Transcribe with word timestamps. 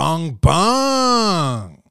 bung 0.00 0.32
bung. 0.40 1.82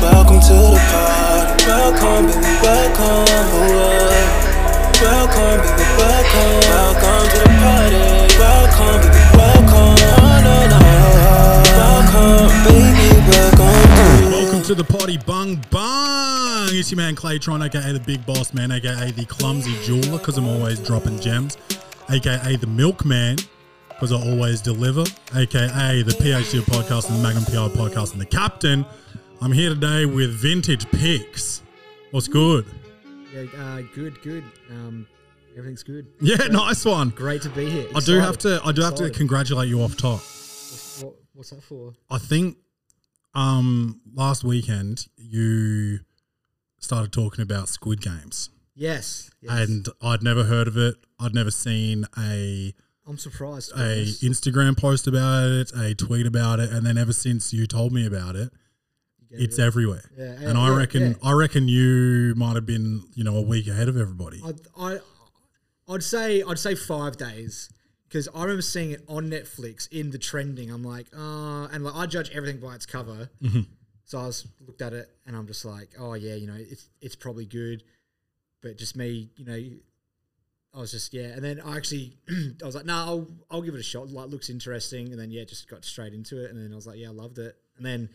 Welcome 0.00 0.40
to 0.40 0.56
the 0.72 0.80
party. 0.88 1.66
Welcome, 1.68 2.24
baby, 2.24 2.56
welcome. 2.64 3.28
Oh, 3.52 3.68
welcome, 5.02 5.60
baby, 5.60 5.84
welcome. 6.00 6.56
Welcome 6.72 7.26
to 7.28 7.38
the 7.44 7.52
party. 7.60 8.00
Welcome, 8.40 8.96
baby, 9.04 9.20
welcome. 9.36 9.96
Oh, 10.16 10.40
no, 10.46 10.56
no. 10.72 10.80
Welcome, 11.76 12.48
baby, 12.64 13.08
welcome. 13.28 14.32
Welcome 14.32 14.62
to 14.62 14.74
the 14.74 14.84
party, 14.84 15.18
bung 15.18 15.62
bung. 15.70 16.70
It's 16.72 16.90
your 16.90 16.96
man 16.96 17.14
Claytron, 17.14 17.62
aka 17.62 17.92
the 17.92 18.00
Big 18.00 18.24
Boss 18.24 18.54
Man, 18.54 18.72
aka 18.72 19.10
the 19.10 19.26
Clumsy 19.26 19.74
Jeweler, 19.84 20.16
because 20.16 20.38
I'm 20.38 20.48
always 20.48 20.80
dropping 20.80 21.20
gems, 21.20 21.58
aka 22.08 22.56
the 22.56 22.66
Milkman, 22.66 23.36
because 23.96 24.12
I 24.12 24.30
always 24.30 24.60
deliver, 24.60 25.04
aka 25.34 26.02
the 26.02 26.12
PhD 26.12 26.60
podcast 26.60 27.08
and 27.08 27.18
the 27.18 27.22
Magnum 27.22 27.44
PR 27.44 27.74
podcast 27.74 28.12
and 28.12 28.20
the 28.20 28.26
Captain. 28.26 28.84
I'm 29.40 29.52
here 29.52 29.70
today 29.70 30.04
with 30.04 30.30
Vintage 30.34 30.86
Picks. 30.90 31.62
What's 32.10 32.28
good? 32.28 32.66
Yeah, 33.32 33.46
uh, 33.58 33.80
good, 33.94 34.20
good. 34.20 34.44
Um, 34.70 35.06
everything's 35.56 35.82
good. 35.82 36.08
Yeah, 36.20 36.36
nice 36.50 36.84
one. 36.84 37.08
Great 37.08 37.40
to 37.42 37.48
be 37.48 37.70
here. 37.70 37.88
I 37.94 38.00
do 38.00 38.18
have 38.18 38.36
to. 38.38 38.60
I 38.62 38.72
do 38.72 38.82
have 38.82 38.96
to 38.96 39.08
congratulate 39.08 39.70
you 39.70 39.80
off 39.80 39.96
top. 39.96 40.20
What's, 40.20 41.02
what, 41.02 41.14
what's 41.32 41.50
that 41.50 41.62
for? 41.62 41.94
I 42.10 42.18
think 42.18 42.58
um 43.34 44.00
last 44.14 44.44
weekend 44.44 45.06
you 45.16 46.00
started 46.80 47.12
talking 47.12 47.40
about 47.40 47.70
Squid 47.70 48.02
Games. 48.02 48.50
Yes, 48.74 49.30
yes. 49.40 49.58
and 49.58 49.88
I'd 50.02 50.22
never 50.22 50.44
heard 50.44 50.68
of 50.68 50.76
it. 50.76 50.96
I'd 51.18 51.34
never 51.34 51.50
seen 51.50 52.04
a 52.18 52.74
I'm 53.06 53.18
surprised. 53.18 53.72
a. 53.76 54.04
Instagram 54.04 54.76
post 54.76 55.06
about 55.06 55.48
it, 55.48 55.72
a 55.72 55.94
tweet 55.94 56.26
about 56.26 56.60
it, 56.60 56.70
and 56.70 56.84
then 56.84 56.98
ever 56.98 57.12
since 57.12 57.52
you 57.52 57.66
told 57.66 57.92
me 57.92 58.06
about 58.06 58.34
it, 58.34 58.52
it's 59.30 59.58
it. 59.58 59.62
everywhere. 59.62 60.10
Yeah, 60.16 60.24
and 60.24 60.42
yeah, 60.42 60.60
I 60.60 60.68
yeah, 60.70 60.76
reckon 60.76 61.02
yeah. 61.02 61.14
I 61.22 61.32
reckon 61.32 61.68
you 61.68 62.34
might 62.36 62.56
have 62.56 62.66
been 62.66 63.04
you 63.14 63.24
know 63.24 63.36
a 63.36 63.42
week 63.42 63.68
ahead 63.68 63.88
of 63.88 63.96
everybody. 63.96 64.40
I'd, 64.44 64.60
I, 64.78 64.98
I'd 65.88 66.02
say 66.02 66.42
I'd 66.42 66.58
say 66.58 66.74
five 66.74 67.16
days 67.16 67.70
because 68.08 68.28
I 68.34 68.42
remember 68.42 68.62
seeing 68.62 68.90
it 68.90 69.02
on 69.08 69.30
Netflix 69.30 69.88
in 69.92 70.10
the 70.10 70.18
trending. 70.18 70.70
I'm 70.70 70.82
like, 70.82 71.06
uh, 71.16 71.66
and 71.66 71.84
like 71.84 71.94
I 71.94 72.06
judge 72.06 72.30
everything 72.30 72.60
by 72.60 72.74
its 72.74 72.86
cover. 72.86 73.30
Mm-hmm. 73.42 73.60
So 74.04 74.18
I 74.18 74.26
was 74.26 74.46
looked 74.64 74.82
at 74.82 74.92
it 74.92 75.08
and 75.26 75.36
I'm 75.36 75.46
just 75.46 75.64
like, 75.64 75.90
oh 75.98 76.14
yeah, 76.14 76.34
you 76.34 76.46
know, 76.46 76.56
it's 76.56 76.88
it's 77.00 77.16
probably 77.16 77.46
good, 77.46 77.84
but 78.62 78.78
just 78.78 78.96
me, 78.96 79.30
you 79.36 79.44
know. 79.44 79.60
I 80.76 80.80
was 80.80 80.90
just 80.90 81.14
yeah, 81.14 81.28
and 81.28 81.42
then 81.42 81.60
I 81.60 81.76
actually 81.76 82.18
I 82.62 82.66
was 82.66 82.74
like, 82.74 82.84
no, 82.84 82.94
nah, 82.94 83.06
I'll 83.06 83.28
I'll 83.50 83.62
give 83.62 83.74
it 83.74 83.80
a 83.80 83.84
shot. 83.84 84.10
Like, 84.10 84.28
looks 84.28 84.50
interesting, 84.50 85.10
and 85.10 85.18
then 85.18 85.30
yeah, 85.30 85.44
just 85.44 85.68
got 85.68 85.84
straight 85.84 86.12
into 86.12 86.44
it, 86.44 86.50
and 86.50 86.62
then 86.62 86.70
I 86.70 86.76
was 86.76 86.86
like, 86.86 86.98
yeah, 86.98 87.08
I 87.08 87.12
loved 87.12 87.38
it, 87.38 87.56
and 87.78 87.86
then 87.86 88.10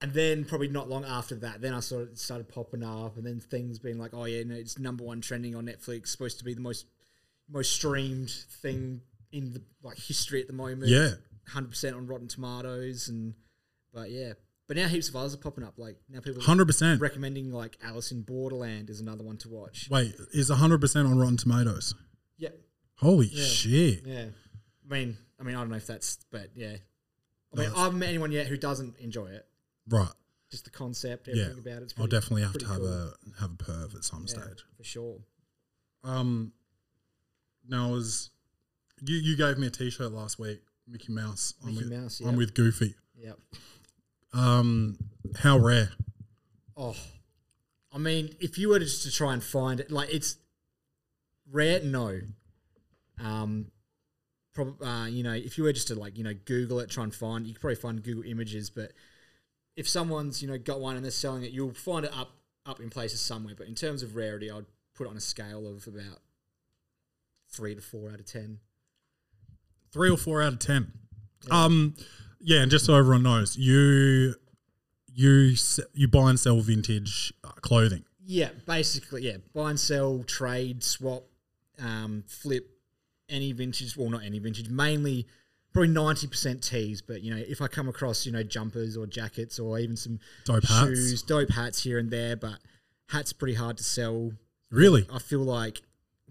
and 0.00 0.12
then 0.12 0.44
probably 0.44 0.68
not 0.68 0.88
long 0.88 1.04
after 1.04 1.36
that, 1.36 1.60
then 1.62 1.72
I 1.72 1.80
sort 1.80 2.10
of 2.10 2.18
started 2.18 2.48
popping 2.48 2.82
up, 2.82 3.16
and 3.16 3.24
then 3.24 3.38
things 3.38 3.78
being 3.78 3.96
like, 3.96 4.10
oh 4.12 4.24
yeah, 4.24 4.42
no, 4.42 4.56
it's 4.56 4.78
number 4.78 5.04
one 5.04 5.20
trending 5.20 5.54
on 5.54 5.66
Netflix, 5.66 6.08
supposed 6.08 6.38
to 6.38 6.44
be 6.44 6.52
the 6.52 6.60
most 6.60 6.86
most 7.48 7.72
streamed 7.72 8.30
thing 8.30 9.00
in 9.30 9.52
the 9.52 9.62
like 9.82 9.98
history 9.98 10.40
at 10.40 10.48
the 10.48 10.52
moment. 10.52 10.88
Yeah. 10.88 11.10
hundred 11.46 11.70
percent 11.70 11.94
on 11.94 12.08
Rotten 12.08 12.26
Tomatoes, 12.26 13.08
and 13.08 13.34
but 13.92 14.10
yeah, 14.10 14.32
but 14.66 14.76
now 14.76 14.86
heaps 14.88 15.08
of 15.08 15.16
others 15.16 15.34
are 15.34 15.38
popping 15.38 15.64
up. 15.64 15.74
Like 15.78 15.96
now 16.08 16.20
people 16.20 16.40
are 16.40 16.44
Hundred 16.44 16.66
percent. 16.66 17.00
recommending 17.00 17.52
like 17.52 17.76
Alice 17.82 18.12
in 18.12 18.22
Borderland 18.22 18.90
is 18.90 19.00
another 19.00 19.22
one 19.24 19.36
to 19.38 19.48
watch. 19.48 19.88
Wait, 19.90 20.14
is 20.32 20.48
hundred 20.50 20.80
percent 20.80 21.06
on 21.08 21.18
Rotten 21.18 21.36
Tomatoes? 21.36 21.94
Yeah, 22.38 22.50
Holy 22.96 23.26
Yeah. 23.26 23.44
shit! 23.44 24.06
yeah. 24.06 24.26
I 24.88 24.92
mean, 24.94 25.16
I 25.40 25.42
mean, 25.44 25.54
I 25.54 25.60
don't 25.60 25.70
know 25.70 25.76
if 25.76 25.86
that's, 25.86 26.18
but 26.30 26.50
yeah. 26.54 26.76
I 27.56 27.60
mean, 27.60 27.70
I 27.76 27.84
haven't 27.84 27.98
met 28.00 28.08
anyone 28.08 28.32
yet 28.32 28.46
who 28.48 28.56
doesn't 28.56 28.98
enjoy 28.98 29.26
it. 29.26 29.46
Right. 29.88 30.08
Just 30.50 30.64
the 30.64 30.70
concept, 30.70 31.28
Yeah. 31.28 31.44
everything 31.44 31.58
about 31.60 31.82
it's. 31.82 31.92
I'll 31.96 32.06
pretty- 32.06 32.10
definitely 32.16 32.42
have 32.42 32.52
to 32.54 32.58
pretty 32.58 32.72
have 32.72 32.80
cool. 32.82 32.88
a 32.88 33.40
have 33.40 33.50
a 33.52 33.54
perv 33.56 33.94
at 33.96 34.04
some 34.04 34.24
Yeah, 34.28 34.34
stage. 34.42 34.64
for 34.76 34.84
sure. 34.84 35.18
Um, 36.02 36.52
now 37.66 37.92
was 37.92 38.30
you 39.00 39.16
you 39.16 39.36
gave 39.36 39.58
me 39.58 39.66
a 39.66 39.70
T-shirt 39.70 40.12
last 40.12 40.38
week, 40.38 40.60
Mickey 40.86 41.12
Mouse. 41.12 41.54
I'm 41.62 41.74
Mickey 41.74 41.88
with, 41.88 41.98
Mouse, 41.98 42.20
I'm 42.20 42.26
yep. 42.30 42.36
with 42.36 42.54
Goofy. 42.54 42.94
Yep. 43.16 43.38
Um, 44.34 44.98
how 45.38 45.58
rare? 45.58 45.90
Oh, 46.76 46.96
I 47.92 47.98
mean, 47.98 48.34
if 48.40 48.58
you 48.58 48.70
were 48.70 48.80
just 48.80 49.04
to 49.04 49.12
try 49.12 49.32
and 49.32 49.42
find 49.42 49.78
it, 49.80 49.90
like 49.90 50.12
it's 50.12 50.36
rare. 51.50 51.80
No. 51.82 52.20
Um, 53.22 53.70
probably, 54.52 54.86
uh, 54.86 55.06
you 55.06 55.22
know, 55.22 55.32
if 55.32 55.56
you 55.56 55.64
were 55.64 55.72
just 55.72 55.88
to 55.88 55.94
like, 55.94 56.18
you 56.18 56.24
know, 56.24 56.34
Google 56.44 56.80
it, 56.80 56.90
try 56.90 57.04
and 57.04 57.14
find, 57.14 57.46
you 57.46 57.54
could 57.54 57.60
probably 57.60 57.76
find 57.76 58.02
Google 58.02 58.24
Images. 58.24 58.70
But 58.70 58.92
if 59.76 59.88
someone's, 59.88 60.42
you 60.42 60.48
know, 60.48 60.58
got 60.58 60.80
one 60.80 60.96
and 60.96 61.04
they're 61.04 61.12
selling 61.12 61.44
it, 61.44 61.52
you'll 61.52 61.72
find 61.72 62.04
it 62.04 62.16
up 62.16 62.32
up 62.66 62.80
in 62.80 62.90
places 62.90 63.20
somewhere. 63.20 63.54
But 63.56 63.68
in 63.68 63.74
terms 63.74 64.02
of 64.02 64.16
rarity, 64.16 64.50
I'd 64.50 64.66
put 64.96 65.06
it 65.06 65.10
on 65.10 65.16
a 65.16 65.20
scale 65.20 65.68
of 65.68 65.86
about 65.86 66.20
three 67.50 67.74
to 67.74 67.80
four 67.80 68.10
out 68.10 68.18
of 68.18 68.26
ten. 68.26 68.58
Three 69.92 70.10
or 70.10 70.16
four 70.16 70.42
out 70.42 70.54
of 70.54 70.58
ten. 70.58 70.92
Um, 71.50 71.94
yeah, 72.44 72.60
and 72.62 72.70
just 72.70 72.84
so 72.84 72.94
everyone 72.94 73.22
knows, 73.22 73.56
you 73.56 74.34
you 75.12 75.54
you 75.92 76.08
buy 76.08 76.30
and 76.30 76.38
sell 76.38 76.60
vintage 76.60 77.32
uh, 77.42 77.48
clothing. 77.60 78.04
Yeah, 78.26 78.50
basically, 78.66 79.22
yeah. 79.22 79.36
Buy 79.54 79.70
and 79.70 79.80
sell, 79.80 80.22
trade, 80.24 80.82
swap, 80.82 81.24
um, 81.78 82.24
flip, 82.26 82.68
any 83.28 83.52
vintage. 83.52 83.96
Well, 83.96 84.08
not 84.10 84.24
any 84.24 84.38
vintage. 84.38 84.68
Mainly, 84.70 85.26
probably 85.72 85.88
ninety 85.88 86.26
percent 86.26 86.62
tees. 86.62 87.02
But 87.02 87.22
you 87.22 87.34
know, 87.34 87.42
if 87.46 87.60
I 87.60 87.66
come 87.68 87.88
across 87.88 88.24
you 88.26 88.32
know 88.32 88.42
jumpers 88.42 88.96
or 88.96 89.06
jackets 89.06 89.58
or 89.58 89.78
even 89.78 89.96
some 89.96 90.20
Dope 90.44 90.64
hats. 90.64 90.86
shoes, 90.88 91.22
dope 91.22 91.50
hats 91.50 91.82
here 91.82 91.98
and 91.98 92.10
there. 92.10 92.36
But 92.36 92.58
hats 93.08 93.32
pretty 93.32 93.54
hard 93.54 93.76
to 93.78 93.84
sell. 93.84 94.32
Really? 94.70 95.06
I 95.12 95.18
feel 95.18 95.40
like 95.44 95.82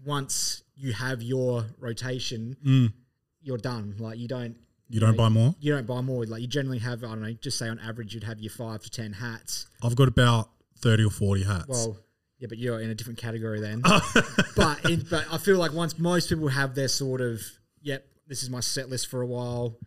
once 0.04 0.62
you 0.76 0.92
have 0.92 1.22
your 1.22 1.66
rotation, 1.78 2.56
Mm. 2.66 2.92
you're 3.40 3.56
done. 3.58 3.94
Like 3.98 4.18
you 4.18 4.28
don't. 4.28 4.56
You 4.88 5.00
don't 5.00 5.16
buy 5.16 5.28
more? 5.28 5.54
You 5.60 5.72
don't 5.74 5.86
buy 5.86 6.00
more. 6.02 6.24
Like 6.26 6.42
you 6.42 6.46
generally 6.46 6.78
have. 6.80 7.02
I 7.02 7.08
don't 7.08 7.22
know. 7.22 7.32
Just 7.32 7.58
say 7.58 7.68
on 7.68 7.78
average, 7.78 8.14
you'd 8.14 8.24
have 8.24 8.38
your 8.40 8.50
five 8.52 8.82
to 8.82 8.90
ten 8.90 9.12
hats. 9.12 9.66
I've 9.82 9.96
got 9.96 10.08
about 10.08 10.50
thirty 10.78 11.04
or 11.04 11.10
forty 11.10 11.42
hats. 11.42 11.66
Well, 11.68 11.96
yeah, 12.38 12.46
but 12.48 12.58
you're 12.58 12.80
in 12.80 12.90
a 12.90 12.94
different 12.94 13.18
category 13.18 13.60
then. 13.60 13.80
but 14.56 14.84
in, 14.90 15.06
but 15.10 15.24
I 15.32 15.38
feel 15.38 15.56
like 15.58 15.72
once 15.72 15.98
most 15.98 16.28
people 16.28 16.48
have 16.48 16.74
their 16.74 16.88
sort 16.88 17.20
of, 17.22 17.40
yep, 17.80 18.06
this 18.26 18.42
is 18.42 18.50
my 18.50 18.60
set 18.60 18.90
list 18.90 19.06
for 19.08 19.22
a 19.22 19.26
while. 19.26 19.78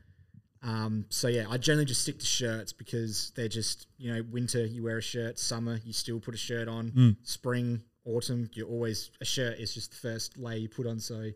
Um, 0.63 1.05
so 1.09 1.27
yeah, 1.27 1.45
I 1.49 1.57
generally 1.57 1.85
just 1.85 2.01
stick 2.01 2.17
to 2.19 2.25
shirts 2.25 2.73
because 2.73 3.31
they're 3.35 3.47
just 3.47 3.85
you 3.97 4.11
know 4.13 4.23
winter 4.31 4.65
you 4.65 4.83
wear 4.83 4.97
a 4.97 5.01
shirt, 5.01 5.37
summer 5.37 5.79
you 5.85 5.93
still 5.93 6.19
put 6.19 6.33
a 6.33 6.37
shirt 6.37 6.67
on, 6.67 6.91
Mm. 6.91 7.15
spring, 7.21 7.81
autumn 8.05 8.49
you're 8.53 8.67
always 8.67 9.11
a 9.21 9.25
shirt 9.25 9.59
is 9.59 9.73
just 9.75 9.91
the 9.91 9.97
first 9.97 10.37
layer 10.37 10.57
you 10.57 10.67
put 10.69 10.87
on. 10.87 10.99
So 10.99 11.29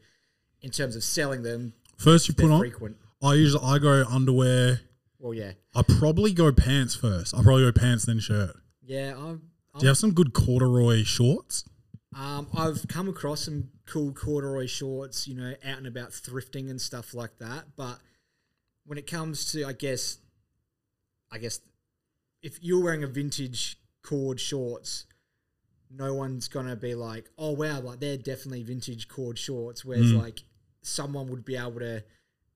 in 0.63 0.71
terms 0.71 0.95
of 0.95 1.03
selling 1.03 1.43
them, 1.43 1.73
First 1.97 2.27
you 2.27 2.33
put 2.33 2.49
on. 2.49 2.59
frequent. 2.59 2.97
I 3.21 3.35
usually 3.35 3.63
I 3.63 3.77
go 3.79 4.03
underwear. 4.09 4.81
Well, 5.19 5.33
yeah, 5.33 5.51
I 5.75 5.83
probably 5.83 6.33
go 6.33 6.51
pants 6.51 6.95
first. 6.95 7.35
I 7.35 7.43
probably 7.43 7.63
go 7.63 7.71
pants 7.71 8.05
then 8.05 8.19
shirt. 8.19 8.55
yeah. 8.81 9.13
I've, 9.17 9.39
Do 9.79 9.81
you 9.83 9.87
have 9.87 9.97
some 9.97 10.13
good 10.13 10.33
corduroy 10.33 11.03
shorts? 11.03 11.63
Um, 12.13 12.47
I've 12.57 12.85
come 12.89 13.07
across 13.07 13.45
some 13.45 13.69
cool 13.85 14.11
corduroy 14.13 14.65
shorts, 14.65 15.27
you 15.27 15.35
know, 15.35 15.53
out 15.65 15.77
and 15.77 15.87
about 15.87 16.09
thrifting 16.09 16.69
and 16.69 16.81
stuff 16.81 17.13
like 17.13 17.37
that. 17.39 17.65
But 17.77 17.99
when 18.85 18.97
it 18.97 19.07
comes 19.07 19.51
to, 19.53 19.65
I 19.65 19.71
guess, 19.73 20.17
I 21.31 21.37
guess, 21.37 21.61
if 22.41 22.57
you're 22.61 22.83
wearing 22.83 23.03
a 23.03 23.07
vintage 23.07 23.77
cord 24.03 24.39
shorts, 24.39 25.05
no 25.89 26.13
one's 26.13 26.47
gonna 26.47 26.75
be 26.75 26.95
like, 26.95 27.29
"Oh 27.37 27.51
wow, 27.51 27.79
like 27.81 27.99
they're 27.99 28.17
definitely 28.17 28.63
vintage 28.63 29.07
cord 29.07 29.37
shorts." 29.37 29.85
Whereas 29.85 30.11
like 30.11 30.43
someone 30.81 31.27
would 31.27 31.45
be 31.45 31.55
able 31.55 31.79
to 31.79 32.03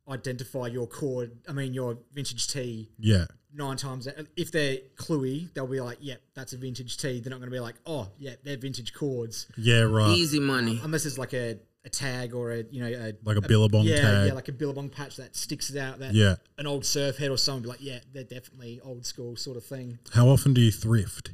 identify 0.09 0.67
your 0.67 0.87
cord, 0.87 1.31
I 1.47 1.51
mean 1.53 1.73
your 1.73 1.97
vintage 2.13 2.47
tee 2.47 2.91
Yeah. 2.99 3.25
nine 3.53 3.77
times 3.77 4.07
if 4.35 4.51
they're 4.51 4.77
cluey, 4.97 5.51
they'll 5.53 5.65
be 5.67 5.79
like, 5.81 5.97
"Yep, 6.01 6.21
that's 6.35 6.53
a 6.53 6.57
vintage 6.57 6.97
tee." 6.97 7.19
They're 7.21 7.31
not 7.31 7.39
going 7.39 7.49
to 7.49 7.55
be 7.55 7.59
like, 7.59 7.75
"Oh, 7.85 8.11
yeah, 8.19 8.35
they're 8.43 8.57
vintage 8.57 8.93
cords," 8.93 9.47
Yeah, 9.57 9.81
right. 9.81 10.15
Easy 10.17 10.39
money. 10.39 10.79
unless 10.83 11.05
it's 11.05 11.17
like 11.17 11.33
a, 11.33 11.57
a 11.85 11.89
tag 11.89 12.33
or 12.33 12.51
a 12.51 12.63
you 12.69 12.81
know 12.81 12.87
a, 12.87 13.13
Like 13.23 13.37
a 13.37 13.41
Billabong 13.41 13.83
yeah 13.85 14.01
tag. 14.01 14.27
yeah 14.27 14.33
like 14.33 14.47
a 14.47 14.51
billabong 14.51 14.89
patch 14.89 15.15
that 15.17 15.35
sticks 15.35 15.69
it 15.69 15.77
out. 15.77 15.99
That 15.99 16.13
Yeah. 16.13 16.35
an 16.57 16.67
old 16.67 16.85
surf 16.85 17.17
head 17.17 17.31
or 17.31 17.37
someone 17.37 17.61
be 17.63 17.69
like, 17.69 17.81
"Yeah, 17.81 17.99
they're 18.13 18.23
definitely 18.23 18.79
old 18.81 19.05
school 19.05 19.35
sort 19.37 19.57
of 19.57 19.63
thing." 19.65 19.99
How 20.13 20.27
often 20.27 20.53
do 20.53 20.61
you 20.61 20.71
thrift? 20.71 21.31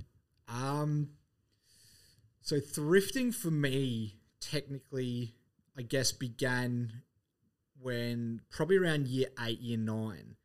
Um, 0.47 1.09
so 2.41 2.59
thrifting 2.59 3.33
for 3.33 3.51
me, 3.51 4.15
technically, 4.39 5.35
I 5.77 5.81
guess 5.83 6.11
began 6.11 6.91
when 7.81 8.41
probably 8.49 8.77
around 8.77 9.07
year 9.07 9.27
eight, 9.39 9.59
year 9.59 9.77
nine, 9.77 10.35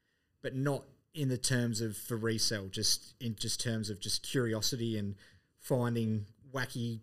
but 0.43 0.55
not 0.55 0.85
in 1.15 1.29
the 1.29 1.39
terms 1.39 1.81
of 1.81 1.97
for 1.97 2.17
resale, 2.17 2.69
just 2.69 3.15
in 3.21 3.35
just 3.37 3.61
terms 3.61 3.91
of 3.91 4.01
just 4.01 4.23
curiosity 4.23 4.99
and 4.99 5.15
finding 5.59 6.27
wacky 6.53 7.01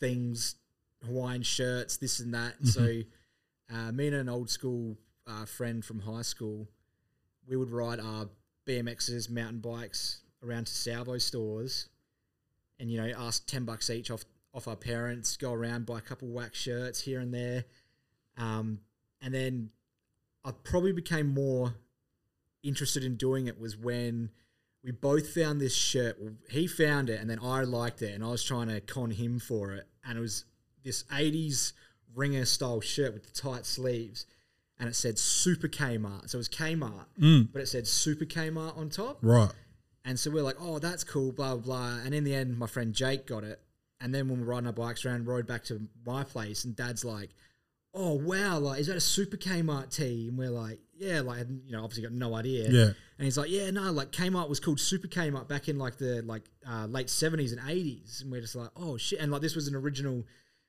things, 0.00 0.56
Hawaiian 1.04 1.42
shirts, 1.42 1.96
this 1.96 2.20
and 2.20 2.34
that. 2.34 2.54
So, 2.64 3.00
uh, 3.72 3.92
me 3.92 4.08
and 4.08 4.16
an 4.16 4.28
old 4.28 4.50
school 4.50 4.96
uh, 5.26 5.46
friend 5.46 5.84
from 5.84 6.00
high 6.00 6.22
school, 6.22 6.68
we 7.46 7.56
would 7.56 7.70
ride 7.70 8.00
our 8.00 8.28
BMXs, 8.66 9.30
mountain 9.30 9.60
bikes 9.60 10.20
around 10.42 10.66
to 10.66 10.72
Salvo 10.72 11.18
stores, 11.18 11.88
and 12.78 12.90
you 12.90 13.00
know 13.00 13.12
ask 13.18 13.46
ten 13.46 13.64
bucks 13.64 13.90
each 13.90 14.10
off 14.10 14.24
off 14.52 14.68
our 14.68 14.76
parents, 14.76 15.36
go 15.36 15.52
around 15.52 15.86
buy 15.86 15.98
a 15.98 16.02
couple 16.02 16.28
wax 16.28 16.58
shirts 16.58 17.00
here 17.00 17.20
and 17.20 17.34
there, 17.34 17.64
um, 18.38 18.78
and 19.20 19.34
then 19.34 19.70
I 20.44 20.52
probably 20.52 20.92
became 20.92 21.28
more 21.28 21.74
interested 22.62 23.04
in 23.04 23.16
doing 23.16 23.46
it 23.46 23.60
was 23.60 23.76
when 23.76 24.30
we 24.82 24.90
both 24.90 25.30
found 25.34 25.60
this 25.60 25.74
shirt. 25.74 26.18
He 26.50 26.66
found 26.66 27.08
it, 27.08 27.20
and 27.20 27.28
then 27.28 27.38
I 27.42 27.62
liked 27.62 28.02
it, 28.02 28.14
and 28.14 28.22
I 28.22 28.28
was 28.28 28.44
trying 28.44 28.68
to 28.68 28.80
con 28.80 29.10
him 29.10 29.38
for 29.38 29.72
it. 29.72 29.86
And 30.04 30.18
it 30.18 30.20
was 30.20 30.44
this 30.82 31.04
'80s 31.04 31.72
ringer 32.14 32.44
style 32.44 32.80
shirt 32.80 33.14
with 33.14 33.24
the 33.24 33.32
tight 33.32 33.66
sleeves, 33.66 34.26
and 34.78 34.88
it 34.88 34.94
said 34.94 35.18
Super 35.18 35.68
Kmart. 35.68 36.28
So 36.30 36.36
it 36.36 36.40
was 36.40 36.48
Kmart, 36.48 37.06
mm. 37.18 37.48
but 37.52 37.62
it 37.62 37.68
said 37.68 37.86
Super 37.86 38.24
Kmart 38.24 38.76
on 38.76 38.90
top. 38.90 39.18
Right. 39.22 39.50
And 40.04 40.18
so 40.20 40.30
we're 40.30 40.42
like, 40.42 40.56
oh, 40.60 40.78
that's 40.78 41.02
cool, 41.02 41.32
blah, 41.32 41.54
blah, 41.56 41.64
blah. 41.64 41.98
And 42.04 42.14
in 42.14 42.24
the 42.24 42.34
end, 42.34 42.58
my 42.58 42.66
friend 42.66 42.92
Jake 42.92 43.26
got 43.26 43.42
it. 43.42 43.60
And 44.00 44.14
then 44.14 44.28
when 44.28 44.38
we 44.38 44.44
were 44.44 44.50
riding 44.52 44.66
our 44.66 44.72
bikes 44.72 45.06
around, 45.06 45.26
rode 45.26 45.46
back 45.46 45.64
to 45.64 45.88
my 46.04 46.24
place, 46.24 46.64
and 46.64 46.76
dad's 46.76 47.04
like, 47.04 47.30
oh, 47.94 48.14
wow, 48.14 48.58
like, 48.58 48.80
is 48.80 48.88
that 48.88 48.96
a 48.96 49.00
Super 49.00 49.36
Kmart 49.36 49.94
tee? 49.94 50.26
And 50.28 50.36
we're 50.36 50.50
like, 50.50 50.80
yeah, 50.98 51.20
like, 51.20 51.46
you 51.64 51.72
know, 51.72 51.84
obviously 51.84 52.02
got 52.02 52.12
no 52.12 52.34
idea. 52.34 52.68
Yeah. 52.68 52.90
And 53.18 53.24
he's 53.24 53.38
like, 53.38 53.50
yeah, 53.50 53.70
no, 53.70 53.92
like, 53.92 54.10
Kmart 54.10 54.48
was 54.48 54.58
called 54.60 54.80
Super 54.80 55.06
Kmart 55.06 55.48
back 55.48 55.68
in 55.68 55.78
like 55.78 55.98
the 55.98 56.22
like 56.22 56.42
uh, 56.68 56.86
late 56.86 57.06
70s 57.06 57.52
and 57.52 57.60
80s. 57.60 58.22
And 58.22 58.32
we're 58.32 58.40
just 58.40 58.56
like, 58.56 58.70
oh, 58.76 58.96
shit. 58.96 59.20
And 59.20 59.30
like, 59.30 59.42
this 59.42 59.54
was 59.54 59.68
an 59.68 59.76
original 59.76 60.24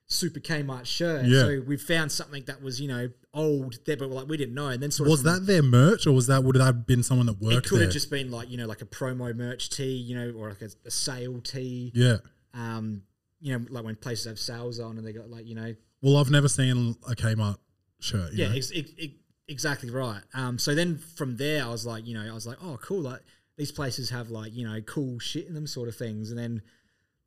Super 0.08 0.40
Kmart 0.40 0.86
shirt. 0.86 1.26
Yeah. 1.26 1.42
So 1.42 1.64
we 1.66 1.78
found 1.78 2.12
something 2.12 2.44
that 2.46 2.62
was, 2.62 2.80
you 2.80 2.88
know, 2.88 3.10
old 3.34 3.80
there, 3.86 3.98
but 3.98 4.10
like, 4.12 4.28
we 4.28 4.38
didn't 4.38 4.54
know. 4.54 4.68
And 4.68 4.82
then 4.84 4.92
sort 4.92 5.10
Was 5.10 5.26
of. 5.26 5.26
that 5.26 5.48
their 5.48 5.64
merch, 5.64 6.06
or 6.06 6.12
was 6.12 6.28
that 6.28 6.44
would 6.44 6.56
it 6.56 6.62
have 6.62 6.86
been 6.86 7.02
someone 7.02 7.26
that 7.26 7.42
worked? 7.42 7.66
it 7.66 7.70
could 7.70 7.80
there? 7.80 7.86
have 7.86 7.94
just 7.94 8.12
been 8.12 8.30
like 8.30 8.50
you 8.52 8.58
know 8.58 8.68
like 8.68 8.82
a 8.84 8.86
promo 8.86 9.36
merch 9.36 9.72
tee, 9.72 9.96
you 9.96 10.16
know, 10.16 10.32
or 10.38 10.50
like 10.50 10.62
a, 10.62 10.70
a 10.86 10.92
sale 10.92 11.42
tee. 11.42 11.92
yeah. 11.96 12.18
Um, 12.54 13.02
you 13.42 13.58
know, 13.58 13.66
like 13.70 13.84
when 13.84 13.96
places 13.96 14.26
have 14.26 14.40
sales 14.40 14.80
on 14.80 14.98
and 14.98 15.06
they 15.06 15.12
got 15.12 15.30
like 15.30 15.46
you 15.48 15.56
know, 15.56 15.76
Well, 16.06 16.18
I've 16.18 16.30
never 16.30 16.48
seen 16.48 16.96
a 17.10 17.16
Kmart 17.16 17.58
shirt. 18.00 18.34
you 18.34 18.46
yeah, 18.46 18.54
ex- 18.56 18.72
ex- 18.76 18.92
ex- 19.02 19.14
exactly 19.48 19.90
right. 19.90 20.22
Um, 20.36 20.60
so 20.60 20.76
then 20.76 21.00
from 21.00 21.38
there, 21.38 21.64
I 21.64 21.68
was 21.68 21.84
like, 21.84 22.06
you 22.06 22.14
know, 22.14 22.30
I 22.30 22.32
was 22.32 22.46
like, 22.46 22.58
oh, 22.62 22.78
cool, 22.80 23.02
like 23.02 23.22
these 23.58 23.72
places 23.72 24.12
have 24.12 24.30
like 24.30 24.54
you 24.54 24.68
know 24.68 24.80
cool 24.82 25.18
shit 25.18 25.48
in 25.48 25.56
them, 25.56 25.66
sort 25.66 25.90
of 25.90 25.96
things, 25.96 26.30
and 26.30 26.38
then, 26.38 26.62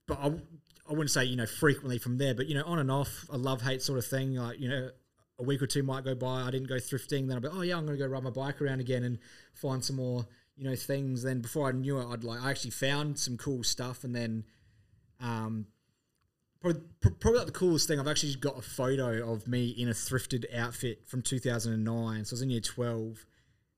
but 0.06 0.20
I, 0.20 0.26
I 0.88 0.90
wouldn't 0.90 1.10
say 1.10 1.24
you 1.24 1.34
know 1.34 1.44
frequently 1.44 1.98
from 1.98 2.18
there, 2.18 2.36
but 2.36 2.46
you 2.46 2.54
know 2.54 2.62
on 2.66 2.78
and 2.78 2.88
off, 2.88 3.26
a 3.30 3.36
love 3.36 3.62
hate 3.62 3.82
sort 3.82 3.98
of 3.98 4.06
thing, 4.06 4.36
like 4.36 4.60
you 4.60 4.68
know. 4.68 4.90
A 5.40 5.44
week 5.44 5.62
or 5.62 5.68
two 5.68 5.84
might 5.84 6.02
go 6.02 6.16
by. 6.16 6.42
I 6.42 6.50
didn't 6.50 6.66
go 6.66 6.78
thrifting. 6.78 7.28
Then 7.28 7.34
I'll 7.36 7.40
be, 7.40 7.46
oh 7.46 7.60
yeah, 7.60 7.76
I'm 7.76 7.86
going 7.86 7.96
to 7.96 8.04
go 8.04 8.10
ride 8.10 8.24
my 8.24 8.30
bike 8.30 8.60
around 8.60 8.80
again 8.80 9.04
and 9.04 9.20
find 9.54 9.84
some 9.84 9.94
more, 9.94 10.26
you 10.56 10.68
know, 10.68 10.74
things. 10.74 11.22
Then 11.22 11.40
before 11.40 11.68
I 11.68 11.70
knew 11.70 12.00
it, 12.00 12.08
I'd 12.08 12.24
like 12.24 12.42
I 12.42 12.50
actually 12.50 12.72
found 12.72 13.20
some 13.20 13.36
cool 13.36 13.62
stuff, 13.62 14.02
and 14.02 14.12
then, 14.12 14.42
um, 15.20 15.66
probably, 16.60 16.80
probably 17.20 17.38
like 17.38 17.46
the 17.46 17.52
coolest 17.52 17.88
thing. 17.88 18.00
I've 18.00 18.08
actually 18.08 18.34
got 18.34 18.58
a 18.58 18.62
photo 18.62 19.32
of 19.32 19.46
me 19.46 19.68
in 19.68 19.88
a 19.88 19.92
thrifted 19.92 20.44
outfit 20.54 21.08
from 21.08 21.22
2009. 21.22 22.24
So 22.24 22.32
I 22.32 22.34
was 22.34 22.42
in 22.42 22.50
year 22.50 22.60
12, 22.60 23.24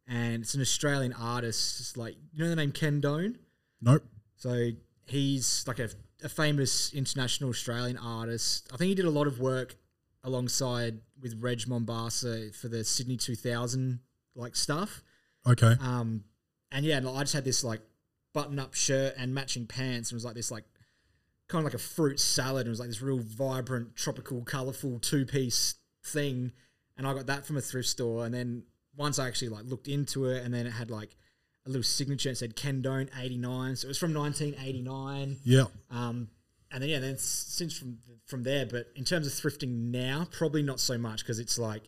and 0.09 0.43
it's 0.43 0.55
an 0.55 0.61
Australian 0.61 1.13
artist. 1.13 1.81
It's 1.81 1.97
like 1.97 2.17
you 2.33 2.43
know 2.43 2.51
the 2.51 2.57
name 2.57 2.73
Ken 2.73 3.01
Done. 3.01 3.39
Nope. 3.81 4.05
So 4.37 4.71
he's 5.07 5.65
like 5.67 5.79
a, 5.79 5.91
a 6.23 6.29
famous 6.29 6.93
international 6.93 7.51
Australian 7.51 7.97
artist. 7.97 8.69
I 8.73 8.77
think 8.77 8.89
he 8.89 8.95
did 8.95 9.05
a 9.05 9.11
lot 9.11 9.27
of 9.27 9.39
work 9.39 9.77
alongside 10.25 11.01
with 11.21 11.37
Reg 11.41 11.61
Mombassa 11.61 12.55
for 12.55 12.69
the 12.69 12.85
Sydney 12.85 13.17
2000 13.17 14.01
like 14.35 14.57
stuff. 14.57 15.03
Okay. 15.47 15.75
Um, 15.81 16.25
and 16.73 16.85
yeah, 16.85 16.99
I 16.99 17.21
just 17.21 17.35
had 17.35 17.45
this 17.45 17.65
like 17.65 17.81
button 18.33 18.59
up 18.59 18.75
shirt 18.75 19.15
and 19.17 19.35
matching 19.35 19.67
pants, 19.67 20.11
and 20.11 20.17
it 20.17 20.19
was 20.19 20.25
like 20.25 20.35
this 20.35 20.51
like 20.51 20.65
kind 21.51 21.61
of 21.61 21.65
like 21.65 21.75
a 21.75 21.83
fruit 21.85 22.19
salad. 22.21 22.61
And 22.61 22.69
it 22.69 22.71
was 22.71 22.81
like 22.81 22.89
this 22.89 23.03
real 23.03 23.19
vibrant, 23.19 23.97
tropical, 23.97 24.43
colorful 24.43 24.99
two 25.01 25.27
piece 25.27 25.75
thing. 26.05 26.53
And 26.97 27.07
I 27.07 27.15
got 27.15 27.27
that 27.27 27.45
from 27.47 27.57
a 27.57 27.61
thrift 27.61 27.89
store. 27.89 28.25
And 28.25 28.33
then 28.35 28.63
once 28.97 29.19
I 29.19 29.27
actually 29.29 29.49
like 29.51 29.65
looked 29.65 29.89
into 29.89 30.27
it, 30.27 30.45
and 30.45 30.53
then 30.55 30.67
it 30.67 30.71
had 30.73 30.91
like 30.91 31.17
a 31.67 31.69
little 31.69 31.83
signature 31.83 32.29
and 32.31 32.39
said 32.39 32.57
Ken 32.57 32.83
Done 32.83 33.11
89. 33.19 33.77
So 33.77 33.87
it 33.87 33.89
was 33.89 33.99
from 33.99 34.15
1989. 34.15 35.37
yeah. 35.45 35.65
Um, 35.91 36.29
and 36.73 36.83
then 36.83 36.89
yeah, 36.91 36.99
then 37.01 37.19
since 37.19 37.77
from 37.79 37.99
from 38.27 38.45
there, 38.45 38.65
but 38.65 38.87
in 38.95 39.05
terms 39.05 39.27
of 39.27 39.33
thrifting 39.33 39.91
now, 39.91 40.27
probably 40.31 40.63
not 40.63 40.79
so 40.79 40.97
much 40.97 41.21
because 41.25 41.41
it's 41.41 41.59
like 41.59 41.83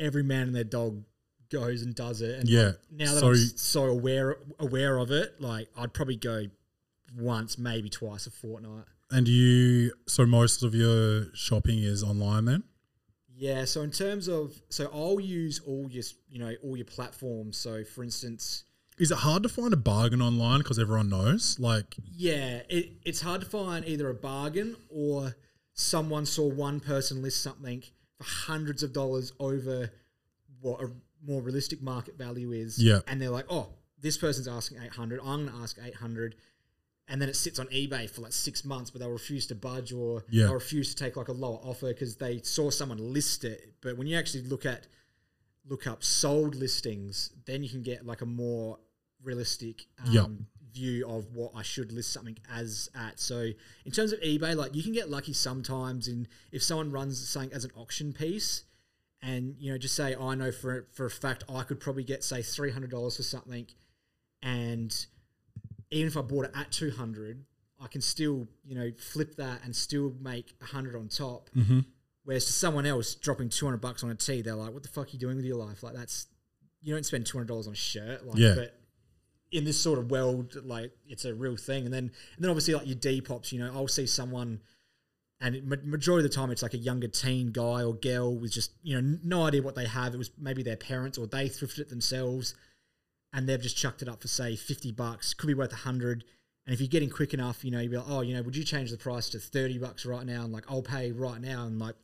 every 0.00 0.24
man 0.24 0.48
and 0.48 0.54
their 0.54 0.64
dog 0.64 1.04
goes 1.48 1.82
and 1.82 1.94
does 1.94 2.22
it. 2.22 2.40
And 2.40 2.48
Yeah. 2.48 2.64
like, 2.66 2.76
now 2.90 3.14
that 3.14 3.20
So- 3.20 3.28
I'm 3.28 3.36
so 3.36 3.84
aware 3.84 4.36
aware 4.58 4.98
of 4.98 5.12
it, 5.12 5.40
like 5.40 5.68
I'd 5.76 5.92
probably 5.92 6.16
go 6.16 6.46
once, 7.16 7.56
maybe 7.56 7.88
twice 7.88 8.26
a 8.26 8.30
fortnight. 8.32 8.86
And 9.10 9.28
you, 9.28 9.92
so 10.06 10.26
most 10.26 10.62
of 10.62 10.74
your 10.74 11.26
shopping 11.34 11.78
is 11.78 12.02
online 12.02 12.44
then? 12.46 12.64
Yeah. 13.34 13.64
So 13.64 13.82
in 13.82 13.90
terms 13.90 14.28
of, 14.28 14.60
so 14.68 14.90
I'll 14.92 15.20
use 15.20 15.60
all 15.66 15.88
your 15.90 16.04
you 16.28 16.38
know 16.38 16.54
all 16.62 16.76
your 16.76 16.86
platforms. 16.86 17.56
So 17.56 17.84
for 17.84 18.02
instance. 18.02 18.64
Is 18.98 19.10
it 19.10 19.18
hard 19.18 19.42
to 19.42 19.50
find 19.50 19.74
a 19.74 19.76
bargain 19.76 20.22
online 20.22 20.60
because 20.60 20.78
everyone 20.78 21.10
knows? 21.10 21.58
Like, 21.60 21.96
Yeah, 22.12 22.62
it, 22.70 22.92
it's 23.04 23.20
hard 23.20 23.42
to 23.42 23.46
find 23.46 23.84
either 23.84 24.08
a 24.08 24.14
bargain 24.14 24.74
or 24.88 25.36
someone 25.74 26.24
saw 26.24 26.48
one 26.48 26.80
person 26.80 27.20
list 27.20 27.42
something 27.42 27.82
for 28.16 28.24
hundreds 28.24 28.82
of 28.82 28.94
dollars 28.94 29.34
over 29.38 29.90
what 30.62 30.80
a 30.80 30.90
more 31.22 31.42
realistic 31.42 31.82
market 31.82 32.16
value 32.16 32.52
is. 32.52 32.82
Yeah. 32.82 33.00
And 33.06 33.20
they're 33.20 33.30
like, 33.30 33.46
oh, 33.50 33.68
this 34.00 34.16
person's 34.16 34.48
asking 34.48 34.78
800, 34.82 35.20
I'm 35.20 35.44
going 35.44 35.56
to 35.56 35.62
ask 35.62 35.78
800. 35.82 36.36
And 37.08 37.22
then 37.22 37.28
it 37.28 37.36
sits 37.36 37.58
on 37.60 37.66
eBay 37.68 38.10
for 38.10 38.22
like 38.22 38.32
six 38.32 38.64
months, 38.64 38.90
but 38.90 39.00
they'll 39.00 39.10
refuse 39.10 39.46
to 39.46 39.54
budge 39.54 39.92
or 39.92 40.24
Yeah. 40.28 40.50
refuse 40.50 40.92
to 40.94 40.96
take 41.04 41.16
like 41.16 41.28
a 41.28 41.32
lower 41.32 41.58
offer 41.62 41.86
because 41.88 42.16
they 42.16 42.40
saw 42.42 42.68
someone 42.70 42.98
list 42.98 43.44
it. 43.44 43.74
But 43.80 43.96
when 43.96 44.06
you 44.08 44.16
actually 44.16 44.42
look 44.42 44.66
at 44.66 44.86
look 45.68 45.86
up 45.86 46.02
sold 46.04 46.54
listings, 46.54 47.30
then 47.44 47.62
you 47.62 47.68
can 47.68 47.82
get 47.82 48.04
like 48.06 48.20
a 48.22 48.26
more 48.26 48.78
realistic 49.22 49.86
um, 50.04 50.12
Yep. 50.12 50.26
view 50.72 51.08
of 51.08 51.34
what 51.34 51.52
I 51.54 51.62
should 51.62 51.90
list 51.92 52.12
something 52.12 52.38
as 52.52 52.88
at. 52.94 53.18
So 53.18 53.50
in 53.84 53.92
terms 53.92 54.12
of 54.12 54.20
eBay, 54.20 54.54
like 54.56 54.74
you 54.74 54.82
can 54.82 54.92
get 54.92 55.08
lucky 55.08 55.32
sometimes 55.32 56.08
in 56.08 56.28
if 56.52 56.62
someone 56.62 56.90
runs 56.90 57.28
something 57.28 57.52
as 57.52 57.64
an 57.64 57.70
auction 57.76 58.12
piece 58.12 58.64
and 59.22 59.56
you 59.58 59.72
know 59.72 59.78
just 59.78 59.94
say 59.96 60.14
I 60.14 60.34
know 60.34 60.52
for 60.52 60.86
for 60.92 61.06
a 61.06 61.10
fact 61.10 61.44
I 61.48 61.62
could 61.62 61.80
probably 61.80 62.04
get 62.04 62.22
say 62.22 62.42
three 62.42 62.70
hundred 62.70 62.90
dollars 62.90 63.16
for 63.16 63.22
something 63.22 63.66
and 64.42 65.06
even 65.90 66.06
if 66.08 66.16
I 66.16 66.22
bought 66.22 66.46
it 66.46 66.52
at 66.54 66.70
200 66.72 67.44
I 67.80 67.86
can 67.88 68.00
still 68.00 68.48
you 68.64 68.74
know 68.74 68.90
flip 68.98 69.36
that 69.36 69.60
and 69.64 69.74
still 69.76 70.14
make 70.20 70.54
100 70.60 70.96
on 70.96 71.08
top. 71.08 71.50
Mm-hmm. 71.56 71.80
whereas 72.24 72.44
to 72.46 72.52
someone 72.52 72.86
else 72.86 73.14
dropping 73.14 73.48
200 73.50 73.76
bucks 73.78 74.02
on 74.02 74.10
a 74.10 74.14
tee 74.14 74.42
they're 74.42 74.54
like 74.54 74.72
what 74.72 74.82
the 74.82 74.88
fuck 74.88 75.06
are 75.06 75.10
you 75.10 75.18
doing 75.18 75.36
with 75.36 75.44
your 75.44 75.56
life? 75.58 75.82
Like 75.82 75.94
that's 75.94 76.26
you 76.82 76.92
don't 76.94 77.04
spend 77.06 77.24
$200 77.24 77.66
on 77.66 77.72
a 77.72 77.76
shirt 77.76 78.26
like 78.26 78.38
Yeah. 78.38 78.54
but 78.56 78.78
in 79.52 79.64
this 79.64 79.78
sort 79.80 79.98
of 79.98 80.10
world 80.10 80.56
like 80.64 80.90
it's 81.06 81.24
a 81.24 81.34
real 81.34 81.56
thing. 81.56 81.84
And 81.84 81.92
then 81.94 82.04
and 82.36 82.40
then 82.44 82.50
obviously 82.50 82.74
like 82.74 82.86
your 82.86 82.96
depops 82.96 83.52
you 83.52 83.58
know 83.58 83.70
I'll 83.74 83.88
see 83.88 84.06
someone 84.06 84.60
and 85.40 85.54
it, 85.54 85.66
majority 85.84 86.24
of 86.24 86.30
the 86.32 86.34
time 86.34 86.50
it's 86.50 86.62
like 86.62 86.72
a 86.74 86.78
younger 86.78 87.08
teen 87.08 87.52
guy 87.52 87.82
or 87.84 87.94
girl 87.94 88.34
with 88.38 88.52
just 88.52 88.72
you 88.82 89.00
know 89.00 89.18
no 89.22 89.44
idea 89.46 89.62
what 89.62 89.74
they 89.74 89.86
have. 89.86 90.14
It 90.14 90.18
was 90.18 90.30
maybe 90.38 90.62
their 90.62 90.76
parents 90.78 91.18
or 91.18 91.26
they 91.26 91.48
thrifted 91.48 91.80
it 91.80 91.88
themselves 91.90 92.54
and 93.36 93.48
they've 93.48 93.60
just 93.62 93.76
chucked 93.76 94.02
it 94.02 94.08
up 94.08 94.20
for 94.20 94.26
say 94.28 94.56
50 94.56 94.90
bucks 94.92 95.32
could 95.34 95.46
be 95.46 95.54
worth 95.54 95.70
100 95.70 96.24
and 96.66 96.74
if 96.74 96.80
you're 96.80 96.88
getting 96.88 97.10
quick 97.10 97.32
enough 97.34 97.64
you 97.64 97.70
know 97.70 97.78
you'd 97.78 97.90
be 97.92 97.96
like 97.96 98.08
oh 98.08 98.22
you 98.22 98.34
know 98.34 98.42
would 98.42 98.56
you 98.56 98.64
change 98.64 98.90
the 98.90 98.96
price 98.96 99.28
to 99.28 99.38
30 99.38 99.78
bucks 99.78 100.04
right 100.04 100.26
now 100.26 100.42
and 100.42 100.52
like 100.52 100.64
i'll 100.68 100.82
pay 100.82 101.12
right 101.12 101.40
now 101.40 101.64
and 101.66 101.78
like 101.78 101.94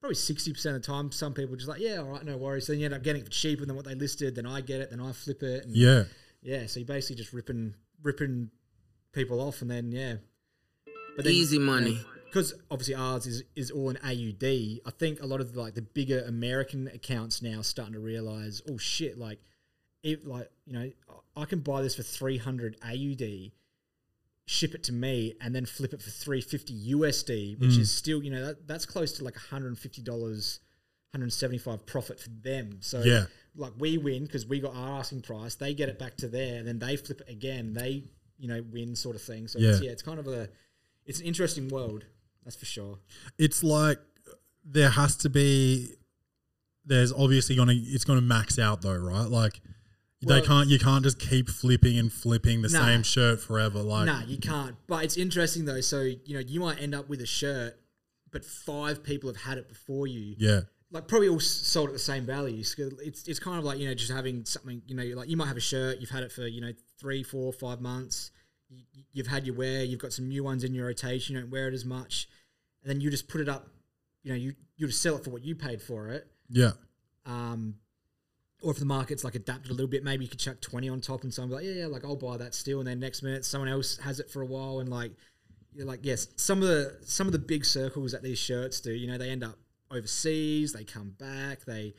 probably 0.00 0.14
60% 0.16 0.50
of 0.66 0.72
the 0.74 0.80
time 0.80 1.10
some 1.10 1.32
people 1.34 1.54
are 1.54 1.56
just 1.56 1.68
like 1.68 1.80
yeah 1.80 1.96
all 1.96 2.04
right 2.10 2.24
no 2.24 2.36
worries 2.36 2.66
then 2.68 2.78
you 2.78 2.84
end 2.84 2.94
up 2.94 3.02
getting 3.02 3.22
it 3.22 3.30
cheaper 3.30 3.64
than 3.64 3.74
what 3.74 3.84
they 3.86 3.94
listed 3.94 4.34
then 4.36 4.46
i 4.46 4.60
get 4.60 4.80
it 4.80 4.90
then 4.90 5.00
i 5.00 5.10
flip 5.12 5.42
it 5.42 5.64
and 5.64 5.74
Yeah. 5.74 6.04
yeah 6.42 6.66
so 6.66 6.78
you're 6.80 6.86
basically 6.86 7.16
just 7.16 7.32
ripping 7.32 7.74
ripping 8.02 8.50
people 9.12 9.40
off 9.40 9.62
and 9.62 9.70
then 9.70 9.90
yeah 9.92 10.16
but 11.16 11.24
then, 11.24 11.32
Easy 11.32 11.58
money. 11.60 12.00
because 12.26 12.52
obviously 12.70 12.96
ours 12.96 13.24
is 13.26 13.44
is 13.54 13.70
all 13.70 13.88
in 13.88 13.96
AUD. 13.98 14.80
I 14.84 14.90
think 14.98 15.22
a 15.22 15.26
lot 15.26 15.40
of 15.40 15.52
the, 15.52 15.60
like 15.60 15.74
the 15.74 15.82
bigger 15.82 16.24
American 16.26 16.88
accounts 16.88 17.40
now 17.40 17.60
are 17.60 17.62
starting 17.62 17.94
to 17.94 18.00
realize, 18.00 18.60
oh 18.68 18.78
shit, 18.78 19.16
like, 19.16 19.38
if 20.04 20.24
like 20.24 20.48
you 20.66 20.74
know, 20.74 20.90
I 21.36 21.44
can 21.46 21.60
buy 21.60 21.82
this 21.82 21.96
for 21.96 22.04
three 22.04 22.38
hundred 22.38 22.76
AUD, 22.84 23.50
ship 24.46 24.74
it 24.74 24.84
to 24.84 24.92
me, 24.92 25.34
and 25.40 25.52
then 25.52 25.66
flip 25.66 25.92
it 25.92 26.00
for 26.00 26.10
three 26.10 26.40
fifty 26.40 26.92
USD, 26.92 27.58
which 27.58 27.74
hmm. 27.74 27.80
is 27.80 27.90
still 27.90 28.22
you 28.22 28.30
know 28.30 28.46
that, 28.46 28.68
that's 28.68 28.86
close 28.86 29.12
to 29.14 29.24
like 29.24 29.34
one 29.34 29.44
hundred 29.50 29.68
and 29.68 29.78
fifty 29.78 30.02
dollars. 30.02 30.60
175 31.14 31.86
profit 31.86 32.18
for 32.18 32.28
them. 32.30 32.78
So 32.80 33.00
Yeah. 33.04 33.26
like 33.54 33.72
we 33.78 33.98
win 33.98 34.24
because 34.24 34.46
we 34.46 34.58
got 34.58 34.74
our 34.74 34.98
asking 34.98 35.22
price, 35.22 35.54
they 35.54 35.72
get 35.72 35.88
it 35.88 35.96
back 35.96 36.16
to 36.16 36.28
there, 36.28 36.58
and 36.58 36.66
then 36.66 36.80
they 36.80 36.96
flip 36.96 37.20
it 37.20 37.28
again. 37.28 37.72
They, 37.72 38.02
you 38.36 38.48
know, 38.48 38.64
win 38.72 38.96
sort 38.96 39.14
of 39.14 39.22
thing. 39.22 39.46
So 39.46 39.60
it's, 39.60 39.80
Yeah. 39.80 39.86
yeah, 39.86 39.92
it's 39.92 40.02
kind 40.02 40.18
of 40.18 40.26
a, 40.26 40.48
it's 41.06 41.20
an 41.20 41.26
interesting 41.26 41.68
world, 41.68 42.04
that's 42.42 42.56
for 42.56 42.64
sure. 42.64 42.98
It's 43.38 43.62
like 43.62 44.00
there 44.64 44.90
has 44.90 45.16
to 45.18 45.30
be, 45.30 45.92
there's 46.84 47.12
obviously 47.12 47.54
going 47.54 47.68
to, 47.68 47.76
it's 47.76 48.04
going 48.04 48.18
to 48.18 48.24
max 48.26 48.58
out 48.58 48.82
though, 48.82 48.96
right? 48.96 49.28
Like, 49.28 49.60
Well- 50.26 50.40
they 50.40 50.46
can't. 50.46 50.68
You 50.68 50.78
can't 50.78 51.02
just 51.04 51.18
keep 51.18 51.48
flipping 51.48 51.98
and 51.98 52.12
flipping 52.12 52.62
the 52.62 52.68
Nah. 52.68 52.84
same 52.86 53.02
shirt 53.02 53.40
forever. 53.40 53.80
Like, 53.82 54.06
Nah, 54.06 54.22
you 54.24 54.38
can't. 54.38 54.76
But 54.86 55.04
it's 55.04 55.16
interesting 55.16 55.64
though. 55.64 55.80
So 55.80 56.00
you 56.02 56.34
know, 56.34 56.40
you 56.40 56.60
might 56.60 56.80
end 56.80 56.94
up 56.94 57.08
with 57.08 57.20
a 57.20 57.26
shirt, 57.26 57.78
but 58.30 58.44
five 58.44 59.02
people 59.02 59.28
have 59.30 59.42
had 59.42 59.58
it 59.58 59.68
before 59.68 60.06
you. 60.06 60.34
yeah, 60.38 60.60
Like 60.90 61.08
probably 61.08 61.28
all 61.28 61.40
sold 61.40 61.88
at 61.88 61.92
the 61.92 61.98
same 61.98 62.24
value. 62.26 62.58
It's 62.60 63.28
it's 63.28 63.38
kind 63.38 63.58
of 63.58 63.64
like 63.64 63.78
you 63.78 63.86
know 63.88 63.94
just 63.94 64.10
having 64.12 64.44
something. 64.44 64.82
You 64.86 64.94
know, 64.94 65.04
like 65.16 65.28
you 65.28 65.36
might 65.36 65.48
have 65.48 65.56
a 65.56 65.60
shirt. 65.60 65.98
You've 66.00 66.10
had 66.10 66.22
it 66.22 66.32
for 66.32 66.46
you 66.46 66.60
know 66.60 66.72
three, 66.98 67.22
four, 67.22 67.52
five 67.52 67.80
months. 67.80 68.30
You, 68.70 68.82
you've 69.12 69.26
had 69.28 69.46
your 69.46 69.54
wear. 69.54 69.84
You've 69.84 70.00
got 70.00 70.12
some 70.12 70.28
new 70.28 70.42
ones 70.42 70.64
in 70.64 70.74
your 70.74 70.86
rotation. 70.86 71.34
You 71.36 71.42
don't 71.42 71.50
wear 71.50 71.68
it 71.68 71.74
as 71.74 71.84
much, 71.84 72.28
and 72.82 72.90
then 72.90 73.00
you 73.00 73.10
just 73.10 73.28
put 73.28 73.40
it 73.40 73.48
up. 73.48 73.68
You 74.22 74.30
know, 74.32 74.36
you 74.38 74.54
you 74.76 74.86
just 74.86 75.02
sell 75.02 75.16
it 75.16 75.22
for 75.24 75.30
what 75.30 75.44
you 75.44 75.54
paid 75.54 75.80
for 75.82 76.08
it. 76.08 76.26
yeah, 76.48 76.72
Um, 77.26 77.76
or 78.64 78.70
if 78.70 78.78
the 78.78 78.86
market's 78.86 79.24
like 79.24 79.34
adapted 79.34 79.70
a 79.70 79.74
little 79.74 79.88
bit, 79.88 80.02
maybe 80.02 80.24
you 80.24 80.30
could 80.30 80.40
chuck 80.40 80.58
20 80.60 80.88
on 80.88 81.00
top 81.00 81.22
and 81.22 81.32
someone's 81.32 81.54
like, 81.54 81.64
yeah, 81.64 81.82
yeah, 81.82 81.86
like 81.86 82.02
I'll 82.02 82.16
buy 82.16 82.38
that 82.38 82.54
still. 82.54 82.78
And 82.78 82.88
then 82.88 82.98
next 82.98 83.22
minute 83.22 83.44
someone 83.44 83.68
else 83.68 83.98
has 83.98 84.20
it 84.20 84.30
for 84.30 84.40
a 84.40 84.46
while. 84.46 84.80
And 84.80 84.88
like, 84.88 85.12
you're 85.74 85.86
like, 85.86 86.00
yes, 86.02 86.28
some 86.36 86.62
of 86.62 86.68
the, 86.68 86.96
some 87.02 87.26
of 87.26 87.34
the 87.34 87.38
big 87.38 87.66
circles 87.66 88.12
that 88.12 88.22
these 88.22 88.38
shirts 88.38 88.80
do, 88.80 88.92
you 88.92 89.06
know, 89.06 89.18
they 89.18 89.28
end 89.28 89.44
up 89.44 89.58
overseas, 89.90 90.72
they 90.72 90.82
come 90.82 91.14
back, 91.18 91.66
they, 91.66 91.94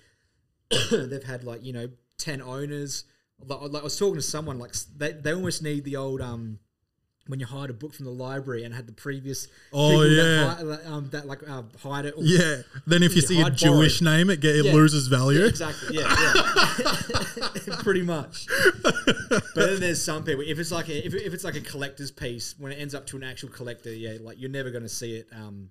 they've 0.92 1.24
had 1.24 1.44
like, 1.44 1.64
you 1.64 1.72
know, 1.72 1.88
10 2.18 2.42
owners. 2.42 3.04
Like, 3.40 3.60
I 3.60 3.84
was 3.84 4.00
talking 4.00 4.16
to 4.16 4.22
someone, 4.24 4.58
like 4.58 4.74
they, 4.98 5.12
they 5.12 5.34
almost 5.34 5.62
need 5.62 5.84
the 5.84 5.98
old, 5.98 6.20
um, 6.20 6.58
when 7.28 7.40
you 7.40 7.46
hired 7.48 7.72
a 7.72 7.74
book 7.74 7.92
from 7.94 8.06
the 8.06 8.12
library 8.12 8.64
and 8.64 8.74
had 8.76 8.86
the 8.86 8.94
previous 8.94 9.48
Oh, 9.74 10.04
yeah. 10.04 10.24
that, 10.24 10.82
hi- 10.86 10.92
um, 10.92 11.10
that 11.10 11.26
like 11.26 11.42
uh, 11.50 11.64
hide 11.82 12.06
it 12.06 12.14
or 12.16 12.24
yeah. 12.24 12.62
Then 12.86 13.02
if 13.02 13.16
you 13.16 13.22
see 13.22 13.42
a 13.42 13.50
Jewish 13.50 14.00
borrow 14.00 14.18
name, 14.18 14.30
it 14.30 14.42
get 14.42 14.56
it 14.56 14.66
Yeah. 14.66 14.74
loses 14.74 15.08
value. 15.08 15.40
Yeah, 15.40 15.48
exactly. 15.48 15.98
Yeah, 15.98 16.16
yeah. 17.68 17.76
Pretty 17.84 18.04
much. 18.04 18.46
But 18.84 19.44
then 19.56 19.80
there's 19.80 20.04
some 20.04 20.24
people. 20.24 20.44
If 20.46 20.60
it's 20.60 20.72
like 20.72 20.88
a, 20.90 21.06
if, 21.06 21.16
if 21.16 21.34
it's 21.34 21.44
like 21.44 21.56
a 21.56 21.62
collector's 21.62 22.12
piece, 22.12 22.54
when 22.60 22.72
it 22.72 22.76
ends 22.76 22.94
up 22.94 23.08
to 23.08 23.18
an 23.18 23.24
actual 23.24 23.50
collector, 23.50 23.92
yeah, 23.94 24.18
like 24.22 24.40
you're 24.40 24.52
never 24.52 24.70
going 24.70 24.84
to 24.84 24.90
see 24.90 25.16
it. 25.16 25.28
Um, 25.36 25.70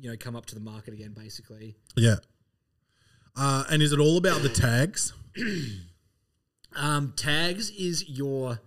you 0.00 0.10
know, 0.10 0.16
come 0.18 0.34
up 0.34 0.46
to 0.46 0.54
the 0.54 0.60
market 0.60 0.94
again. 0.94 1.12
Basically, 1.16 1.76
Yeah. 1.96 2.16
Uh, 3.36 3.64
and 3.70 3.82
is 3.82 3.92
it 3.92 3.98
all 3.98 4.16
about 4.16 4.42
the 4.42 4.48
tags? 4.48 5.12
um, 6.76 7.12
tags 7.16 7.70
is 7.70 8.08
your. 8.08 8.60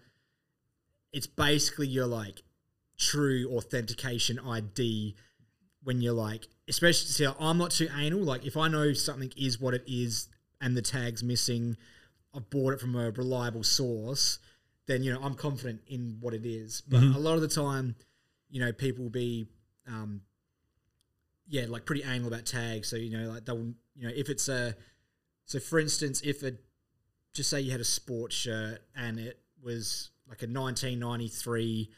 It's 1.15 1.27
basically 1.27 1.87
your 1.87 2.07
like 2.07 2.43
true 2.97 3.49
authentication 3.55 4.37
ID 4.37 5.15
when 5.81 6.01
you're 6.01 6.11
like, 6.11 6.49
especially 6.67 7.07
see, 7.07 7.25
I'm 7.39 7.57
not 7.57 7.71
too 7.71 7.87
anal. 7.97 8.19
Like 8.19 8.45
if 8.45 8.57
I 8.57 8.67
know 8.67 8.91
something 8.91 9.31
is 9.37 9.57
what 9.57 9.73
it 9.73 9.83
is 9.87 10.27
and 10.59 10.75
the 10.75 10.81
tag's 10.81 11.23
missing, 11.23 11.77
I've 12.35 12.49
bought 12.49 12.73
it 12.73 12.81
from 12.81 12.97
a 12.97 13.11
reliable 13.11 13.63
source, 13.63 14.39
then 14.87 15.03
you 15.03 15.13
know 15.13 15.21
I'm 15.21 15.35
confident 15.35 15.83
in 15.87 16.17
what 16.19 16.33
it 16.33 16.45
is. 16.45 16.83
But 16.85 17.01
a 17.01 17.19
lot 17.19 17.35
of 17.35 17.41
the 17.41 17.47
time, 17.47 17.95
you 18.49 18.59
know, 18.59 18.73
people 18.73 19.05
will 19.05 19.09
be, 19.09 19.47
um, 19.87 20.19
yeah, 21.47 21.65
like 21.69 21.85
pretty 21.85 22.03
anal 22.03 22.27
about 22.27 22.45
tags. 22.45 22.89
So 22.89 22.97
you 22.97 23.17
know, 23.17 23.29
like 23.29 23.45
they'll, 23.45 23.73
you 23.95 24.05
know, 24.05 24.11
if 24.13 24.29
it's 24.29 24.49
a, 24.49 24.75
so 25.45 25.59
for 25.59 25.79
instance, 25.79 26.21
if 26.25 26.43
a, 26.43 26.55
just 27.33 27.49
say 27.49 27.61
you 27.61 27.71
had 27.71 27.79
a 27.79 27.85
sports 27.85 28.35
shirt 28.35 28.81
and 28.97 29.17
it 29.17 29.39
was 29.63 30.09
like 30.27 30.41
a 30.43 30.47
1993 30.47 31.89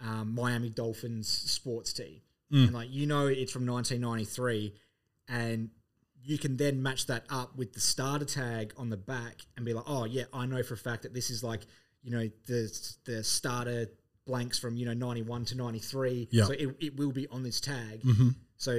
um, 0.00 0.34
Miami 0.34 0.68
Dolphins 0.68 1.28
sports 1.28 1.92
tee, 1.92 2.22
and 2.50 2.72
like 2.72 2.88
you 2.90 3.06
know 3.06 3.26
it's 3.28 3.52
from 3.52 3.66
1993, 3.66 4.74
and 5.28 5.70
you 6.24 6.38
can 6.38 6.56
then 6.56 6.82
match 6.82 7.06
that 7.06 7.24
up 7.30 7.56
with 7.56 7.72
the 7.72 7.80
starter 7.80 8.24
tag 8.24 8.72
on 8.76 8.90
the 8.90 8.96
back 8.96 9.36
and 9.56 9.64
be 9.64 9.72
like, 9.72 9.84
oh 9.86 10.04
yeah, 10.04 10.24
I 10.32 10.46
know 10.46 10.62
for 10.62 10.74
a 10.74 10.76
fact 10.76 11.02
that 11.02 11.14
this 11.14 11.30
is 11.30 11.42
like 11.44 11.60
you 12.02 12.10
know 12.10 12.28
the 12.46 12.96
the 13.04 13.22
starter 13.24 13.86
blanks 14.26 14.58
from 14.58 14.76
you 14.76 14.86
know 14.86 14.94
91 14.94 15.44
to 15.46 15.56
93 15.56 16.28
Yeah. 16.30 16.44
so 16.44 16.52
it, 16.52 16.76
it 16.80 16.96
will 16.96 17.10
be 17.12 17.26
on 17.28 17.42
this 17.42 17.60
tag. 17.60 18.02
So 18.56 18.72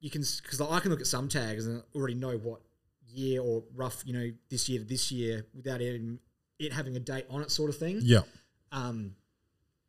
you 0.00 0.10
can 0.10 0.22
because 0.42 0.60
i 0.60 0.78
can 0.80 0.90
look 0.90 1.00
at 1.00 1.06
some 1.06 1.26
tags 1.28 1.66
and 1.66 1.82
already 1.94 2.14
know 2.14 2.36
what 2.36 2.60
year 3.08 3.40
or 3.40 3.64
rough 3.74 4.02
you 4.06 4.12
know 4.12 4.30
this 4.50 4.68
year 4.68 4.78
to 4.78 4.84
this 4.84 5.10
year 5.10 5.46
without 5.54 5.80
even 5.80 6.18
it 6.58 6.72
having 6.72 6.96
a 6.96 7.00
date 7.00 7.24
on 7.30 7.40
it 7.42 7.50
sort 7.50 7.68
of 7.70 7.76
thing. 7.78 7.98
Yeah. 8.02 8.20
Um, 8.76 9.16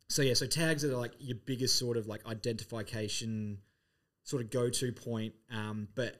so 0.08 0.22
yeah, 0.22 0.34
so 0.34 0.46
tags 0.46 0.84
are 0.84 0.96
like 0.96 1.12
your 1.18 1.36
biggest 1.44 1.78
sort 1.78 1.98
of 1.98 2.06
like 2.06 2.26
identification, 2.26 3.58
sort 4.24 4.42
of 4.42 4.50
go-to 4.50 4.92
point. 4.92 5.34
Um, 5.52 5.88
but 5.94 6.16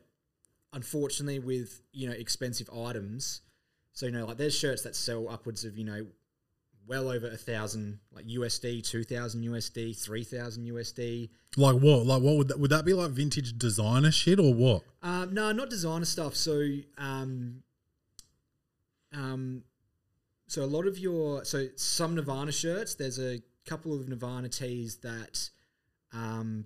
unfortunately, 0.74 1.38
with 1.38 1.80
you 1.92 2.08
know 2.08 2.14
expensive 2.14 2.68
items, 2.70 3.40
so 3.92 4.06
you 4.06 4.12
know 4.12 4.26
like 4.26 4.36
there's 4.36 4.56
shirts 4.56 4.82
that 4.82 4.94
sell 4.94 5.28
upwards 5.30 5.64
of 5.64 5.78
you 5.78 5.84
know 5.84 6.06
well 6.86 7.08
over 7.08 7.26
a 7.28 7.36
thousand 7.38 8.00
like 8.12 8.26
USD, 8.26 8.86
two 8.86 9.02
thousand 9.02 9.42
USD, 9.44 9.98
three 9.98 10.24
thousand 10.24 10.66
USD. 10.66 11.30
Like 11.56 11.76
what? 11.76 12.04
Like 12.04 12.20
what 12.20 12.36
would 12.36 12.48
that 12.48 12.60
would 12.60 12.70
that 12.70 12.84
be 12.84 12.92
like 12.92 13.12
vintage 13.12 13.56
designer 13.58 14.10
shit 14.10 14.38
or 14.38 14.52
what? 14.52 14.82
Um, 15.02 15.32
no, 15.32 15.52
not 15.52 15.70
designer 15.70 16.04
stuff. 16.04 16.36
So, 16.36 16.60
um, 16.98 17.62
um, 19.14 19.62
so 20.48 20.64
a 20.64 20.66
lot 20.66 20.86
of 20.86 20.98
your 20.98 21.44
so 21.44 21.68
some 21.76 22.16
Nirvana 22.16 22.50
shirts. 22.52 22.94
There's 22.96 23.20
a 23.20 23.40
couple 23.66 23.94
of 23.94 24.08
Nirvana 24.08 24.48
tees 24.48 24.96
that, 24.98 25.48
um, 26.12 26.64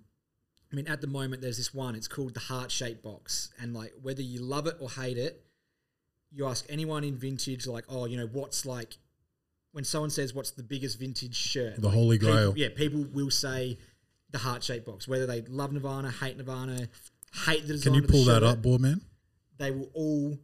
I 0.73 0.77
mean, 0.77 0.87
at 0.89 1.01
the 1.03 1.07
moment 1.07 1.43
there's 1.43 1.59
this 1.59 1.75
one. 1.75 1.95
It's 1.95 2.09
called 2.09 2.33
the 2.35 2.41
heart 2.41 2.71
shaped 2.71 3.03
box, 3.03 3.51
and 3.61 3.75
like 3.75 3.93
whether 4.01 4.23
you 4.23 4.41
love 4.41 4.67
it 4.67 4.77
or 4.81 4.89
hate 4.89 5.19
it, 5.19 5.45
you 6.31 6.47
ask 6.47 6.65
anyone 6.71 7.05
in 7.05 7.17
vintage, 7.17 7.67
like, 7.67 7.85
oh, 7.89 8.07
you 8.07 8.17
know, 8.17 8.27
what's 8.33 8.65
like 8.65 8.97
when 9.73 9.85
someone 9.85 10.11
says 10.11 10.33
what's 10.35 10.51
the 10.53 10.62
biggest 10.62 10.99
vintage 10.99 11.35
shirt, 11.35 11.77
The 11.77 11.87
like, 11.89 11.95
Holy 11.95 12.19
people- 12.19 12.35
Grail. 12.35 12.53
yeah, 12.57 12.69
people 12.75 13.05
will 13.12 13.31
say 13.31 13.79
the 14.31 14.39
heart 14.39 14.62
shaped 14.62 14.87
box, 14.87 15.09
whether 15.09 15.27
they 15.27 15.43
love 15.43 15.73
Nirvana, 15.73 16.11
hate 16.11 16.37
Nirvana, 16.37 16.89
hate 17.47 17.62
the 17.67 17.75
design. 17.75 17.95
Can 17.95 18.03
you 18.03 18.09
pull 18.09 18.25
that 18.27 18.41
shirt, 18.41 18.43
up, 18.45 18.62
board 18.62 18.81
man? 18.83 19.01
They 19.59 19.71
will 19.71 19.91
all 19.95 20.39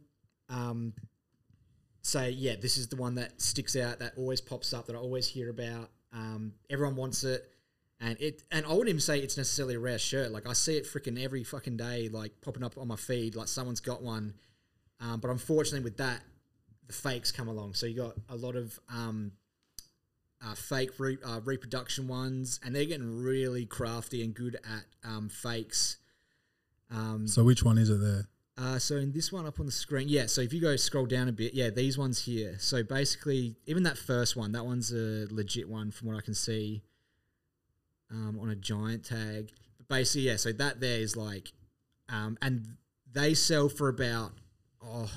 um, 0.49 0.93
say, 2.01 2.31
yeah, 2.31 2.55
this 2.59 2.77
is 2.77 2.87
the 2.87 2.95
one 2.95 3.15
that 3.15 3.41
sticks 3.41 3.75
out, 3.75 3.99
that 3.99 4.13
always 4.17 4.41
pops 4.41 4.73
up, 4.73 4.87
that 4.87 4.95
I 4.95 4.99
always 4.99 5.27
hear 5.27 5.49
about. 5.49 5.89
Um, 6.13 6.53
everyone 6.69 6.95
wants 6.95 7.23
it. 7.23 7.51
And 8.01 8.19
it, 8.21 8.43
and 8.51 8.65
I 8.65 8.69
wouldn't 8.69 8.87
even 8.87 9.01
say 9.01 9.19
it's 9.19 9.35
necessarily 9.35 9.75
a 9.75 9.79
rare 9.79 9.99
shirt. 9.99 10.31
Like 10.31 10.47
I 10.47 10.53
see 10.53 10.77
it 10.77 10.85
freaking 10.85 11.21
every 11.21 11.43
fucking 11.43 11.75
day, 11.75 12.07
like 12.07 12.31
popping 12.41 12.63
up 12.63 12.77
on 12.77 12.87
my 12.87 12.95
feed. 12.95 13.35
Like 13.35 13.49
someone's 13.49 13.81
got 13.81 14.01
one, 14.01 14.35
um, 15.01 15.19
but 15.19 15.29
unfortunately 15.29 15.83
with 15.83 15.97
that, 15.97 16.21
the 16.87 16.93
fakes 16.93 17.31
come 17.31 17.49
along. 17.49 17.73
So 17.73 17.85
you 17.85 17.97
got 17.97 18.13
a 18.29 18.37
lot 18.37 18.55
of 18.55 18.79
um, 18.89 19.33
uh, 20.41 20.55
fake 20.55 20.91
re- 20.97 21.17
uh, 21.25 21.41
reproduction 21.43 22.07
ones, 22.07 22.61
and 22.63 22.73
they're 22.73 22.85
getting 22.85 23.21
really 23.21 23.65
crafty 23.65 24.23
and 24.23 24.33
good 24.33 24.55
at 24.55 24.85
um, 25.03 25.27
fakes. 25.27 25.97
Um, 26.89 27.27
So 27.27 27.43
which 27.43 27.63
one 27.63 27.77
is 27.77 27.89
it 27.89 27.99
there? 27.99 28.27
Uh, 28.59 28.77
so 28.77 28.97
in 28.97 29.13
this 29.13 29.31
one 29.31 29.45
up 29.45 29.59
on 29.59 29.65
the 29.65 29.71
screen, 29.71 30.09
yeah. 30.09 30.25
So 30.25 30.41
if 30.41 30.51
you 30.51 30.59
go 30.59 30.75
scroll 30.75 31.05
down 31.05 31.29
a 31.29 31.31
bit, 31.31 31.53
yeah, 31.53 31.69
these 31.69 31.97
ones 31.97 32.25
here. 32.25 32.57
So 32.59 32.83
basically, 32.83 33.55
even 33.65 33.83
that 33.83 33.97
first 33.97 34.35
one, 34.35 34.51
that 34.51 34.65
one's 34.65 34.91
a 34.91 35.27
legit 35.29 35.69
one 35.69 35.91
from 35.91 36.09
what 36.09 36.17
I 36.17 36.21
can 36.21 36.33
see. 36.33 36.83
Um, 38.11 38.39
on 38.41 38.49
a 38.49 38.55
giant 38.55 39.05
tag, 39.05 39.51
but 39.77 39.87
basically, 39.87 40.23
yeah. 40.23 40.35
So 40.35 40.51
that 40.51 40.79
there 40.79 40.99
is 40.99 41.15
like, 41.15 41.53
um, 42.09 42.39
and 42.41 42.75
they 43.11 43.35
sell 43.35 43.69
for 43.69 43.87
about 43.87 44.31
oh 44.83 45.11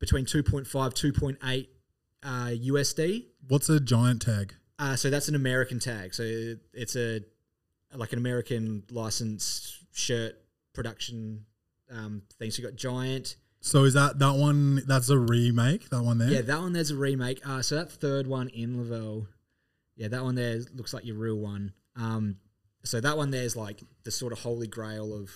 between 0.00 0.26
2.5 0.26 0.66
2.8 0.66 1.68
uh, 2.24 2.28
USD. 2.28 3.26
What's 3.46 3.68
a 3.68 3.78
giant 3.78 4.22
tag? 4.22 4.54
Uh, 4.80 4.96
so 4.96 5.10
that's 5.10 5.28
an 5.28 5.36
American 5.36 5.78
tag. 5.78 6.12
So 6.12 6.24
it's 6.72 6.96
a 6.96 7.20
like 7.94 8.12
an 8.12 8.18
American 8.18 8.82
licensed 8.90 9.78
shirt 9.92 10.34
production 10.72 11.46
um, 11.90 12.22
thing. 12.38 12.50
So 12.50 12.62
you 12.62 12.68
got 12.68 12.76
Giant. 12.76 13.36
So 13.60 13.84
is 13.84 13.94
that 13.94 14.18
that 14.18 14.34
one? 14.34 14.82
That's 14.86 15.08
a 15.08 15.18
remake. 15.18 15.88
That 15.90 16.02
one 16.02 16.18
there. 16.18 16.28
Yeah, 16.28 16.40
that 16.42 16.60
one 16.60 16.72
there's 16.72 16.90
a 16.90 16.96
remake. 16.96 17.40
Uh, 17.46 17.62
so 17.62 17.76
that 17.76 17.90
third 17.90 18.26
one 18.26 18.48
in 18.48 18.76
Lavelle, 18.78 19.26
yeah, 19.96 20.08
that 20.08 20.22
one 20.22 20.34
there 20.34 20.58
looks 20.74 20.92
like 20.92 21.04
your 21.06 21.16
real 21.16 21.38
one. 21.38 21.72
Um, 21.96 22.36
so 22.84 23.00
that 23.00 23.16
one 23.16 23.30
there's 23.30 23.56
like 23.56 23.82
the 24.02 24.10
sort 24.10 24.32
of 24.34 24.40
holy 24.40 24.66
grail 24.66 25.14
of, 25.14 25.30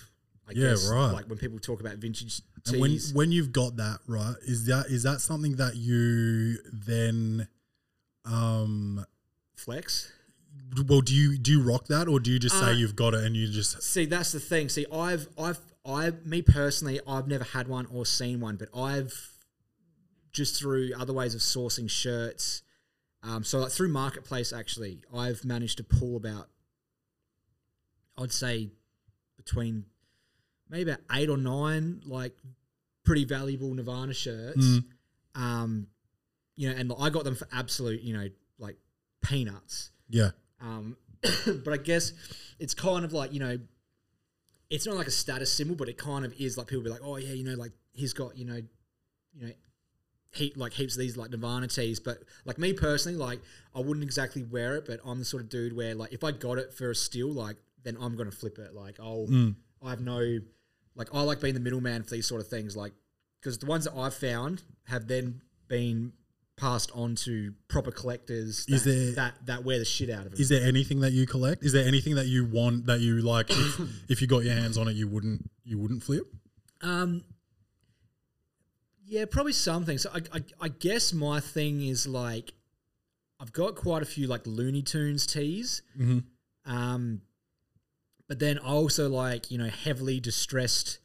I 0.47 0.51
Yeah, 0.53 0.69
guess, 0.69 0.87
right. 0.91 1.11
like 1.11 1.25
when 1.25 1.39
people 1.39 1.57
talk 1.57 1.79
about 1.79 1.95
vintage 1.97 2.41
And 2.67 2.79
when 2.79 2.99
when 3.13 3.31
you've 3.31 3.51
got 3.51 3.77
that 3.77 3.99
right, 4.05 4.35
is 4.45 4.65
that 4.67 4.87
is 4.87 5.01
that 5.03 5.21
something 5.21 5.55
that 5.55 5.75
you 5.75 6.57
then, 6.71 7.47
um, 8.25 9.05
flex. 9.55 10.11
well, 10.87 11.01
do 11.01 11.15
you 11.15 11.37
do 11.37 11.51
you 11.51 11.61
rock 11.63 11.87
that 11.87 12.07
or 12.07 12.19
do 12.19 12.31
you 12.31 12.37
just 12.39 12.55
Uh, 12.55 12.67
say 12.67 12.73
you've 12.75 12.95
got 12.95 13.13
it 13.15 13.23
and 13.23 13.35
you 13.35 13.47
just 13.49 13.81
See, 13.81 14.05
that's 14.05 14.31
the 14.31 14.39
thing. 14.39 14.69
See, 14.69 14.85
I've, 14.93 15.27
I've, 15.37 15.59
I, 15.89 16.11
me 16.25 16.41
personally, 16.41 16.99
I've 17.07 17.27
never 17.27 17.43
had 17.43 17.67
one 17.67 17.87
or 17.87 18.05
seen 18.05 18.39
one, 18.39 18.55
but 18.55 18.69
I've 18.75 19.13
just 20.31 20.59
through 20.59 20.91
other 20.97 21.13
ways 21.13 21.35
of 21.35 21.41
sourcing 21.41 21.89
shirts. 21.89 22.61
Um, 23.23 23.43
so 23.43 23.59
like 23.59 23.71
through 23.71 23.89
marketplace, 23.89 24.53
actually, 24.53 25.01
I've 25.13 25.43
managed 25.43 25.77
to 25.77 25.83
pull 25.83 26.15
about, 26.15 26.47
I'd 28.17 28.31
say, 28.31 28.69
between 29.37 29.85
maybe 30.69 30.91
about 30.91 31.03
eight 31.11 31.29
or 31.29 31.37
nine 31.37 32.01
like 32.05 32.33
pretty 33.03 33.25
valuable 33.25 33.73
Nirvana 33.73 34.13
shirts. 34.13 34.79
Um, 35.35 35.87
you 36.55 36.69
know, 36.69 36.75
and 36.75 36.93
I 36.99 37.09
got 37.09 37.23
them 37.23 37.35
for 37.35 37.47
absolute, 37.51 38.01
you 38.01 38.13
know, 38.13 38.27
like 38.57 38.77
peanuts. 39.21 39.91
Yeah. 40.09 40.31
Um, 40.61 40.97
but 41.63 41.73
I 41.73 41.77
guess 41.77 42.13
it's 42.59 42.73
kind 42.73 43.03
of 43.03 43.13
like 43.13 43.33
you 43.33 43.39
know, 43.39 43.57
it's 44.69 44.85
not 44.85 44.95
like 44.95 45.07
a 45.07 45.11
status 45.11 45.51
symbol, 45.51 45.75
but 45.75 45.89
it 45.89 45.97
kind 45.97 46.25
of 46.25 46.33
is. 46.39 46.57
Like 46.57 46.67
people 46.67 46.83
be 46.83 46.89
like, 46.89 47.01
oh 47.03 47.17
yeah, 47.17 47.33
you 47.33 47.43
know, 47.43 47.55
like 47.55 47.71
he's 47.93 48.13
got 48.13 48.37
you 48.37 48.45
know, 48.45 48.61
you 49.33 49.47
know, 49.47 49.51
heap 50.31 50.57
like 50.57 50.73
heaps 50.73 50.95
of 50.95 51.01
these 51.01 51.17
like 51.17 51.31
Nirvana 51.31 51.67
tees. 51.67 51.99
But 51.99 52.19
like 52.45 52.57
me 52.57 52.73
personally, 52.73 53.17
like 53.17 53.39
I 53.75 53.79
wouldn't 53.79 54.03
exactly 54.03 54.43
wear 54.43 54.75
it, 54.75 54.85
but 54.85 54.99
I'm 55.05 55.19
the 55.19 55.25
sort 55.25 55.43
of 55.43 55.49
dude 55.49 55.75
where 55.75 55.95
like 55.95 56.13
if 56.13 56.23
I 56.23 56.31
got 56.31 56.57
it 56.57 56.73
for 56.73 56.91
a 56.91 56.95
steal, 56.95 57.31
like 57.31 57.57
then 57.83 57.97
I'm 57.99 58.15
gonna 58.15 58.31
flip 58.31 58.59
it. 58.59 58.73
Like 58.73 58.99
I'll, 58.99 59.27
mm. 59.29 59.55
I 59.83 59.89
have 59.91 60.01
no, 60.01 60.39
like 60.95 61.09
I 61.13 61.21
like 61.21 61.41
being 61.41 61.55
the 61.55 61.59
middleman 61.59 62.03
for 62.03 62.11
these 62.11 62.27
sort 62.27 62.41
of 62.41 62.47
things. 62.47 62.75
Like 62.75 62.93
because 63.41 63.57
the 63.57 63.65
ones 63.65 63.85
that 63.85 63.95
I've 63.95 64.13
found 64.13 64.63
have 64.83 65.07
then 65.07 65.41
been 65.67 66.13
passed 66.59 66.91
on 66.93 67.15
to 67.15 67.53
proper 67.69 67.91
collectors 67.91 68.65
that, 68.65 68.73
Is 68.75 68.83
there- 68.83 69.11
that 69.13 69.45
that 69.45 69.63
wear 69.63 69.79
the 69.79 69.85
shit 69.85 70.09
out 70.09 70.25
of 70.25 70.33
it. 70.33 70.39
Is 70.39 70.49
there 70.49 70.63
anything 70.65 70.99
that 71.01 71.13
you 71.13 71.25
collect? 71.25 71.63
Is 71.63 71.71
there 71.73 71.87
anything 71.87 72.15
that 72.15 72.27
you 72.27 72.45
want 72.45 72.85
that 72.87 72.99
you 72.99 73.21
like? 73.21 73.49
if, 73.49 73.79
if 74.09 74.21
you 74.21 74.27
got 74.27 74.43
your 74.43 74.53
hands 74.53 74.77
on 74.77 74.87
it, 74.87 74.95
you 74.95 75.07
wouldn't 75.07 75.49
you 75.63 75.77
wouldn't 75.79 76.03
flip? 76.03 76.23
Um, 76.81 77.23
yeah, 79.05 79.25
probably 79.25 79.53
something. 79.53 79.97
So 79.97 80.09
I, 80.13 80.19
I, 80.37 80.43
I 80.61 80.67
guess 80.69 81.13
my 81.13 81.39
thing 81.39 81.81
is 81.81 82.05
like, 82.07 82.53
I've 83.39 83.51
got 83.53 83.75
quite 83.75 84.01
a 84.03 84.05
few 84.05 84.27
like 84.27 84.45
Looney 84.45 84.81
Tunes 84.83 85.25
tees. 85.25 85.81
Mhm. 85.99 86.23
Um, 86.65 87.21
but 88.27 88.37
then 88.39 88.59
I 88.59 88.67
also 88.69 89.09
like 89.09 89.49
you 89.49 89.57
know 89.57 89.69
heavily 89.69 90.19
distressed 90.19 90.99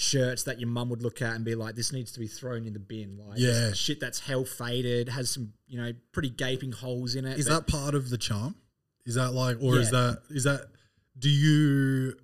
shirts 0.00 0.44
that 0.44 0.58
your 0.58 0.68
mum 0.68 0.88
would 0.88 1.02
look 1.02 1.20
at 1.20 1.34
and 1.36 1.44
be 1.44 1.54
like, 1.54 1.74
this 1.74 1.92
needs 1.92 2.10
to 2.12 2.20
be 2.20 2.26
thrown 2.26 2.66
in 2.66 2.72
the 2.72 2.78
bin. 2.78 3.18
Like, 3.18 3.38
Yeah. 3.38 3.72
shit 3.72 4.00
that's 4.00 4.20
hell 4.20 4.46
faded, 4.46 5.10
has 5.10 5.30
some 5.30 5.52
you 5.68 5.76
know 5.78 5.92
pretty 6.12 6.30
gaping 6.30 6.72
holes 6.72 7.14
in 7.14 7.26
it. 7.26 7.38
Is 7.38 7.46
that 7.46 7.66
part 7.66 7.94
of 7.94 8.08
the 8.08 8.16
charm? 8.18 8.54
Is 9.04 9.14
that 9.16 9.32
like, 9.32 9.58
or 9.60 9.78
is 9.78 9.90
that 9.90 10.22
is 10.30 10.44
that? 10.44 10.68
Do 11.18 11.28
you 11.28 12.14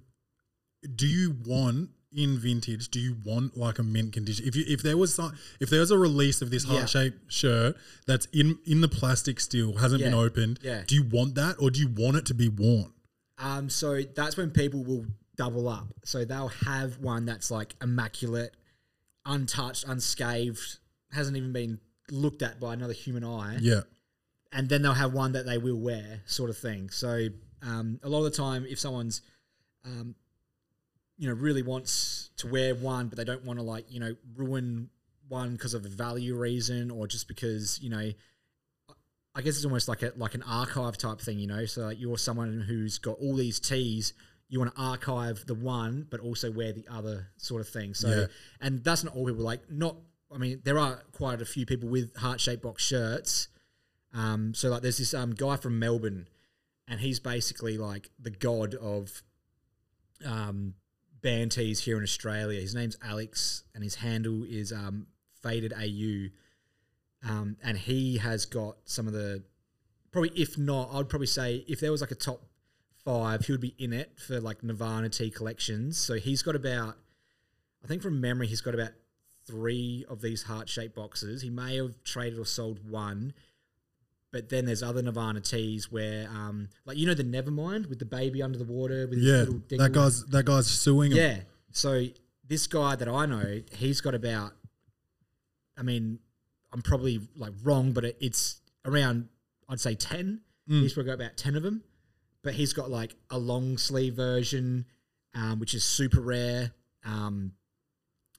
do 0.94 1.06
you 1.06 1.36
want 1.44 1.90
in 2.14 2.38
vintage? 2.38 2.88
Do 2.90 2.98
you 2.98 3.16
want 3.24 3.56
like 3.58 3.78
a 3.78 3.82
mint 3.82 4.12
condition? 4.14 4.46
If 4.46 4.56
you 4.56 4.64
if 4.66 4.82
there 4.82 4.96
was 4.96 5.14
some, 5.14 5.36
if 5.60 5.68
there 5.68 5.80
was 5.80 5.90
a 5.90 5.98
release 5.98 6.40
of 6.40 6.50
this 6.50 6.64
Yeah. 6.64 6.78
heart 6.78 6.88
shaped 6.90 7.30
shirt 7.30 7.76
that's 8.06 8.26
in 8.32 8.58
in 8.64 8.80
the 8.80 8.88
plastic 8.88 9.38
still 9.38 9.76
hasn't 9.76 10.02
been 10.02 10.14
opened, 10.14 10.60
Yeah. 10.62 10.84
do 10.86 10.94
you 10.94 11.02
want 11.02 11.34
that 11.34 11.56
or 11.58 11.70
do 11.70 11.80
you 11.80 11.88
want 11.88 12.16
it 12.16 12.24
to 12.26 12.34
be 12.34 12.48
worn? 12.48 12.92
Um, 13.38 13.68
so 13.68 14.00
that's 14.14 14.38
when 14.38 14.50
people 14.50 14.82
will 14.82 15.04
double 15.36 15.68
up. 15.68 15.88
So 16.04 16.24
they'll 16.24 16.48
have 16.48 16.98
one 16.98 17.26
that's 17.26 17.50
like 17.50 17.74
immaculate, 17.82 18.54
untouched, 19.24 19.84
unscathed, 19.86 20.78
hasn't 21.12 21.36
even 21.36 21.52
been 21.52 21.80
looked 22.10 22.42
at 22.42 22.60
by 22.60 22.74
another 22.74 22.92
human 22.92 23.24
eye, 23.24 23.58
Yeah, 23.60 23.80
and 24.52 24.68
then 24.68 24.82
they'll 24.82 24.92
have 24.92 25.12
one 25.12 25.32
that 25.32 25.46
they 25.46 25.58
will 25.58 25.78
wear, 25.78 26.20
sort 26.26 26.50
of 26.50 26.58
thing. 26.58 26.90
So 26.90 27.28
um, 27.62 28.00
a 28.02 28.08
lot 28.08 28.18
of 28.18 28.24
the 28.24 28.36
time, 28.36 28.66
if 28.68 28.78
someone's 28.78 29.22
um, 29.84 30.14
you 31.18 31.28
know 31.28 31.34
really 31.34 31.62
wants 31.62 32.30
to 32.38 32.48
wear 32.48 32.74
one, 32.74 33.08
but 33.08 33.16
they 33.16 33.24
don't 33.24 33.44
want 33.44 33.58
to 33.58 33.64
like 33.64 33.90
you 33.90 34.00
know 34.00 34.14
ruin 34.36 34.90
one 35.28 35.52
because 35.52 35.74
of 35.74 35.84
a 35.84 35.88
value 35.88 36.36
reason 36.36 36.90
or 36.90 37.06
just 37.08 37.26
because 37.26 37.80
you 37.80 37.90
know 37.90 38.12
I 39.36 39.42
guess 39.42 39.56
it's 39.56 39.66
almost 39.66 39.86
like 39.86 40.02
a 40.02 40.12
like 40.16 40.34
an 40.34 40.42
archive 40.42 40.96
type 40.96 41.20
thing, 41.20 41.38
you 41.38 41.46
know. 41.46 41.66
So 41.66 41.82
like 41.82 42.00
you're 42.00 42.16
someone 42.16 42.64
who's 42.66 42.98
got 42.98 43.18
all 43.20 43.36
these 43.36 43.60
tees, 43.60 44.14
you 44.48 44.58
want 44.60 44.74
to 44.74 44.80
archive 44.80 45.44
the 45.46 45.54
one, 45.54 46.06
but 46.10 46.20
also 46.20 46.50
wear 46.52 46.72
the 46.72 46.86
other 46.90 47.28
sort 47.36 47.60
of 47.60 47.68
thing. 47.68 47.94
So, 47.94 48.08
Yeah. 48.08 48.26
and 48.60 48.84
that's 48.84 49.02
not 49.04 49.14
all 49.16 49.26
people 49.26 49.42
like. 49.42 49.70
Not, 49.70 49.96
I 50.32 50.38
mean, 50.38 50.60
there 50.64 50.78
are 50.78 51.02
quite 51.12 51.40
a 51.42 51.44
few 51.44 51.66
people 51.66 51.88
with 51.88 52.14
heart 52.16 52.40
shaped 52.40 52.62
box 52.62 52.82
shirts. 52.84 53.48
Um, 54.12 54.54
so 54.54 54.68
like, 54.70 54.82
there's 54.82 54.98
this 54.98 55.12
um 55.14 55.32
guy 55.34 55.56
from 55.56 55.78
Melbourne, 55.78 56.28
and 56.88 57.00
he's 57.00 57.18
basically 57.20 57.76
like 57.76 58.10
the 58.18 58.30
god 58.30 58.74
of 58.74 59.22
um 60.24 60.74
band 61.22 61.52
tees 61.52 61.80
here 61.80 61.96
in 61.96 62.02
Australia. 62.02 62.60
His 62.60 62.74
name's 62.74 62.96
Alex, 63.02 63.64
and 63.74 63.82
his 63.82 63.96
handle 63.96 64.44
is 64.44 64.72
um 64.72 65.06
faded 65.42 65.72
AU 65.72 66.28
um, 67.28 67.56
and 67.62 67.78
he 67.78 68.18
has 68.18 68.46
got 68.46 68.76
some 68.84 69.06
of 69.06 69.12
the 69.12 69.42
probably 70.10 70.30
if 70.34 70.58
not 70.58 70.88
i'd 70.94 71.08
probably 71.08 71.26
say 71.26 71.64
if 71.68 71.78
there 71.78 71.92
was 71.92 72.00
like 72.00 72.10
a 72.10 72.16
top 72.16 72.42
five 73.06 73.46
he 73.46 73.52
would 73.52 73.60
be 73.60 73.74
in 73.78 73.92
it 73.92 74.18
for 74.18 74.40
like 74.40 74.62
nirvana 74.62 75.08
tee 75.08 75.30
collections 75.30 75.96
so 75.96 76.14
he's 76.14 76.42
got 76.42 76.56
about 76.56 76.96
i 77.82 77.86
think 77.86 78.02
from 78.02 78.20
memory 78.20 78.46
he's 78.46 78.60
got 78.60 78.74
about 78.74 78.90
three 79.46 80.04
of 80.08 80.20
these 80.20 80.42
heart-shaped 80.42 80.94
boxes 80.94 81.40
he 81.40 81.48
may 81.50 81.76
have 81.76 81.94
traded 82.02 82.38
or 82.38 82.44
sold 82.44 82.80
one 82.90 83.32
but 84.32 84.48
then 84.48 84.66
there's 84.66 84.82
other 84.82 85.00
nirvana 85.02 85.40
tees 85.40 85.90
where 85.90 86.28
um 86.30 86.68
like 86.84 86.96
you 86.96 87.06
know 87.06 87.14
the 87.14 87.22
nevermind 87.24 87.88
with 87.88 88.00
the 88.00 88.04
baby 88.04 88.42
under 88.42 88.58
the 88.58 88.64
water 88.64 89.06
with 89.06 89.18
his 89.18 89.26
yeah. 89.26 89.36
little 89.38 89.62
That 89.70 89.92
guy's 89.92 90.26
that 90.26 90.44
guy's 90.44 90.66
suing 90.66 91.12
him. 91.12 91.18
yeah. 91.18 91.38
So 91.70 92.06
this 92.48 92.66
guy 92.66 92.96
that 92.96 93.08
I 93.08 93.26
know, 93.26 93.60
he's 93.72 94.00
got 94.00 94.14
about. 94.14 94.52
I 95.76 95.82
mean, 95.82 96.18
I'm 96.72 96.80
probably 96.82 97.20
like 97.36 97.52
wrong, 97.62 97.92
but 97.92 98.04
it, 98.04 98.16
it's 98.20 98.60
around. 98.84 99.28
I'd 99.68 99.80
say 99.80 99.94
ten. 99.94 100.40
He's 100.68 100.94
probably 100.94 101.10
got 101.12 101.20
about 101.22 101.36
ten 101.36 101.54
of 101.54 101.62
them, 101.62 101.82
but 102.46 102.54
he's 102.54 102.72
got 102.72 102.90
like 102.90 103.14
a 103.30 103.38
long 103.38 103.76
sleeve 103.76 104.14
version, 104.14 104.86
um, 105.34 105.58
which 105.60 105.74
is 105.74 105.84
super 105.84 106.20
rare. 106.20 106.72
Um, 107.04 107.52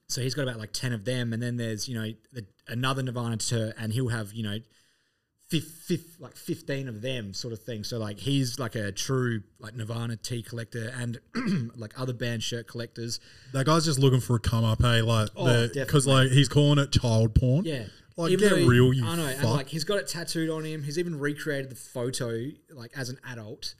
so 0.07 0.21
he's 0.21 0.33
got 0.33 0.43
about 0.43 0.57
like 0.57 0.71
ten 0.73 0.93
of 0.93 1.05
them, 1.05 1.33
and 1.33 1.43
then 1.43 1.57
there's 1.57 1.87
you 1.87 1.95
know 1.95 2.11
the, 2.33 2.45
another 2.67 3.03
Nirvana 3.03 3.37
tour, 3.37 3.73
and 3.77 3.93
he'll 3.93 4.09
have 4.09 4.33
you 4.33 4.43
know. 4.43 4.57
Fifth, 5.49 5.83
fifth, 5.87 6.17
like 6.19 6.35
fifteen 6.35 6.89
of 6.89 7.01
them, 7.01 7.33
sort 7.33 7.53
of 7.53 7.59
thing. 7.63 7.85
So 7.85 7.97
like 7.99 8.19
he's 8.19 8.59
like 8.59 8.75
a 8.75 8.91
true 8.91 9.43
like 9.59 9.75
Nirvana 9.75 10.17
tee 10.17 10.43
collector, 10.43 10.91
and 10.93 11.21
like 11.77 11.97
other 11.97 12.11
band 12.11 12.43
shirt 12.43 12.67
collectors. 12.67 13.21
That 13.53 13.65
guy's 13.65 13.85
just 13.85 13.97
looking 13.97 14.19
for 14.19 14.35
a 14.35 14.39
come 14.41 14.65
up, 14.65 14.81
hey, 14.81 15.01
like 15.01 15.29
Oh, 15.37 15.69
because 15.73 16.05
like 16.05 16.31
he's 16.31 16.49
calling 16.49 16.79
it 16.79 16.91
child 16.91 17.33
porn. 17.33 17.63
Yeah. 17.63 17.85
Like 18.17 18.31
Even 18.31 18.49
get 18.49 18.57
he- 18.57 18.67
real, 18.67 18.91
you 18.91 19.05
I 19.05 19.15
know, 19.15 19.25
fuck. 19.27 19.37
and 19.43 19.51
like 19.53 19.67
he's 19.69 19.85
got 19.85 19.99
it 19.99 20.07
tattooed 20.09 20.49
on 20.49 20.65
him. 20.65 20.83
He's 20.83 20.99
even 20.99 21.17
recreated 21.17 21.69
the 21.71 21.75
photo 21.75 22.47
like 22.71 22.91
as 22.97 23.07
an 23.07 23.17
adult. 23.25 23.73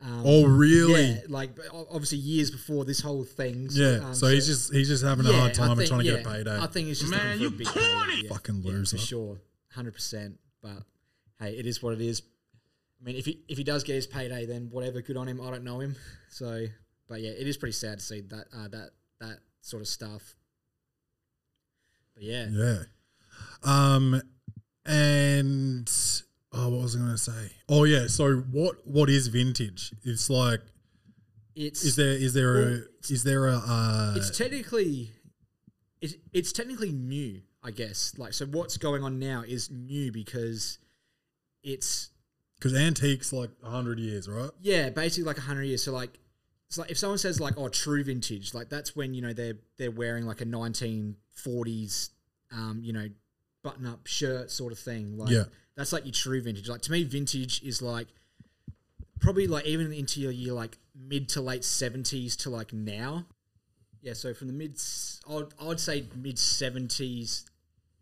Um, 0.00 0.22
oh 0.24 0.44
really? 0.46 1.02
Yeah, 1.12 1.20
like 1.28 1.50
obviously 1.72 2.18
years 2.18 2.50
before 2.50 2.84
this 2.84 3.00
whole 3.00 3.24
thing. 3.24 3.68
Yeah. 3.70 4.00
um, 4.04 4.14
so, 4.14 4.26
he's 4.26 4.46
just 4.46 4.72
he's 4.72 4.88
just 4.88 5.02
having 5.04 5.24
a 5.26 5.30
yeah, 5.30 5.38
hard 5.38 5.50
I 5.52 5.54
time 5.54 5.78
and 5.78 5.88
trying 5.88 6.00
to 6.00 6.06
yeah, 6.06 6.16
get 6.18 6.26
a 6.26 6.30
payday. 6.30 6.58
I 6.60 6.66
think 6.66 6.88
it's 6.88 7.00
just 7.00 7.10
man, 7.10 7.40
you 7.40 7.50
big 7.50 7.66
payday, 7.68 8.22
yeah. 8.22 8.28
Fucking 8.28 8.62
Yeah, 8.62 8.72
loser. 8.72 8.98
for 8.98 9.02
sure, 9.02 9.40
hundred 9.72 9.94
percent. 9.94 10.38
But 10.62 10.82
hey, 11.40 11.52
it 11.56 11.66
is 11.66 11.82
what 11.82 11.94
it 11.94 12.00
is. 12.02 12.22
I 13.00 13.04
mean, 13.04 13.16
if 13.16 13.24
he 13.24 13.40
if 13.48 13.56
he 13.56 13.64
does 13.64 13.82
get 13.84 13.94
his 13.94 14.06
payday, 14.06 14.44
then 14.46 14.68
whatever, 14.70 15.00
good 15.00 15.16
on 15.16 15.26
him. 15.28 15.40
I 15.40 15.50
don't 15.50 15.64
know 15.64 15.80
him, 15.80 15.96
so 16.28 16.66
but 17.08 17.20
yeah, 17.20 17.30
it 17.30 17.46
is 17.46 17.56
pretty 17.56 17.72
sad 17.72 17.98
to 18.00 18.04
see 18.04 18.20
that 18.22 18.46
uh, 18.54 18.68
that 18.68 18.90
that 19.20 19.38
sort 19.62 19.80
of 19.80 19.88
stuff. 19.88 20.34
But 22.14 22.24
yeah, 22.24 22.46
Yeah. 22.50 22.78
Um, 23.62 24.20
and 24.84 25.90
oh, 26.54 26.68
what 26.70 26.82
was 26.82 26.96
I 26.96 26.98
going 27.00 27.10
to 27.10 27.18
say? 27.18 27.50
Oh 27.68 27.84
yeah. 27.84 28.06
So 28.06 28.36
what 28.52 28.86
what 28.86 29.10
is 29.10 29.26
vintage? 29.28 29.92
It's 30.04 30.30
like 30.30 30.60
it's 31.54 31.84
is 31.84 31.96
there 31.96 32.12
is 32.12 32.34
there 32.34 32.52
Well, 32.54 32.64
a 32.64 33.12
is 33.12 33.22
there 33.24 33.46
a 33.46 33.56
uh, 33.64 34.14
it's 34.16 34.36
technically 34.36 35.10
it's, 36.00 36.14
it's 36.32 36.52
technically 36.52 36.90
new 36.90 37.40
i 37.62 37.70
guess 37.70 38.12
like 38.18 38.32
so 38.34 38.44
what's 38.46 38.76
going 38.76 39.04
on 39.04 39.18
now 39.20 39.42
is 39.46 39.70
new 39.70 40.10
because 40.10 40.78
it's 41.62 42.10
because 42.56 42.74
antiques 42.74 43.32
like 43.32 43.50
hundred 43.62 44.00
years, 44.00 44.28
right? 44.28 44.50
yeah 44.60 44.90
basically 44.90 45.22
like 45.24 45.36
100 45.36 45.62
years 45.62 45.82
so 45.84 45.92
like 45.92 46.18
it's 46.68 46.76
like 46.76 46.90
if 46.90 46.98
someone 46.98 47.18
says 47.18 47.40
like 47.40 47.54
oh 47.56 47.68
true 47.68 48.02
vintage 48.02 48.52
like 48.52 48.68
that's 48.68 48.96
when 48.96 49.14
you 49.14 49.22
know 49.22 49.32
they're 49.32 49.54
they're 49.78 49.92
wearing 49.92 50.26
like 50.26 50.40
a 50.40 50.44
1940s 50.46 52.10
um 52.52 52.80
you 52.82 52.92
know 52.92 53.06
button 53.62 53.86
up 53.86 54.06
shirt 54.06 54.50
sort 54.50 54.72
of 54.72 54.78
thing 54.78 55.16
like 55.16 55.30
Yeah. 55.30 55.44
That's 55.76 55.92
like 55.92 56.04
your 56.04 56.12
true 56.12 56.40
vintage. 56.40 56.68
Like 56.68 56.82
to 56.82 56.92
me 56.92 57.04
vintage 57.04 57.62
is 57.62 57.82
like 57.82 58.08
probably 59.20 59.46
like 59.46 59.66
even 59.66 59.92
into 59.92 60.20
your 60.20 60.30
year 60.30 60.52
like 60.52 60.78
mid 60.94 61.28
to 61.30 61.40
late 61.40 61.62
70s 61.62 62.36
to 62.42 62.50
like 62.50 62.72
now. 62.72 63.26
Yeah 64.00 64.12
so 64.12 64.34
from 64.34 64.48
the 64.48 64.52
mid 64.52 64.78
i'd, 65.30 65.46
I'd 65.60 65.80
say 65.80 66.04
mid 66.14 66.36
70s 66.36 67.44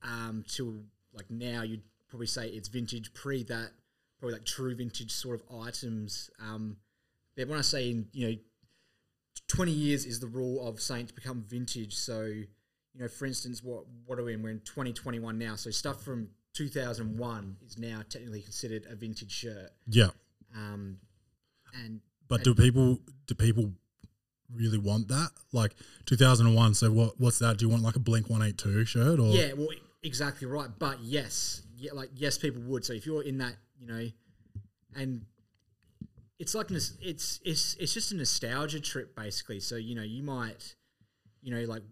um 0.03 0.45
to 0.49 0.83
like 1.15 1.31
now 1.31 1.63
you'd 1.63 1.83
probably 2.09 2.27
say 2.27 2.49
it's 2.49 2.69
vintage. 2.69 3.15
Pre 3.15 3.43
that 3.45 3.71
probably 4.19 4.35
like 4.35 4.45
true 4.45 4.75
vintage 4.75 5.13
sort 5.13 5.41
of 5.41 5.61
items. 5.61 6.31
Um 6.41 6.77
but 7.37 7.49
when 7.49 7.59
i 7.59 7.63
say 7.63 7.91
in 7.91 8.07
you 8.13 8.29
know 8.29 8.37
20 9.49 9.71
years 9.71 10.05
is 10.05 10.21
the 10.21 10.27
rule 10.27 10.67
of 10.67 10.81
saying 10.81 11.07
to 11.07 11.15
become 11.15 11.45
vintage. 11.49 11.95
So 11.95 12.25
you 12.25 12.47
know 13.01 13.09
for 13.09 13.25
instance 13.25 13.63
what 13.63 13.85
what 14.05 14.19
are 14.19 14.25
we 14.25 14.35
in? 14.35 14.43
We're 14.43 14.51
in 14.51 14.61
2021 14.61 15.39
now. 15.39 15.55
So 15.55 15.71
stuff 15.71 16.03
from 16.03 16.29
2001 16.55 17.57
is 17.67 17.79
now 17.79 18.03
technically 18.09 18.43
considered 18.43 18.87
a 18.89 18.95
vintage 18.95 19.33
shirt 19.33 19.71
Yeah. 19.87 20.11
um 20.55 20.99
and 21.75 22.01
But 22.29 22.45
do 22.45 22.55
people 22.55 23.01
do 23.27 23.35
people 23.35 23.73
really 24.55 24.79
want 24.79 25.09
that? 25.09 25.31
Like 25.53 25.75
2001. 26.07 26.75
So 26.75 26.91
what 26.93 27.19
what's 27.19 27.39
that? 27.39 27.59
Do 27.59 27.65
you 27.65 27.71
want 27.71 27.83
like 27.83 27.97
a 27.97 28.01
Blink 28.01 28.29
182 28.29 28.85
shirt 28.85 29.19
or 29.19 29.29
Yeah, 29.35 29.53
well, 29.55 29.69
exactly 30.03 30.47
right. 30.47 30.69
But 30.79 31.01
yes, 31.01 31.63
yeah, 31.77 31.93
like 31.95 32.11
yes, 32.15 32.39
people 32.39 32.63
would. 32.63 32.85
So 32.85 32.93
if 32.93 33.07
you're 33.07 33.23
in 33.23 33.39
that, 33.39 33.57
you 33.79 33.87
know, 33.87 34.07
and 34.95 35.25
it's 36.39 36.55
like 36.55 36.71
it's 36.71 37.41
it's 37.45 37.77
it's 37.81 37.95
just 37.95 38.13
a 38.13 38.17
nostalgia 38.17 38.81
trip 38.81 39.17
basically. 39.17 39.61
So 39.61 39.77
you 39.77 39.95
know, 39.95 40.03
you 40.03 40.23
might, 40.23 40.75
you 41.41 41.55
know, 41.55 41.63
like 41.65 41.83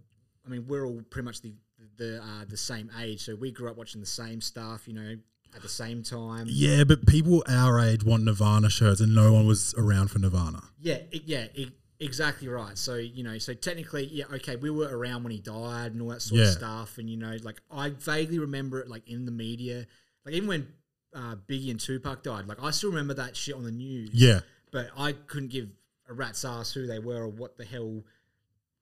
I 0.46 0.50
mean, 0.50 0.66
we're 0.66 0.86
all 0.86 1.02
pretty 1.08 1.24
much 1.24 1.40
the 1.40 1.54
the 2.00 2.20
uh, 2.20 2.44
the 2.48 2.56
same 2.56 2.90
age, 3.00 3.24
so 3.24 3.36
we 3.36 3.52
grew 3.52 3.70
up 3.70 3.76
watching 3.76 4.00
the 4.00 4.06
same 4.06 4.40
stuff. 4.40 4.88
You 4.88 4.94
know, 4.94 5.16
at 5.54 5.62
the 5.62 5.68
same 5.68 6.02
time. 6.02 6.46
Yeah, 6.48 6.84
but 6.84 7.06
people 7.06 7.44
our 7.48 7.78
age 7.78 8.02
want 8.02 8.24
Nirvana 8.24 8.70
shirts, 8.70 9.00
and 9.00 9.14
no 9.14 9.32
one 9.32 9.46
was 9.46 9.74
around 9.76 10.08
for 10.08 10.18
Nirvana. 10.18 10.62
Yeah, 10.80 10.98
it, 11.12 11.22
yeah, 11.26 11.46
it, 11.54 11.70
exactly 12.00 12.48
right. 12.48 12.76
So 12.76 12.96
you 12.96 13.22
know, 13.22 13.38
so 13.38 13.54
technically, 13.54 14.06
yeah, 14.06 14.24
okay, 14.34 14.56
we 14.56 14.70
were 14.70 14.88
around 14.88 15.22
when 15.22 15.32
he 15.32 15.38
died 15.38 15.92
and 15.92 16.02
all 16.02 16.08
that 16.08 16.22
sort 16.22 16.40
of 16.40 16.48
stuff, 16.48 16.98
and 16.98 17.08
you 17.08 17.16
know, 17.16 17.36
like 17.42 17.60
I 17.70 17.90
vaguely 17.90 18.38
remember 18.38 18.80
it, 18.80 18.88
like 18.88 19.08
in 19.08 19.26
the 19.26 19.32
media, 19.32 19.86
like 20.24 20.34
even 20.34 20.48
when 20.48 20.68
uh, 21.14 21.36
Biggie 21.46 21.70
and 21.70 21.78
Tupac 21.78 22.22
died, 22.22 22.46
like 22.48 22.62
I 22.62 22.70
still 22.70 22.90
remember 22.90 23.14
that 23.14 23.36
shit 23.36 23.54
on 23.54 23.64
the 23.64 23.72
news. 23.72 24.10
Yeah, 24.12 24.40
but 24.72 24.88
I 24.96 25.12
couldn't 25.12 25.50
give 25.50 25.68
a 26.08 26.14
rat's 26.14 26.44
ass 26.44 26.72
who 26.72 26.86
they 26.86 26.98
were 26.98 27.22
or 27.22 27.28
what 27.28 27.56
the 27.56 27.64
hell 27.64 28.02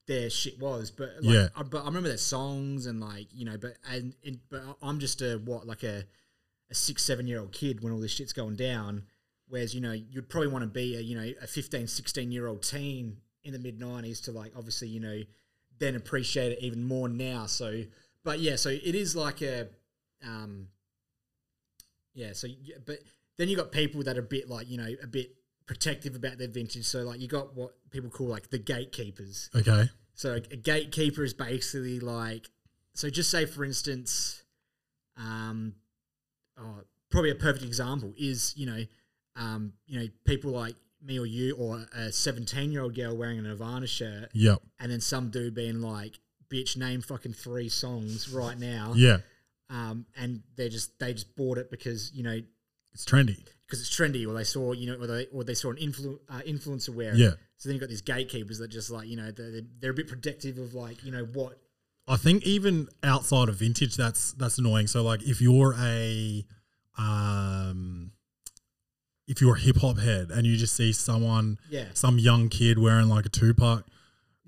their 0.08 0.28
shit 0.30 0.58
was. 0.58 0.90
But 0.90 1.10
like, 1.20 1.34
Yeah. 1.34 1.48
I, 1.54 1.62
but 1.62 1.82
I 1.82 1.84
remember 1.84 2.08
their 2.08 2.16
songs 2.16 2.86
and 2.86 3.00
like 3.00 3.28
you 3.32 3.44
know, 3.44 3.56
but 3.56 3.76
and, 3.88 4.14
and 4.26 4.40
but 4.50 4.62
I'm 4.82 4.98
just 4.98 5.22
a 5.22 5.36
what 5.36 5.66
like 5.66 5.84
a 5.84 6.04
a 6.70 6.74
six 6.74 7.04
seven 7.04 7.28
year 7.28 7.38
old 7.38 7.52
kid 7.52 7.82
when 7.84 7.92
all 7.92 8.00
this 8.00 8.10
shit's 8.10 8.32
going 8.32 8.56
down. 8.56 9.04
Whereas 9.46 9.74
you 9.74 9.80
know 9.80 9.92
you'd 9.92 10.28
probably 10.28 10.48
want 10.48 10.62
to 10.62 10.68
be 10.68 10.96
a 10.96 11.00
you 11.00 11.14
know 11.14 11.32
a 11.40 11.46
15, 11.46 11.86
16 11.86 12.32
year 12.32 12.48
old 12.48 12.62
teen 12.62 13.18
in 13.44 13.52
the 13.52 13.58
mid 13.58 13.78
nineties 13.78 14.20
to 14.22 14.32
like 14.32 14.52
obviously 14.56 14.88
you 14.88 15.00
know 15.00 15.20
then 15.78 15.94
appreciate 15.94 16.52
it 16.52 16.58
even 16.60 16.82
more 16.82 17.08
now. 17.08 17.46
So 17.46 17.84
but 18.24 18.40
yeah, 18.40 18.56
so 18.56 18.70
it 18.70 18.94
is 18.94 19.14
like 19.14 19.42
a 19.42 19.68
um 20.26 20.68
yeah. 22.14 22.32
So 22.32 22.48
but 22.84 22.98
then 23.36 23.48
you 23.48 23.56
got 23.56 23.70
people 23.72 24.02
that 24.02 24.16
are 24.16 24.20
a 24.20 24.24
bit 24.24 24.48
like 24.48 24.68
you 24.68 24.78
know 24.78 24.88
a 25.02 25.06
bit 25.06 25.30
protective 25.68 26.16
about 26.16 26.38
their 26.38 26.48
vintage. 26.48 26.84
So 26.86 27.02
like 27.02 27.20
you 27.20 27.28
got 27.28 27.54
what 27.54 27.74
people 27.90 28.10
call 28.10 28.26
like 28.26 28.50
the 28.50 28.58
gatekeepers. 28.58 29.50
okay, 29.54 29.88
So 30.14 30.32
a 30.34 30.40
gatekeeper 30.40 31.22
is 31.22 31.34
basically 31.34 32.00
like, 32.00 32.48
so 32.94 33.08
just 33.08 33.30
say 33.30 33.44
for 33.46 33.64
instance, 33.64 34.42
um, 35.16 35.74
oh, 36.58 36.80
probably 37.10 37.30
a 37.30 37.36
perfect 37.36 37.64
example 37.64 38.12
is 38.18 38.54
you 38.56 38.66
know, 38.66 38.82
um, 39.36 39.74
you 39.86 40.00
know 40.00 40.06
people 40.24 40.50
like 40.50 40.74
me 41.00 41.18
or 41.18 41.26
you 41.26 41.54
or 41.54 41.86
a 41.94 42.10
seventeen 42.10 42.72
year 42.72 42.82
old 42.82 42.96
girl 42.96 43.16
wearing 43.16 43.38
a 43.38 43.42
Nirvana 43.42 43.86
shirt, 43.86 44.30
yep, 44.32 44.58
and 44.80 44.90
then 44.90 45.00
some 45.00 45.30
dude 45.30 45.54
being 45.54 45.80
like, 45.80 46.18
"Bitch, 46.50 46.76
name 46.76 47.02
fucking 47.02 47.34
three 47.34 47.68
songs 47.68 48.28
right 48.30 48.58
now," 48.58 48.94
yeah, 48.96 49.18
um, 49.70 50.06
and 50.16 50.42
they 50.56 50.68
just 50.68 50.98
they 50.98 51.12
just 51.12 51.36
bought 51.36 51.58
it 51.58 51.70
because 51.70 52.12
you 52.12 52.24
know 52.24 52.40
it's 52.92 53.04
trendy. 53.04 53.44
because 53.66 53.80
it's 53.80 53.90
trendy, 53.94 54.26
or 54.26 54.32
they 54.34 54.44
saw 54.44 54.72
you 54.72 54.86
know, 54.90 55.02
or 55.02 55.06
they 55.06 55.26
or 55.32 55.44
they 55.44 55.54
saw 55.54 55.70
an 55.70 55.76
influ- 55.76 56.18
uh, 56.28 56.40
influencer 56.46 56.90
wear. 56.90 57.12
it. 57.12 57.18
Yeah. 57.18 57.30
So 57.58 57.68
then 57.68 57.74
you've 57.74 57.80
got 57.80 57.88
these 57.90 58.02
gatekeepers 58.02 58.58
that 58.58 58.68
just 58.68 58.90
like 58.90 59.08
you 59.08 59.16
know 59.16 59.30
they're, 59.30 59.62
they're 59.80 59.90
a 59.90 59.94
bit 59.94 60.08
protective 60.08 60.58
of 60.58 60.74
like 60.74 61.04
you 61.04 61.10
know 61.12 61.24
what 61.32 61.58
I 62.06 62.16
think 62.16 62.44
even 62.44 62.88
outside 63.02 63.48
of 63.48 63.56
vintage, 63.56 63.96
that's 63.96 64.32
that's 64.32 64.56
annoying. 64.58 64.86
So 64.86 65.02
like, 65.02 65.22
if 65.24 65.40
you're 65.42 65.74
a, 65.78 66.44
um, 66.96 68.12
if 69.26 69.40
you're 69.40 69.56
a 69.56 69.58
hip 69.60 69.76
hop 69.76 69.98
head 69.98 70.30
and 70.30 70.46
you 70.46 70.56
just 70.56 70.74
see 70.74 70.92
someone, 70.92 71.58
Yeah. 71.68 71.86
some 71.94 72.18
young 72.18 72.48
kid 72.48 72.78
wearing 72.78 73.08
like 73.08 73.26
a 73.26 73.28
Tupac 73.28 73.84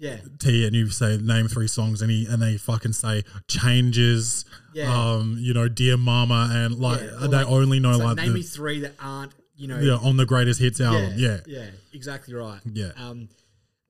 yeah. 0.00 0.16
T 0.40 0.66
and 0.66 0.74
you 0.74 0.88
say 0.88 1.16
name 1.18 1.46
three 1.46 1.68
songs, 1.68 2.02
and 2.02 2.10
he 2.10 2.26
and 2.26 2.42
they 2.42 2.56
fucking 2.56 2.94
say 2.94 3.22
changes, 3.46 4.44
Yeah. 4.74 4.92
um, 4.92 5.36
you 5.38 5.54
know, 5.54 5.68
dear 5.68 5.96
mama, 5.96 6.48
and 6.52 6.74
like 6.74 7.00
Yeah, 7.00 7.10
they 7.20 7.26
like- 7.28 7.46
only 7.46 7.78
know 7.78 7.92
like, 7.92 8.00
like, 8.00 8.16
name 8.16 8.28
the, 8.28 8.34
me 8.34 8.42
three 8.42 8.80
that 8.80 8.94
aren't 8.98 9.32
you 9.56 9.68
know 9.68 9.78
yeah 9.78 9.96
on 9.96 10.16
the 10.16 10.24
greatest 10.26 10.58
hits 10.58 10.80
album, 10.80 11.12
yeah, 11.16 11.40
yeah. 11.46 11.66
exactly 11.92 12.32
right. 12.34 12.60
Yeah. 12.72 12.92
um 12.96 13.28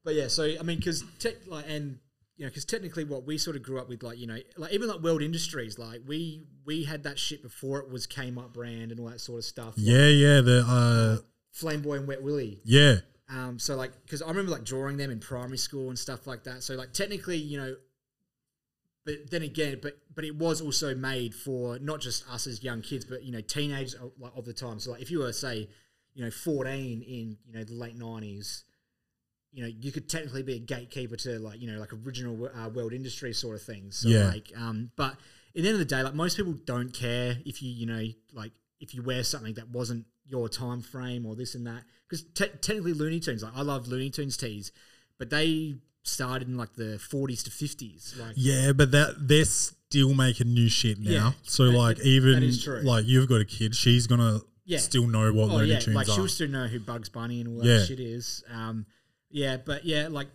but 0.05 0.15
yeah 0.17 0.27
so 0.27 0.43
I 0.59 0.63
mean 0.65 0.79
because 0.79 1.05
tech 1.21 1.35
like 1.47 1.65
and 1.69 1.99
you 2.37 2.45
know 2.45 2.51
because 2.51 2.65
technically 2.65 3.05
what 3.05 3.25
we 3.25 3.39
sort 3.39 3.55
of 3.55 3.63
grew 3.63 3.79
up 3.79 3.89
with 3.89 4.03
like 4.03 4.19
you 4.19 4.27
know 4.27 4.39
like 4.57 4.73
even 4.73 4.89
like 4.89 4.99
World 5.01 5.23
Industries 5.23 5.79
like 5.79 6.01
we 6.09 6.43
we 6.65 6.83
had 6.85 7.05
that 7.05 7.21
shit 7.21 7.41
before 7.41 7.79
it 7.79 7.89
was 7.89 8.05
came 8.07 8.37
up 8.37 8.53
brand 8.53 8.91
and 8.91 8.99
all 8.99 9.07
that 9.07 9.21
sort 9.21 9.39
of 9.39 9.45
stuff. 9.45 9.75
Like 9.77 9.87
yeah, 9.87 10.09
yeah, 10.09 10.41
the 10.41 10.65
uh, 10.67 11.23
Flameboy 11.57 11.99
and 11.99 12.09
Wet 12.09 12.21
Willy 12.23 12.59
yeah, 12.65 12.97
Um, 13.31 13.59
so 13.59 13.77
like, 13.77 13.93
because 14.05 14.23
I 14.23 14.29
remember 14.29 14.51
like 14.51 14.65
drawing 14.65 14.97
them 14.97 15.11
in 15.11 15.21
primary 15.21 15.59
school 15.59 15.89
and 15.89 15.99
stuff 15.99 16.27
like 16.27 16.45
that. 16.45 16.63
So 16.63 16.75
like, 16.75 16.93
technically, 16.93 17.37
you 17.37 17.59
know, 17.59 17.77
but 19.07 19.31
then 19.31 19.43
again, 19.43 19.79
but 19.81 19.99
but 20.15 20.25
it 20.25 20.37
was 20.37 20.61
also 20.61 20.95
made 20.95 21.35
for 21.35 21.79
not 21.79 22.01
just 22.01 22.29
us 22.29 22.47
as 22.47 22.63
young 22.63 22.83
kids, 22.83 23.05
but 23.05 23.23
you 23.23 23.33
know, 23.33 23.41
teenagers 23.41 23.95
of, 23.95 24.13
like, 24.19 24.33
of 24.37 24.45
the 24.45 24.53
time. 24.53 24.79
So 24.79 24.91
like, 24.93 25.01
if 25.03 25.11
you 25.11 25.21
were 25.21 25.33
say, 25.33 25.69
you 26.15 26.25
know, 26.25 26.31
fourteen 26.31 27.03
in 27.03 27.39
you 27.47 27.55
know 27.55 27.65
the 27.65 27.73
late 27.75 27.97
nineties, 27.97 28.65
you 29.53 29.63
know, 29.63 29.71
you 29.81 29.91
could 29.91 30.09
technically 30.09 30.43
be 30.43 30.57
a 30.57 30.59
gatekeeper 30.59 31.17
to 31.17 31.39
like 31.39 31.61
you 31.61 31.73
know 31.73 31.79
like 31.79 31.93
original 32.05 32.51
uh, 32.55 32.69
world 32.69 32.93
industry 32.93 33.33
sort 33.33 33.57
of 33.57 33.63
things. 33.63 33.97
So 33.99 34.09
Yeah. 34.09 34.27
like, 34.27 34.53
um, 34.57 34.91
but 34.97 35.13
at 35.13 35.63
the 35.63 35.69
end 35.69 35.75
of 35.75 35.79
the 35.79 35.85
day, 35.87 36.03
like 36.03 36.15
most 36.15 36.37
people 36.37 36.53
don't 36.53 36.93
care 36.93 37.39
if 37.47 37.63
you 37.63 37.71
you 37.71 37.87
know 37.87 38.05
like 38.35 38.53
if 38.81 38.95
you 38.95 39.03
wear 39.03 39.25
something 39.25 39.55
that 39.55 39.71
wasn't 39.71 40.05
your 40.31 40.49
time 40.49 40.81
frame 40.81 41.27
or 41.27 41.35
this 41.37 41.55
and 41.55 41.67
that 41.67 41.83
because 42.09 42.23
te- 42.35 42.57
technically 42.61 42.93
Looney 42.93 43.21
Tunes 43.21 43.43
like 43.43 43.53
I 43.55 43.63
love 43.63 43.89
Looney 43.89 44.11
Tunes 44.11 44.37
tees, 44.37 44.73
but 45.19 45.29
they 45.31 45.75
started 46.03 46.49
in 46.49 46.57
like 46.57 46.75
the 46.75 46.99
40s 46.99 47.43
to 47.45 47.51
50s. 47.51 48.19
Like 48.19 48.35
Yeah, 48.37 48.73
but 48.73 48.91
that 48.93 49.17
they're 49.19 49.45
still 49.45 50.15
making 50.15 50.55
new 50.55 50.69
shit 50.69 50.99
now. 50.99 51.11
Yeah, 51.11 51.33
so 51.43 51.67
that- 51.71 51.77
like 51.79 52.01
even 52.01 52.35
that 52.35 52.43
is 52.43 52.63
true. 52.63 52.81
like 52.83 53.07
you've 53.07 53.29
got 53.29 53.41
a 53.41 53.45
kid, 53.45 53.75
she's 53.75 54.07
gonna 54.07 54.41
Yeah. 54.65 54.79
still 54.79 55.07
know 55.07 55.33
what 55.33 55.51
oh 55.51 55.57
Looney 55.57 55.73
yeah, 55.73 55.81
Tunes 55.81 55.97
like 55.97 56.09
are. 56.09 56.15
she'll 56.15 56.29
still 56.29 56.49
know 56.49 56.67
who 56.69 56.81
Bugs 56.81 57.09
Bunny 57.09 57.41
and 57.41 57.49
all 57.49 57.65
that 57.65 57.87
shit 57.87 58.01
is. 58.01 58.43
Um, 58.51 58.87
yeah, 59.31 59.57
but 59.59 59.85
yeah, 59.85 60.09
like, 60.09 60.29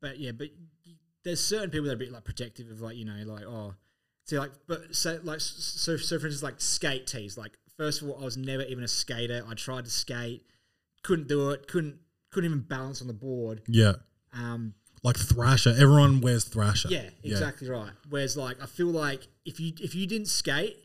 but 0.00 0.18
yeah, 0.18 0.32
but 0.32 0.48
there's 1.24 1.42
certain 1.44 1.70
people 1.70 1.84
that 1.86 1.92
are 1.92 1.96
a 1.96 1.98
bit 1.98 2.12
like 2.12 2.24
protective 2.24 2.70
of 2.70 2.80
like 2.80 2.96
you 2.96 3.04
know 3.04 3.16
like 3.24 3.44
oh, 3.46 3.74
see 4.24 4.38
like 4.38 4.52
but 4.66 4.94
so 4.94 5.18
like 5.24 5.40
so 5.40 5.96
so 5.96 6.18
for 6.18 6.26
instance 6.26 6.42
like 6.42 6.60
skate 6.60 7.06
tees. 7.06 7.36
Like 7.38 7.52
first 7.76 8.02
of 8.02 8.08
all, 8.08 8.18
I 8.20 8.24
was 8.24 8.36
never 8.36 8.62
even 8.64 8.84
a 8.84 8.88
skater. 8.88 9.44
I 9.48 9.54
tried 9.54 9.84
to 9.84 9.90
skate, 9.90 10.42
couldn't 11.02 11.28
do 11.28 11.50
it. 11.50 11.68
Couldn't 11.68 11.98
couldn't 12.32 12.50
even 12.50 12.60
balance 12.60 13.00
on 13.00 13.06
the 13.06 13.14
board. 13.14 13.62
yeah, 13.68 13.94
Um, 14.32 14.74
like 15.02 15.16
Thrasher. 15.16 15.70
Everyone 15.70 16.20
wears 16.20 16.44
Thrasher. 16.44 16.88
Yeah, 16.90 17.08
exactly 17.22 17.68
right. 17.68 17.92
Whereas 18.10 18.36
like 18.36 18.60
I 18.62 18.66
feel 18.66 18.88
like 18.88 19.28
if 19.44 19.60
you 19.60 19.72
if 19.80 19.94
you 19.94 20.06
didn't 20.06 20.28
skate 20.28 20.76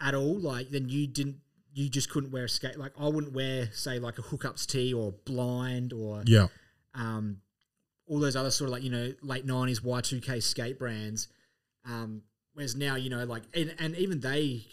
at 0.00 0.14
all, 0.14 0.38
like 0.38 0.70
then 0.70 0.88
you 0.88 1.06
didn't 1.06 1.38
you 1.72 1.88
just 1.88 2.10
couldn't 2.10 2.30
wear 2.30 2.44
a 2.44 2.48
skate. 2.48 2.78
Like 2.78 2.92
I 2.98 3.08
wouldn't 3.08 3.32
wear 3.32 3.70
say 3.72 3.98
like 3.98 4.18
a 4.18 4.22
hookups 4.22 4.66
tee 4.66 4.92
or 4.94 5.12
blind 5.24 5.92
or 5.92 6.22
yeah, 6.26 6.46
um 6.94 7.38
all 8.06 8.20
those 8.20 8.36
other 8.36 8.50
sort 8.50 8.68
of 8.68 8.72
like 8.72 8.82
you 8.82 8.90
know 8.90 9.12
late 9.22 9.46
nineties 9.46 9.82
Y 9.82 10.00
two 10.02 10.20
K 10.20 10.38
skate 10.40 10.78
brands. 10.78 11.28
Um, 11.86 12.22
whereas 12.52 12.76
now 12.76 12.94
you 12.96 13.10
know 13.10 13.24
like 13.24 13.42
and, 13.54 13.74
and 13.78 13.96
even 13.96 14.20
they 14.20 14.64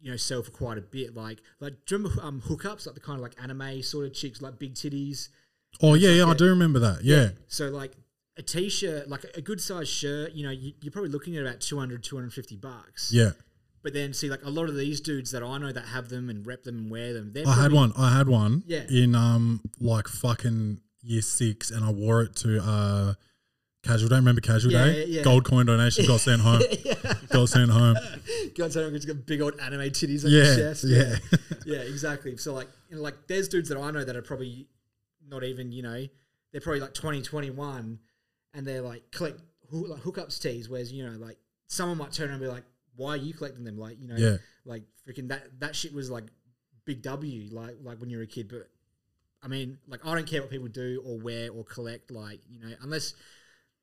you 0.00 0.10
know 0.10 0.16
sell 0.16 0.42
for 0.42 0.50
quite 0.50 0.78
a 0.78 0.82
bit. 0.82 1.14
Like 1.14 1.40
like 1.60 1.74
do 1.86 1.94
you 1.96 2.02
remember 2.02 2.22
um 2.22 2.40
hookups 2.42 2.86
like 2.86 2.94
the 2.94 3.00
kind 3.00 3.16
of 3.18 3.22
like 3.22 3.34
anime 3.42 3.82
sort 3.82 4.06
of 4.06 4.12
chicks 4.14 4.40
like 4.42 4.58
big 4.58 4.74
titties. 4.74 5.28
Oh 5.82 5.94
yeah, 5.94 6.10
yeah, 6.10 6.24
I 6.26 6.34
do 6.34 6.46
remember 6.46 6.78
that. 6.80 7.04
Yeah, 7.04 7.28
So 7.46 7.68
like 7.68 7.92
a 8.36 8.42
t-shirt, 8.42 9.08
like 9.08 9.24
a 9.36 9.40
good 9.40 9.60
size 9.60 9.88
shirt, 9.88 10.32
you 10.32 10.44
know, 10.44 10.50
you, 10.50 10.72
you're 10.80 10.90
probably 10.92 11.10
looking 11.10 11.36
at 11.36 11.42
about 11.42 11.60
200, 11.60 12.02
250 12.02 12.56
bucks. 12.56 13.12
yeah. 13.12 13.30
But 13.82 13.94
then 13.94 14.12
see, 14.12 14.28
like 14.28 14.44
a 14.44 14.50
lot 14.50 14.68
of 14.68 14.76
these 14.76 15.00
dudes 15.00 15.30
that 15.30 15.42
I 15.42 15.56
know 15.58 15.72
that 15.72 15.86
have 15.86 16.08
them 16.10 16.28
and 16.28 16.46
rep 16.46 16.64
them 16.64 16.76
and 16.76 16.90
wear 16.90 17.14
them, 17.14 17.32
they're 17.32 17.46
I 17.46 17.62
had 17.62 17.72
one. 17.72 17.92
I 17.96 18.14
had 18.16 18.28
one. 18.28 18.62
Yeah. 18.66 18.82
In 18.90 19.14
um 19.14 19.62
like 19.78 20.06
fucking 20.06 20.80
year 21.02 21.22
six, 21.22 21.70
and 21.70 21.82
I 21.84 21.90
wore 21.90 22.22
it 22.22 22.36
to 22.36 22.60
uh 22.62 23.14
casual 23.82 24.08
day. 24.08 24.16
Remember 24.16 24.40
casual 24.40 24.72
Yeah, 24.72 24.84
day? 24.86 24.98
yeah, 25.00 25.04
yeah. 25.18 25.22
Gold 25.22 25.44
coin 25.44 25.66
donation 25.66 26.06
got 26.06 26.20
sent 26.20 26.40
home. 26.42 26.62
Got 27.30 27.48
sent 27.48 27.70
home. 27.70 27.96
God's 28.56 28.74
sake, 28.74 28.92
it's 28.92 29.04
got 29.04 29.24
big 29.24 29.40
old 29.40 29.58
anime 29.60 29.82
titties 29.90 30.24
on 30.24 30.30
Yeah, 30.32 30.44
your 30.44 30.56
chest. 30.56 30.84
yeah. 30.84 31.16
yeah, 31.64 31.78
exactly. 31.78 32.36
So 32.36 32.52
like, 32.54 32.68
you 32.88 32.96
know, 32.96 33.02
like 33.02 33.14
there's 33.28 33.48
dudes 33.48 33.68
that 33.68 33.78
I 33.78 33.90
know 33.92 34.04
that 34.04 34.16
are 34.16 34.22
probably 34.22 34.66
not 35.28 35.44
even, 35.44 35.70
you 35.70 35.82
know, 35.82 36.04
they're 36.52 36.60
probably 36.60 36.80
like 36.80 36.92
20, 36.94 37.22
21 37.22 37.98
and 38.54 38.66
they're 38.66 38.82
like 38.82 39.10
collect 39.12 39.40
like 39.70 40.00
hookups 40.02 40.40
tees. 40.40 40.68
Whereas 40.68 40.92
you 40.92 41.06
know, 41.08 41.16
like 41.18 41.38
someone 41.68 41.98
might 41.98 42.10
turn 42.12 42.26
around 42.30 42.34
and 42.40 42.42
be 42.42 42.48
like, 42.48 42.64
"Why 42.96 43.10
are 43.10 43.16
you 43.16 43.32
collecting 43.32 43.62
them?" 43.62 43.78
Like 43.78 44.00
you 44.00 44.08
know, 44.08 44.16
Yeah. 44.16 44.38
like 44.64 44.82
freaking 45.08 45.28
that 45.28 45.60
that 45.60 45.76
shit 45.76 45.94
was 45.94 46.10
like 46.10 46.24
big 46.84 47.02
W, 47.02 47.48
like 47.54 47.76
like 47.80 48.00
when 48.00 48.10
you 48.10 48.16
were 48.16 48.24
a 48.24 48.26
kid. 48.26 48.48
But 48.48 48.68
I 49.40 49.46
mean, 49.46 49.78
like 49.86 50.04
I 50.04 50.12
don't 50.16 50.26
care 50.26 50.40
what 50.40 50.50
people 50.50 50.66
do 50.66 51.00
or 51.06 51.20
wear 51.20 51.50
or 51.52 51.62
collect. 51.62 52.10
Like 52.10 52.40
you 52.50 52.58
know, 52.58 52.74
unless 52.82 53.14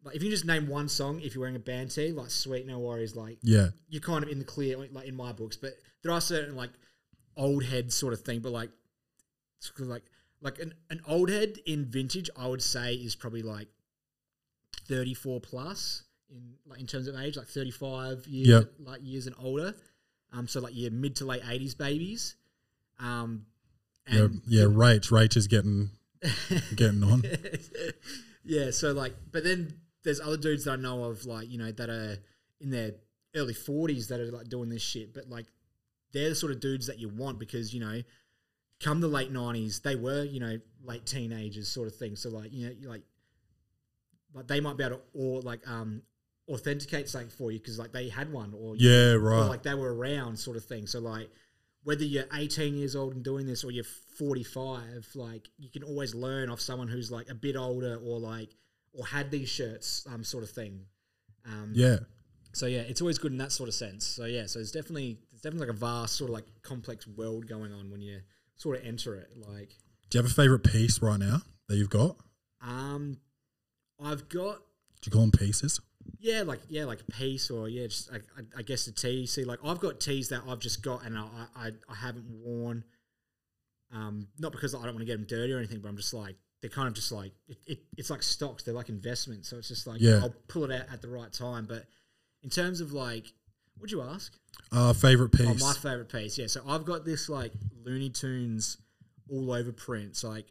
like 0.03 0.15
if 0.15 0.23
you 0.23 0.29
just 0.29 0.45
name 0.45 0.67
one 0.67 0.87
song, 0.89 1.19
if 1.21 1.33
you're 1.35 1.41
wearing 1.41 1.55
a 1.55 1.59
band 1.59 1.91
tee, 1.91 2.11
like 2.11 2.29
sweet, 2.29 2.65
no 2.65 2.79
worries. 2.79 3.15
Like 3.15 3.39
Yeah. 3.41 3.69
you're 3.89 4.01
kind 4.01 4.23
of 4.23 4.29
in 4.29 4.39
the 4.39 4.45
clear, 4.45 4.77
like 4.77 5.05
in 5.05 5.15
my 5.15 5.31
books. 5.33 5.57
But 5.57 5.73
there 6.03 6.11
are 6.11 6.21
certain 6.21 6.55
like 6.55 6.69
old 7.35 7.63
head 7.65 7.91
sort 7.91 8.13
of 8.13 8.21
thing. 8.21 8.39
But 8.39 8.51
like, 8.51 8.69
like 9.79 10.03
like 10.41 10.59
an, 10.59 10.73
an 10.89 11.01
old 11.07 11.29
head 11.29 11.57
in 11.65 11.85
vintage, 11.85 12.29
I 12.37 12.47
would 12.47 12.61
say 12.61 12.93
is 12.93 13.15
probably 13.15 13.41
like 13.41 13.67
34 14.87 15.41
plus 15.41 16.03
in 16.29 16.53
like 16.65 16.79
in 16.79 16.87
terms 16.87 17.07
of 17.07 17.15
age, 17.15 17.37
like 17.37 17.47
35 17.47 18.27
years, 18.27 18.47
Yep. 18.47 18.71
like 18.79 19.01
years 19.03 19.27
and 19.27 19.35
older. 19.39 19.73
Um, 20.33 20.47
so 20.47 20.59
like 20.59 20.75
your 20.75 20.91
mid 20.91 21.15
to 21.17 21.25
late 21.25 21.41
eighties 21.49 21.73
babies. 21.73 22.35
Um, 22.99 23.45
Yeah, 24.09 24.23
and 24.25 24.41
yeah. 24.47 24.63
Rach, 24.63 25.09
Rach 25.11 25.35
is 25.37 25.47
getting 25.47 25.89
getting 26.75 27.03
on. 27.03 27.23
yeah, 28.43 28.71
so 28.71 28.91
like, 28.91 29.13
but 29.31 29.43
then 29.43 29.73
there's 30.07 30.21
other 30.21 30.37
dudes 30.37 30.63
that 30.63 30.71
I 30.71 30.75
know 30.77 31.03
of, 31.03 31.25
like 31.25 31.49
you 31.51 31.57
know, 31.57 31.71
that 31.73 31.89
are 31.89 32.17
in 32.61 32.69
their 32.71 32.93
early 33.35 33.53
forties 33.53 34.07
that 34.07 34.21
are 34.21 34.31
like 34.31 34.47
doing 34.47 34.69
this 34.69 34.81
shit, 34.81 35.13
but 35.13 35.29
like 35.29 35.47
they're 36.13 36.29
the 36.29 36.35
sort 36.35 36.53
of 36.53 36.61
dudes 36.61 36.87
that 36.87 36.97
you 36.97 37.09
want 37.09 37.37
because 37.39 37.73
you 37.73 37.81
know, 37.81 38.01
come 38.81 39.01
the 39.01 39.09
late 39.09 39.31
nineties, 39.31 39.81
they 39.81 39.95
were 39.97 40.23
you 40.23 40.39
know 40.39 40.57
late 40.81 41.05
teenagers 41.05 41.67
sort 41.67 41.89
of 41.89 41.95
thing. 41.97 42.15
So 42.15 42.29
like 42.29 42.53
you 42.53 42.67
know, 42.67 42.89
like, 42.89 43.01
like 44.33 44.47
they 44.47 44.61
might 44.61 44.77
be 44.77 44.85
able 44.85 44.95
to 44.95 45.01
or 45.13 45.41
like 45.41 45.67
um 45.67 46.03
authenticate 46.49 47.09
something 47.09 47.29
for 47.29 47.51
you 47.51 47.59
because 47.59 47.77
like 47.77 47.91
they 47.91 48.07
had 48.07 48.31
one 48.31 48.53
or 48.57 48.75
Yeah, 48.77 49.11
or 49.11 49.19
right. 49.19 49.47
like 49.47 49.63
they 49.63 49.73
were 49.73 49.93
around 49.93 50.37
sort 50.37 50.55
of 50.55 50.63
thing. 50.63 50.87
So 50.87 50.99
like 50.99 51.29
whether 51.83 52.05
you're 52.05 52.25
18 52.33 52.75
years 52.75 52.95
old 52.95 53.13
and 53.13 53.23
doing 53.23 53.45
this 53.45 53.65
or 53.65 53.71
you're 53.71 53.83
45, 53.83 55.07
like 55.15 55.49
you 55.57 55.69
can 55.69 55.83
always 55.83 56.15
learn 56.15 56.49
off 56.49 56.61
someone 56.61 56.87
who's 56.87 57.11
like 57.11 57.29
a 57.29 57.35
bit 57.35 57.57
older 57.57 57.99
or 58.01 58.19
like 58.19 58.55
or 58.93 59.05
had 59.05 59.31
these 59.31 59.49
shirts, 59.49 60.05
um, 60.11 60.23
sort 60.23 60.43
of 60.43 60.49
thing. 60.49 60.81
Um, 61.45 61.71
yeah. 61.73 61.97
So 62.53 62.65
yeah, 62.65 62.79
it's 62.79 63.01
always 63.01 63.17
good 63.19 63.31
in 63.31 63.37
that 63.37 63.51
sort 63.51 63.69
of 63.69 63.75
sense. 63.75 64.05
So 64.05 64.25
yeah, 64.25 64.45
so 64.47 64.59
it's 64.59 64.71
definitely 64.71 65.19
it's 65.31 65.41
definitely 65.41 65.67
like 65.67 65.75
a 65.75 65.79
vast 65.79 66.15
sort 66.15 66.29
of 66.29 66.33
like 66.33 66.45
complex 66.63 67.07
world 67.07 67.47
going 67.47 67.71
on 67.71 67.91
when 67.91 68.01
you 68.01 68.19
sort 68.55 68.79
of 68.79 68.85
enter 68.85 69.15
it. 69.15 69.29
Like, 69.37 69.69
Do 70.09 70.17
you 70.17 70.23
have 70.23 70.31
a 70.31 70.33
favorite 70.33 70.63
piece 70.63 71.01
right 71.01 71.19
now 71.19 71.41
that 71.69 71.77
you've 71.77 71.89
got? 71.89 72.15
um, 72.61 73.17
I've 74.03 74.27
got 74.29 74.57
Do 75.01 75.07
you 75.07 75.11
call 75.11 75.21
them 75.21 75.31
pieces? 75.31 75.79
Yeah, 76.19 76.41
like 76.43 76.61
yeah, 76.69 76.85
like 76.85 77.01
a 77.01 77.11
piece 77.11 77.51
or 77.51 77.67
yeah, 77.69 77.85
just 77.87 78.09
I, 78.11 78.15
I, 78.15 78.43
I 78.59 78.61
guess 78.63 78.87
a 78.87 78.91
tee. 78.91 79.27
See, 79.27 79.43
like 79.43 79.59
I've 79.63 79.79
got 79.79 79.99
tees 79.99 80.29
that 80.29 80.41
I've 80.47 80.59
just 80.59 80.81
got 80.81 81.05
and 81.05 81.17
I 81.17 81.27
I, 81.55 81.71
I 81.89 81.95
haven't 81.95 82.25
worn. 82.29 82.83
Um, 83.93 84.27
not 84.39 84.51
because 84.51 84.73
I 84.73 84.79
don't 84.79 84.95
want 84.95 84.99
to 84.99 85.05
get 85.05 85.17
them 85.17 85.27
dirty 85.27 85.53
or 85.53 85.57
anything, 85.59 85.79
but 85.79 85.89
I'm 85.89 85.97
just 85.97 86.13
like 86.13 86.35
they're 86.61 86.69
kind 86.69 86.87
of 86.87 86.93
just 86.93 87.11
like 87.11 87.31
it, 87.47 87.57
it, 87.67 87.79
it's 87.97 88.09
like 88.09 88.23
stocks. 88.23 88.63
They're 88.63 88.73
like 88.73 88.89
investments, 88.89 89.49
so 89.49 89.57
it's 89.57 89.67
just 89.67 89.85
like 89.87 90.01
Yeah. 90.01 90.19
I'll 90.23 90.33
pull 90.47 90.63
it 90.63 90.71
out 90.71 90.91
at 90.91 91.01
the 91.01 91.07
right 91.09 91.31
time. 91.31 91.65
But 91.65 91.85
in 92.43 92.49
terms 92.49 92.81
of 92.81 92.93
like, 92.93 93.25
what'd 93.77 93.91
you 93.91 94.01
ask? 94.01 94.33
Uh, 94.71 94.93
favorite 94.93 95.31
Oh, 95.39 95.51
piece. 95.53 95.61
my 95.61 95.73
favorite 95.73 96.09
piece. 96.09 96.37
Yeah, 96.37 96.47
so 96.47 96.61
I've 96.67 96.85
got 96.85 97.05
this 97.05 97.29
like 97.29 97.53
Looney 97.85 98.09
Tunes 98.09 98.77
all 99.29 99.51
over 99.51 99.71
prints, 99.71 100.23
like 100.23 100.45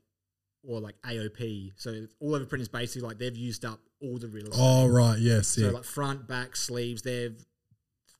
or 0.63 0.81
like 0.81 1.01
AOP. 1.03 1.73
So 1.77 2.07
all 2.21 2.35
over 2.35 2.45
print 2.45 2.63
is 2.63 2.69
basically 2.69 3.07
like 3.09 3.19
they've 3.19 3.37
used 3.37 3.65
up 3.65 3.81
all 4.03 4.19
the 4.19 4.29
real 4.29 4.45
estate. 4.49 4.61
oh 4.61 4.87
right, 4.89 5.19
yes, 5.19 5.49
So 5.49 5.63
yeah. 5.63 5.71
like 5.71 5.85
front, 5.85 6.29
back, 6.29 6.55
sleeves, 6.57 7.03
they've 7.03 7.35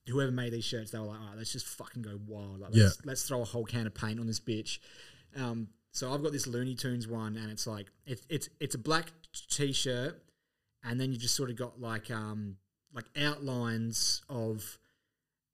whoever 0.07 0.31
made 0.31 0.53
these 0.53 0.63
shirts, 0.63 0.91
they 0.91 0.97
were 0.99 1.05
like, 1.05 1.19
all 1.19 1.27
right, 1.27 1.37
let's 1.37 1.51
just 1.51 1.67
fucking 1.67 2.01
go 2.01 2.17
wild. 2.25 2.61
Like, 2.61 2.69
Yeah. 2.73 2.85
let's, 2.85 3.05
let's 3.05 3.27
throw 3.27 3.41
a 3.41 3.45
whole 3.45 3.65
can 3.65 3.85
of 3.87 3.93
paint 3.93 4.19
on 4.21 4.25
this 4.27 4.39
bitch. 4.39 4.79
Um, 5.35 5.67
so 5.97 6.13
I've 6.13 6.21
got 6.21 6.31
this 6.31 6.45
Looney 6.45 6.75
Tunes 6.75 7.07
one, 7.07 7.37
and 7.37 7.49
it's 7.49 7.65
like 7.65 7.87
it's 8.05 8.21
it's 8.29 8.49
it's 8.59 8.75
a 8.75 8.77
black 8.77 9.07
t-shirt, 9.49 10.21
and 10.83 11.01
then 11.01 11.11
you 11.11 11.17
just 11.17 11.35
sort 11.35 11.49
of 11.49 11.55
got 11.55 11.81
like 11.81 12.11
um 12.11 12.57
like 12.93 13.05
outlines 13.19 14.21
of 14.29 14.77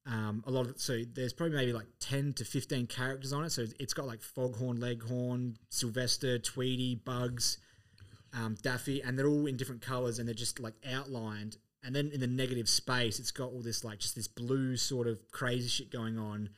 um, 0.06 0.44
a 0.46 0.52
lot 0.52 0.68
of 0.68 0.78
so 0.82 1.00
there's 1.14 1.32
probably 1.32 1.56
maybe 1.56 1.72
like 1.72 1.86
10 2.02 2.34
to 2.34 2.44
15 2.44 2.88
characters 2.88 3.32
on 3.32 3.46
it. 3.46 3.52
So 3.52 3.68
it's 3.80 3.94
got 3.94 4.06
like 4.06 4.22
foghorn 4.22 4.82
leghorn 4.82 5.56
sylvester 5.70 6.38
tweety 6.40 6.96
bugs 6.96 7.58
um, 8.34 8.58
daffy 8.62 9.02
and 9.02 9.18
they're 9.18 9.28
all 9.28 9.46
in 9.46 9.56
different 9.56 9.82
colors 9.82 10.20
and 10.20 10.28
they're 10.28 10.36
just 10.36 10.60
like 10.60 10.74
outlined. 10.92 11.56
And 11.86 11.96
then 11.96 12.12
in 12.14 12.20
the 12.20 12.28
negative 12.28 12.68
space 12.68 13.18
it's 13.18 13.32
got 13.32 13.46
all 13.54 13.62
this 13.62 13.86
like 13.86 14.00
just 14.00 14.18
this 14.18 14.28
blue 14.28 14.76
sort 14.76 15.08
of 15.08 15.32
crazy 15.32 15.70
shit 15.70 15.90
going 15.90 16.20
on. 16.20 16.50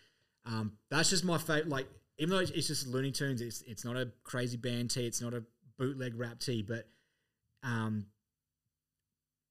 Um, 0.44 0.74
that's 0.90 1.12
just 1.12 1.24
my 1.24 1.38
favorite 1.38 1.70
like 1.70 1.88
even 2.18 2.32
though 2.32 2.40
it's 2.40 2.52
it's 2.52 2.68
just 2.68 2.88
looney 2.88 3.12
tunes 3.12 3.42
it's, 3.42 3.62
it's 3.64 3.86
not 3.86 3.96
a 3.96 4.10
crazy 4.24 4.58
band 4.58 4.90
tee 4.90 5.06
it's 5.06 5.22
not 5.22 5.34
a 5.34 5.44
bootleg 5.78 6.18
rap 6.18 6.40
tee 6.40 6.62
but 6.62 6.88
um, 7.64 8.06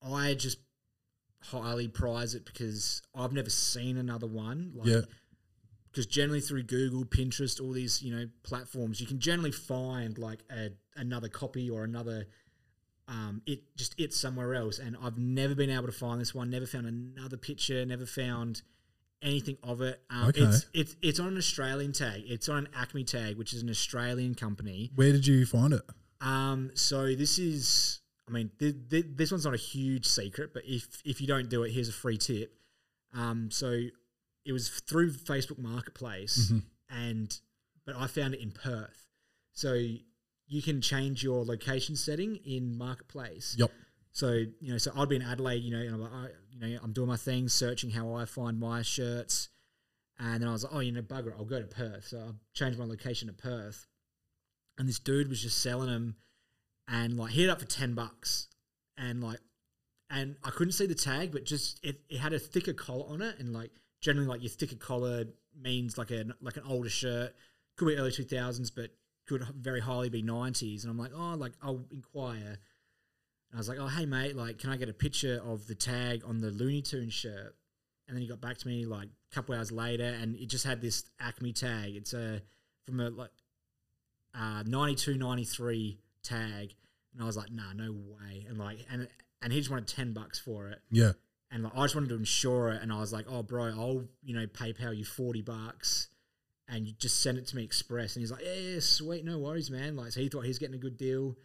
i 0.03 0.35
just 0.35 0.59
highly 1.45 1.89
prize 1.89 2.35
it 2.35 2.45
because 2.45 3.03
I've 3.15 3.33
never 3.33 3.51
seen 3.51 3.97
another 3.97 4.27
one. 4.27 4.73
Like, 4.75 4.89
Yeah. 4.89 5.01
Because 5.91 6.07
generally 6.07 6.41
through 6.41 6.65
Google, 6.65 7.05
Pinterest, 7.05 7.61
all 7.61 7.71
these 7.71 8.03
you 8.03 8.15
know 8.15 8.27
platforms, 8.43 9.01
you 9.01 9.07
can 9.07 9.21
generally 9.21 9.53
find 9.53 10.19
like 10.19 10.41
a, 10.51 10.71
another 10.97 11.29
copy 11.29 11.71
or 11.71 11.85
another 11.85 12.27
um, 13.07 13.43
it 13.47 13.61
just 13.77 13.95
it 13.97 14.13
somewhere 14.13 14.55
else. 14.55 14.81
And 14.81 14.97
I've 15.01 15.19
never 15.19 15.55
been 15.55 15.71
able 15.71 15.87
to 15.87 15.93
find 15.93 16.21
this 16.21 16.35
one. 16.35 16.51
Never 16.51 16.67
found 16.67 16.87
another 16.87 17.37
picture. 17.37 17.85
Never 17.87 18.07
found 18.07 18.63
anything 19.25 19.57
of 19.63 19.81
it. 19.81 20.01
Um, 20.11 20.29
Okay. 20.29 20.43
It's 20.43 20.67
it's 20.73 20.97
it's 21.03 21.19
on 21.21 21.29
an 21.29 21.37
Australian 21.39 21.93
tag. 21.93 22.23
It's 22.27 22.49
on 22.49 22.59
an 22.59 22.69
Acme 22.75 23.03
tag, 23.05 23.37
which 23.37 23.53
is 23.53 23.63
an 23.63 23.71
Australian 23.71 24.35
company. 24.35 24.91
Where 24.95 25.11
did 25.13 25.27
you 25.27 25.45
find 25.47 25.73
it? 25.73 25.83
Um, 26.21 26.71
so 26.75 27.15
this 27.15 27.39
is, 27.39 28.01
I 28.29 28.33
mean, 28.33 28.51
th- 28.59 28.75
th- 28.89 29.07
this 29.17 29.31
one's 29.31 29.45
not 29.45 29.55
a 29.55 29.59
huge 29.59 30.07
secret, 30.07 30.53
but 30.55 30.63
if 30.67 31.03
if 31.05 31.21
you 31.21 31.27
don't 31.27 31.49
do 31.49 31.65
it, 31.65 31.73
here's 31.73 31.89
a 31.89 31.93
free 31.93 32.17
tip. 32.19 32.55
Um, 33.13 33.51
so 33.51 33.81
it 34.45 34.53
was 34.53 34.69
through 34.69 35.13
Facebook 35.13 35.59
Marketplace, 35.59 36.53
and 36.89 37.39
but 37.87 37.97
I 37.97 38.07
found 38.07 38.35
it 38.35 38.41
in 38.41 38.51
Perth. 38.53 39.07
So 39.53 39.73
you 40.47 40.63
can 40.63 40.81
change 40.81 41.23
your 41.25 41.45
location 41.45 41.97
setting 41.97 42.37
in 42.45 42.77
Marketplace. 42.77 43.55
Yep. 43.59 43.71
So 44.15 44.31
you 44.61 44.73
know, 44.73 44.79
so 44.79 44.93
I'd 44.97 45.09
be 45.09 45.17
in 45.17 45.23
Adelaide, 45.23 45.65
you 45.65 45.73
know, 45.73 45.83
and 45.83 45.95
I'm 45.95 46.01
like, 46.01 46.13
I, 46.13 46.27
you 46.53 46.61
know, 46.61 46.81
I'm 46.85 46.93
doing 46.93 47.09
my 47.09 47.17
thing, 47.17 47.49
searching 47.49 47.91
how 47.91 48.15
I 48.15 48.25
find 48.25 48.61
my 48.61 48.81
shirts, 48.83 49.49
and 50.21 50.41
then 50.41 50.49
I 50.49 50.53
was 50.53 50.63
like, 50.63 50.73
oh, 50.73 50.79
you 50.79 50.93
know, 50.93 51.03
bugger, 51.03 51.33
I'll 51.37 51.45
go 51.45 51.61
to 51.61 51.67
Perth. 51.67 52.07
So 52.07 52.19
I 52.19 52.31
changed 52.53 52.79
my 52.79 52.85
location 52.85 53.27
to 53.27 53.35
Perth, 53.35 53.89
and 54.79 54.89
this 54.89 55.01
dude 55.01 55.29
was 55.29 55.43
just 55.43 55.61
selling 55.61 55.89
them, 55.89 56.15
and 56.87 57.17
like 57.17 57.33
had 57.33 57.41
it 57.41 57.51
up 57.51 57.59
for 57.59 57.67
ten 57.67 57.95
bucks, 57.95 58.47
and 58.97 59.21
like, 59.23 59.41
and 60.09 60.37
I 60.45 60.51
couldn't 60.51 60.75
see 60.75 60.87
the 60.87 60.95
tag, 60.95 61.33
but 61.33 61.45
just 61.45 61.85
it, 61.85 62.01
it 62.09 62.19
had 62.19 62.33
a 62.33 62.39
thicker 62.39 62.73
collar 62.73 63.07
on 63.09 63.21
it, 63.21 63.41
and 63.41 63.53
like 63.53 63.73
generally 64.01 64.29
like 64.29 64.43
your 64.43 64.51
thicker 64.51 64.77
collar 64.77 65.25
means 65.61 65.99
like 65.99 66.13
a 66.13 66.25
like 66.41 66.57
an 66.57 66.63
older 66.69 66.89
shirt, 66.89 67.35
could 67.77 67.89
be 67.89 67.97
early 67.97 68.13
two 68.13 68.23
thousands, 68.23 68.71
but 68.71 68.91
could 69.27 69.43
very 69.59 69.81
highly 69.81 70.09
be 70.09 70.23
nineties, 70.23 70.85
and 70.85 70.91
I'm 70.93 70.99
like, 70.99 71.13
oh, 71.17 71.35
like 71.35 71.55
I'll 71.61 71.85
inquire. 71.91 72.59
And 73.55 73.59
I 73.59 73.61
was 73.61 73.69
like, 73.69 73.79
"Oh, 73.79 73.87
hey 73.87 74.05
mate, 74.05 74.35
like, 74.35 74.59
can 74.59 74.71
I 74.71 74.77
get 74.77 74.89
a 74.89 74.93
picture 74.93 75.41
of 75.45 75.69
the 75.69 75.77
tag 75.77 76.23
on 76.27 76.41
the 76.41 76.51
Looney 76.51 76.83
Tunes 76.83 77.13
shirt?" 77.15 77.55
And 78.09 78.17
then 78.17 78.21
he 78.23 78.27
got 78.29 78.41
back 78.41 78.59
to 78.59 78.67
me 78.67 78.85
like 78.85 79.07
a 79.31 79.35
couple 79.35 79.55
hours 79.55 79.71
later, 79.71 80.03
and 80.03 80.35
it 80.35 80.47
just 80.49 80.67
had 80.67 80.81
this 80.81 81.05
Acme 81.21 81.53
tag. 81.53 81.95
It's 81.95 82.13
a 82.15 82.43
from 82.85 82.99
a 82.99 83.11
like 83.11 83.31
uh, 84.35 84.65
92, 84.67 85.17
93 85.17 85.99
tag, 86.25 86.75
and 87.13 87.23
I 87.23 87.27
was 87.27 87.37
like, 87.37 87.53
"Nah, 87.53 87.73
no 87.75 87.93
way!" 87.93 88.45
And 88.49 88.59
like, 88.59 88.79
and 88.91 89.07
and 89.41 89.53
he 89.53 89.61
just 89.61 89.71
wanted 89.71 89.87
ten 89.87 90.13
bucks 90.13 90.41
for 90.41 90.71
it, 90.71 90.81
Yeah. 90.91 91.13
and 91.53 91.63
like, 91.63 91.77
I 91.77 91.83
just 91.83 91.95
wanted 91.95 92.09
to 92.09 92.17
insure 92.17 92.71
it, 92.71 92.83
and 92.83 92.93
I 92.93 92.99
was 92.99 93.13
like, 93.13 93.27
"Oh, 93.29 93.45
bro, 93.45 93.67
I'll 93.67 94.05
you 94.25 94.35
know 94.35 94.49
PayPal 94.49 94.97
you 94.97 95.05
forty 95.05 95.43
bucks." 95.43 96.09
And 96.67 96.89
you 96.89 96.95
just 96.99 97.21
send 97.21 97.37
it 97.39 97.47
to 97.49 97.57
me 97.57 97.63
express, 97.63 98.17
and 98.17 98.23
he's 98.23 98.33
like, 98.33 98.43
"Yeah, 98.45 98.55
yeah, 98.55 98.81
sweet, 98.81 99.25
no 99.25 99.39
worries, 99.39 99.71
man." 99.71 99.95
Like, 99.97 100.11
so 100.11 100.21
he 100.21 100.29
thought 100.29 100.47
he's 100.47 100.59
getting 100.59 100.75
a 100.75 100.79
good 100.79 100.97
deal. 100.97 101.37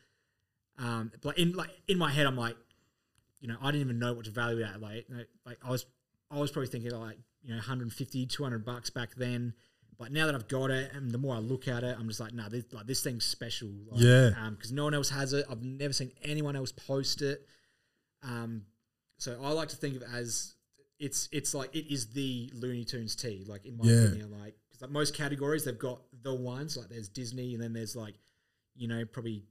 Um, 0.80 1.12
but 1.22 1.38
in 1.38 1.52
like 1.54 1.70
in 1.88 1.98
my 1.98 2.10
head, 2.12 2.26
I'm 2.26 2.38
like, 2.38 2.56
you 3.42 3.48
know, 3.48 3.58
I 3.62 3.72
didn't 3.72 3.82
even 3.82 4.00
know 4.00 4.14
what 4.14 4.26
to 4.26 4.32
value 4.32 4.60
it 4.64 4.68
at. 4.74 4.82
Like, 4.82 5.06
you 5.10 5.16
know, 5.18 5.24
like 5.46 5.58
I 5.64 5.70
was, 5.70 5.86
I 6.32 6.40
was 6.40 6.52
probably 6.52 6.68
thinking 6.68 6.92
like, 6.92 7.18
you 7.42 7.50
know, 7.50 7.58
150, 7.58 8.26
200 8.26 8.66
bucks 8.66 8.90
back 8.90 9.16
then. 9.16 9.54
But 9.98 10.14
now 10.14 10.26
that 10.28 10.36
I've 10.36 10.48
got 10.48 10.72
it, 10.72 10.92
and 10.94 11.12
the 11.12 11.18
more 11.18 11.36
I 11.36 11.40
look 11.40 11.68
at 11.68 11.84
it, 11.84 11.96
I'm 12.00 12.08
just 12.08 12.22
like, 12.22 12.34
nah, 12.34 12.48
this 12.48 12.64
like 12.72 12.88
this 12.88 13.04
thing's 13.04 13.26
special. 13.26 13.70
Like, 13.90 14.02
Yeah. 14.02 14.30
Um, 14.40 14.56
because 14.56 14.72
no 14.72 14.86
one 14.86 14.94
else 14.94 15.10
has 15.10 15.34
it. 15.34 15.46
I've 15.50 15.62
never 15.64 15.92
seen 15.92 16.12
anyone 16.24 16.56
else 16.56 16.72
post 16.72 17.22
it. 17.22 17.46
Um, 18.24 18.64
so 19.18 19.38
I 19.44 19.52
like 19.52 19.68
to 19.70 19.76
think 19.76 19.98
of 19.98 20.02
it 20.04 20.08
as 20.14 20.56
it's 21.00 21.28
it's 21.34 21.54
like 21.54 21.76
it 21.76 21.92
is 21.94 22.08
the 22.08 22.50
Looney 22.54 22.86
Tunes 22.86 23.16
tee. 23.16 23.44
Like 23.46 23.66
in 23.66 23.78
my 23.78 23.86
Yeah. 23.86 24.06
opinion, 24.06 24.32
like 24.32 24.56
like 24.82 24.92
most 24.92 25.14
categories 25.14 25.66
they've 25.66 25.78
got 25.78 26.02
the 26.22 26.34
ones 26.34 26.78
like 26.78 26.88
there's 26.88 27.10
Disney, 27.10 27.54
and 27.54 27.62
then 27.62 27.74
there's 27.74 27.98
like, 27.98 28.16
you 28.76 28.88
know, 28.88 29.04
probably 29.06 29.44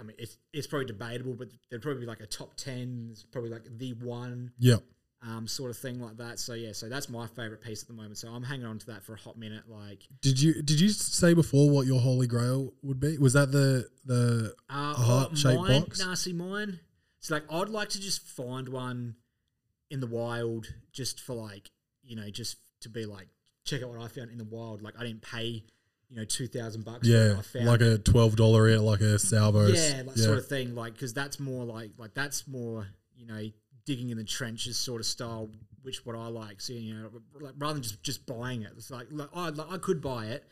I 0.00 0.02
mean, 0.02 0.16
it's 0.18 0.38
it's 0.52 0.66
probably 0.66 0.86
debatable, 0.86 1.34
but 1.34 1.48
there'd 1.68 1.82
probably 1.82 2.00
be 2.00 2.06
like 2.06 2.20
a 2.20 2.26
top 2.26 2.56
ten. 2.56 3.08
It's 3.12 3.22
probably 3.22 3.50
like 3.50 3.62
the 3.78 3.92
one 3.94 4.50
Yep. 4.58 4.82
um, 5.22 5.46
sort 5.46 5.70
of 5.70 5.76
thing 5.76 6.00
like 6.00 6.16
that. 6.16 6.38
So 6.38 6.54
yeah, 6.54 6.72
so 6.72 6.88
that's 6.88 7.08
my 7.10 7.26
favorite 7.26 7.60
piece 7.62 7.82
at 7.82 7.88
the 7.88 7.94
moment. 7.94 8.16
So 8.16 8.28
I'm 8.28 8.42
hanging 8.42 8.64
on 8.66 8.78
to 8.78 8.86
that 8.86 9.02
for 9.04 9.12
a 9.12 9.18
hot 9.18 9.36
minute. 9.36 9.64
Like, 9.68 10.08
Did 10.22 10.40
you 10.40 10.62
did 10.62 10.80
you 10.80 10.88
say 10.88 11.34
before 11.34 11.68
what 11.70 11.86
your 11.86 12.00
holy 12.00 12.26
grail 12.26 12.72
would 12.82 12.98
be? 12.98 13.18
Was 13.18 13.34
that 13.34 13.52
the 13.52 13.88
the 14.06 14.54
uh, 14.70 14.94
heart-shaped 14.94 15.66
box? 15.68 16.00
Nah, 16.00 16.14
see 16.14 16.32
mine. 16.32 16.80
So 17.20 17.34
like, 17.34 17.44
I'd 17.52 17.68
like 17.68 17.90
to 17.90 18.00
just 18.00 18.22
find 18.22 18.68
one 18.70 19.16
in 19.90 20.00
the 20.00 20.06
wild, 20.06 20.72
just 20.92 21.20
for 21.20 21.34
like, 21.34 21.70
you 22.02 22.16
know, 22.16 22.30
just 22.30 22.56
to 22.80 22.88
be 22.88 23.04
like, 23.04 23.26
check 23.66 23.82
out 23.82 23.90
what 23.90 24.00
I 24.00 24.08
found 24.08 24.30
in 24.30 24.38
the 24.38 24.44
wild. 24.44 24.80
Like, 24.80 24.94
I 24.98 25.04
didn't 25.04 25.20
pay, 25.20 25.64
you 26.10 26.16
know, 26.16 26.24
two 26.24 26.48
thousand 26.48 26.84
bucks. 26.84 27.06
yeah 27.06 27.40
like 27.62 27.80
a 27.80 27.98
twelve 27.98 28.36
dollar 28.36 28.76
like 28.78 29.00
a 29.00 29.18
salvos 29.18 29.78
yeah, 29.78 30.02
like 30.02 30.16
sort 30.16 30.38
of 30.38 30.46
thing. 30.46 30.74
Like 30.74 30.94
because 30.94 31.14
that's 31.14 31.38
more 31.40 31.64
like 31.64 31.92
like 31.96 32.14
that's 32.14 32.46
more 32.48 32.88
you 33.16 33.26
know 33.26 33.42
digging 33.86 34.10
in 34.10 34.18
the 34.18 34.24
trenches 34.24 34.76
sort 34.76 35.00
of 35.00 35.06
style 35.06 35.50
which 35.82 36.04
what 36.04 36.16
I 36.16 36.26
like. 36.26 36.60
So 36.60 36.72
you 36.72 36.94
know, 36.94 37.10
like, 37.40 37.54
rather 37.58 37.74
than 37.74 37.82
just 37.82 38.02
just 38.02 38.26
buying 38.26 38.62
it, 38.62 38.72
it's 38.76 38.90
like, 38.90 39.06
like 39.10 39.28
I 39.34 39.48
like, 39.50 39.70
I 39.70 39.78
could 39.78 40.00
buy 40.00 40.26
it, 40.26 40.44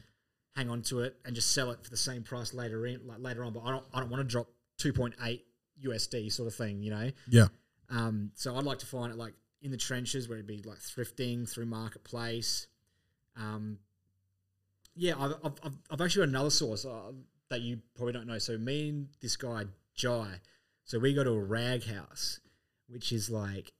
hang 0.56 0.70
on 0.70 0.82
to 0.82 1.00
it, 1.00 1.16
and 1.24 1.34
just 1.34 1.52
sell 1.52 1.70
it 1.70 1.82
for 1.82 1.90
the 1.90 1.96
same 1.96 2.22
price 2.22 2.54
later 2.54 2.86
in 2.86 3.06
like 3.06 3.18
later 3.20 3.44
on. 3.44 3.52
But 3.52 3.64
I 3.64 3.70
don't 3.70 3.84
I 3.92 4.00
don't 4.00 4.10
want 4.10 4.20
to 4.20 4.30
drop 4.30 4.48
two 4.78 4.92
point 4.92 5.14
eight 5.24 5.44
USD 5.84 6.32
sort 6.32 6.46
of 6.46 6.54
thing, 6.54 6.82
you 6.82 6.90
know. 6.90 7.10
Yeah. 7.28 7.48
Um, 7.90 8.32
so 8.34 8.56
I'd 8.56 8.64
like 8.64 8.78
to 8.78 8.86
find 8.86 9.12
it 9.12 9.18
like 9.18 9.34
in 9.62 9.70
the 9.70 9.76
trenches 9.76 10.28
where 10.28 10.36
it'd 10.36 10.46
be 10.46 10.62
like 10.62 10.78
thrifting 10.78 11.48
through 11.48 11.66
marketplace. 11.66 12.66
Um, 13.36 13.78
yeah, 14.98 15.14
I've, 15.18 15.34
I've, 15.44 15.76
I've- 15.90 16.04
actually 16.04 16.26
got 16.26 16.28
another 16.30 16.50
source 16.50 16.84
uh, 16.84 17.12
that 17.50 17.60
you 17.62 17.78
probably 17.94 18.12
don't 18.12 18.26
know. 18.26 18.38
So 18.38 18.58
me 18.58 18.88
and 18.90 19.08
this 19.22 19.36
guy 19.36 19.64
Jai, 19.94 20.40
so 20.84 20.98
we 20.98 21.14
go 21.14 21.24
to 21.24 21.30
a 21.30 21.40
rag 21.40 21.84
house, 21.84 22.40
which 22.88 23.12
is 23.12 23.30
like, 23.30 23.72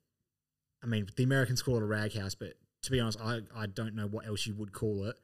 I 0.83 0.87
mean, 0.87 1.07
the 1.17 1.25
Americans 1.25 1.61
call 1.63 1.77
it 1.77 1.83
a 1.83 1.87
rag 1.87 2.15
house, 2.15 2.35
but 2.35 2.55
to 2.83 2.91
be 2.91 3.01
honest, 3.01 3.21
I, 3.21 3.41
I 3.55 3.67
don't 3.67 3.95
know 3.95 4.07
what 4.07 4.27
else 4.27 4.47
you 4.47 4.55
would 4.55 4.73
call 4.73 5.05
it. 5.05 5.17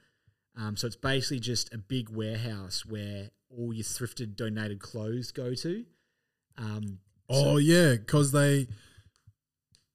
Um, 0.56 0.76
so 0.76 0.86
it's 0.86 0.96
basically 0.96 1.40
just 1.40 1.72
a 1.72 1.78
big 1.78 2.10
warehouse 2.10 2.84
where 2.86 3.30
all 3.56 3.72
your 3.72 3.84
thrifted 3.84 4.36
donated 4.36 4.80
clothes 4.80 5.30
go 5.32 5.54
to. 5.54 5.84
Um, 6.58 6.98
Oh 7.28 7.56
yeah, 7.56 7.92
because 7.92 8.32
they 8.32 8.66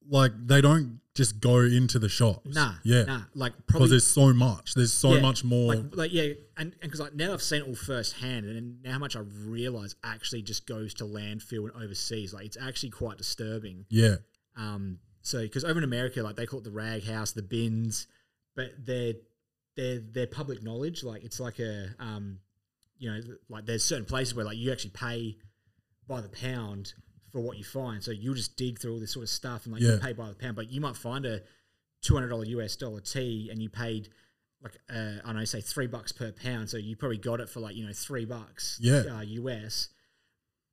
like 0.09 0.31
they 0.47 0.61
don't 0.61 0.99
just 1.19 1.41
go 1.41 1.57
into 1.59 1.99
the 1.99 2.07
shops. 2.07 2.55
Nah, 2.55 2.75
yeah, 2.85 3.03
nah. 3.03 3.21
Like 3.35 3.51
because 3.67 3.89
there's 3.89 4.07
so 4.07 4.33
much. 4.33 4.73
There's 4.73 4.93
so 4.93 5.15
yeah, 5.15 5.21
much 5.21 5.43
more. 5.43 5.75
Like, 5.75 5.95
like 5.95 6.13
yeah, 6.13 6.31
and 6.55 6.73
because 6.79 7.01
like 7.01 7.13
now 7.13 7.33
I've 7.33 7.41
seen 7.41 7.61
it 7.61 7.67
all 7.67 7.75
firsthand, 7.75 8.45
and 8.45 8.81
now 8.81 8.93
how 8.93 8.99
much 8.99 9.17
I 9.17 9.19
realize 9.19 9.95
actually 10.01 10.43
just 10.43 10.65
goes 10.65 10.93
to 10.95 11.03
landfill 11.03 11.69
and 11.69 11.83
overseas. 11.83 12.33
Like 12.33 12.45
it's 12.45 12.57
actually 12.57 12.91
quite 12.91 13.17
disturbing. 13.17 13.85
yeah, 13.89 14.15
Um, 14.55 14.99
so 15.21 15.41
because 15.41 15.65
over 15.65 15.77
in 15.77 15.83
America, 15.83 16.23
like 16.23 16.37
they 16.37 16.45
call 16.45 16.59
it 16.59 16.63
the 16.63 16.71
rag 16.71 17.03
house, 17.03 17.33
the 17.33 17.41
bins, 17.41 18.07
but 18.55 18.71
they're 18.79 19.15
they're 19.75 19.99
they're 19.99 20.27
public 20.27 20.63
knowledge. 20.63 21.03
Like 21.03 21.25
it's 21.25 21.41
like 21.41 21.59
a 21.59 21.89
um, 21.99 22.39
you 22.97 23.11
know, 23.11 23.19
like 23.49 23.65
there's 23.65 23.83
certain 23.83 24.05
places 24.05 24.35
where 24.35 24.45
like 24.45 24.57
you 24.57 24.71
actually 24.71 24.91
pay 24.91 25.35
by 26.07 26.21
the 26.21 26.29
pound 26.29 26.93
for 27.31 27.39
what 27.41 27.57
you 27.57 27.63
find. 27.63 28.03
So 28.03 28.11
you'll 28.11 28.35
just 28.35 28.57
dig 28.57 28.79
through 28.79 28.93
all 28.93 28.99
this 28.99 29.13
sort 29.13 29.23
of 29.23 29.29
stuff 29.29 29.65
and 29.65 29.73
like 29.73 29.81
you 29.81 29.97
pay 30.01 30.13
by 30.13 30.27
the 30.29 30.35
pound, 30.35 30.55
but 30.55 30.71
you 30.71 30.81
might 30.81 30.95
find 30.95 31.25
a 31.25 31.41
two 32.01 32.13
hundred 32.13 32.29
dollar 32.29 32.45
US 32.45 32.75
dollar 32.75 33.01
tee 33.01 33.49
and 33.51 33.61
you 33.61 33.69
paid 33.69 34.09
like 34.61 34.77
uh, 34.93 35.19
I 35.23 35.27
don't 35.27 35.35
know, 35.37 35.45
say 35.45 35.61
three 35.61 35.87
bucks 35.87 36.11
per 36.11 36.31
pound. 36.31 36.69
So 36.69 36.77
you 36.77 36.95
probably 36.95 37.17
got 37.17 37.39
it 37.39 37.49
for 37.49 37.59
like 37.59 37.75
you 37.75 37.85
know 37.85 37.93
three 37.93 38.25
bucks 38.25 38.77
Yeah. 38.81 39.03
uh, 39.09 39.21
US. 39.21 39.89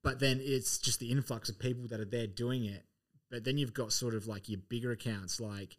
But 0.02 0.20
then 0.20 0.40
it's 0.42 0.78
just 0.78 1.00
the 1.00 1.10
influx 1.10 1.48
of 1.48 1.58
people 1.58 1.88
that 1.88 2.00
are 2.00 2.04
there 2.04 2.26
doing 2.28 2.64
it. 2.64 2.84
But 3.30 3.44
then 3.44 3.58
you've 3.58 3.74
got 3.74 3.92
sort 3.92 4.14
of 4.14 4.26
like 4.28 4.48
your 4.48 4.60
bigger 4.68 4.92
accounts, 4.92 5.40
like 5.40 5.76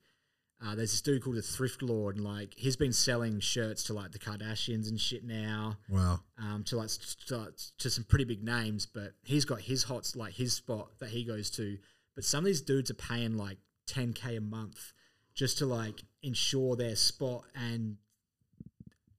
uh, 0.66 0.74
there's 0.74 0.92
this 0.92 1.02
dude 1.02 1.24
called 1.24 1.36
the 1.36 1.42
Thrift 1.42 1.84
Lord, 1.84 2.16
and 2.16 2.26
like 2.26 2.54
he's 2.56 2.76
been 2.76 2.94
selling 2.94 3.40
shirts 3.40 3.84
to 3.84 3.94
like 3.94 4.12
the 4.12 4.20
Kardashians 4.20 4.90
and 4.90 5.00
shit 5.00 5.24
now 5.24 5.78
wow, 5.88 6.20
um, 6.40 6.64
to 6.66 6.78
like 6.78 6.90
to, 7.28 7.54
to 7.78 7.90
some 7.90 8.04
pretty 8.04 8.26
big 8.26 8.44
names, 8.44 8.86
but 8.88 9.14
he's 9.24 9.46
got 9.46 9.62
his 9.62 9.84
hots 9.84 10.16
like 10.16 10.34
his 10.34 10.54
spot 10.54 10.90
that 11.00 11.10
he 11.10 11.24
goes 11.24 11.52
to. 11.52 11.78
But 12.16 12.24
some 12.24 12.40
of 12.40 12.46
these 12.46 12.62
dudes 12.62 12.90
are 12.90 12.96
paying 12.96 13.38
like 13.38 13.60
10k 13.88 14.38
a 14.38 14.42
month 14.42 14.94
just 15.36 15.60
to 15.60 15.68
like 15.68 16.02
ensure 16.24 16.76
their 16.76 16.96
spot 16.96 17.44
and 17.56 17.98